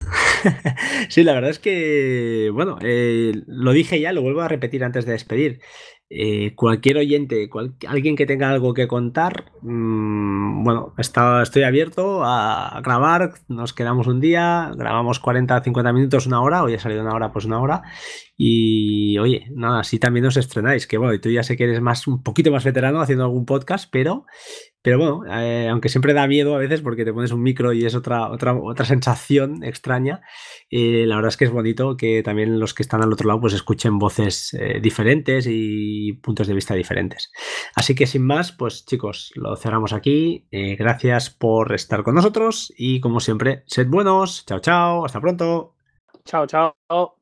sí, 1.09 1.25
la 1.25 1.33
verdad 1.33 1.51
es 1.51 1.59
que, 1.59 2.51
bueno, 2.53 2.79
eh, 2.83 3.33
lo 3.47 3.73
dije 3.73 4.01
ya, 4.01 4.13
lo 4.13 4.23
vuelvo 4.23 4.43
a 4.43 4.49
repetir 4.49 4.85
antes 4.85 5.07
de 5.07 5.13
despedir. 5.13 5.61
Eh, 6.09 6.55
cualquier 6.55 6.99
oyente, 6.99 7.51
alguien 7.89 8.15
que 8.15 8.27
tenga 8.27 8.49
algo 8.49 8.75
que 8.75 8.87
contar, 8.87 9.51
mm, 9.63 10.63
bueno, 10.63 10.95
estoy 10.99 11.65
abierto 11.65 12.23
a, 12.25 12.81
grabar, 12.85 13.35
nos 13.49 13.73
quedamos 13.73 14.07
un 14.07 14.21
día, 14.21 14.71
grabamos 14.77 15.19
40, 15.19 15.61
50 15.65 15.93
minutos, 15.93 16.29
una 16.29 16.43
hora, 16.43 16.63
hoy 16.63 16.75
ha 16.75 16.79
salido 16.79 17.03
una 17.03 17.13
hora, 17.13 17.33
pues 17.33 17.45
una 17.45 17.61
hora, 17.61 17.83
y 18.37 19.19
oye, 19.19 19.49
nada, 19.51 19.81
así 19.81 19.99
también 19.99 20.27
os 20.27 20.37
estrenáis, 20.37 20.87
que 20.87 20.97
bueno, 20.97 21.19
tú 21.21 21.29
ya 21.29 21.43
sé 21.43 21.57
que 21.57 21.65
eres 21.65 21.81
más, 21.81 22.07
un 22.07 22.23
poquito 22.23 22.53
más 22.53 22.65
veterano 22.65 23.01
haciendo 23.01 23.25
algún 23.25 23.45
podcast, 23.45 23.89
pero 23.91 24.27
pero 24.87 24.99
bueno, 25.01 25.23
eh, 25.29 25.69
aunque 25.69 25.89
siempre 25.89 26.15
da 26.15 26.29
miedo 26.29 26.55
a 26.55 26.59
veces 26.59 26.81
porque 26.81 27.05
te 27.05 27.13
pones 27.13 27.33
un 27.33 27.43
micro 27.43 27.73
y 27.73 27.85
es 27.85 27.97
otra, 27.97 28.31
otra, 28.31 28.55
otra 28.55 28.85
sensación 28.85 29.65
extraña, 29.65 30.21
eh, 30.71 31.07
la 31.09 31.17
verdad 31.17 31.31
es 31.31 31.37
que 31.37 31.45
es 31.45 31.51
bonito 31.51 31.97
que 31.97 32.23
también 32.23 32.61
los 32.61 32.73
que 32.73 32.85
están 32.85 33.03
al 33.03 33.13
otro 33.13 33.27
lado 33.27 33.41
pues 33.41 33.53
escuchen 33.53 33.99
voces 33.99 34.55
eh, 34.55 34.79
diferentes 34.81 35.49
y 35.51 36.13
puntos 36.23 36.47
de 36.47 36.55
vista 36.55 36.75
diferentes. 36.75 37.33
Así 37.75 37.97
que 37.97 38.07
sin 38.07 38.25
más, 38.25 38.53
pues 38.53 38.87
chicos, 38.87 39.33
lo 39.35 39.57
cerramos 39.57 39.93
aquí. 39.93 40.47
gracias 40.53 41.31
por 41.31 41.75
estar 41.75 42.05
con 42.05 42.15
nosotros 42.15 42.73
y 42.79 43.01
como 43.01 43.19
siempre, 43.19 43.65
sed 43.67 43.89
buenos. 43.89 44.47
Chao, 44.47 44.61
chao. 44.61 45.05
Hasta 45.05 45.21
pronto. 45.21 45.75
Chao, 46.25 46.47
chao. 46.47 47.16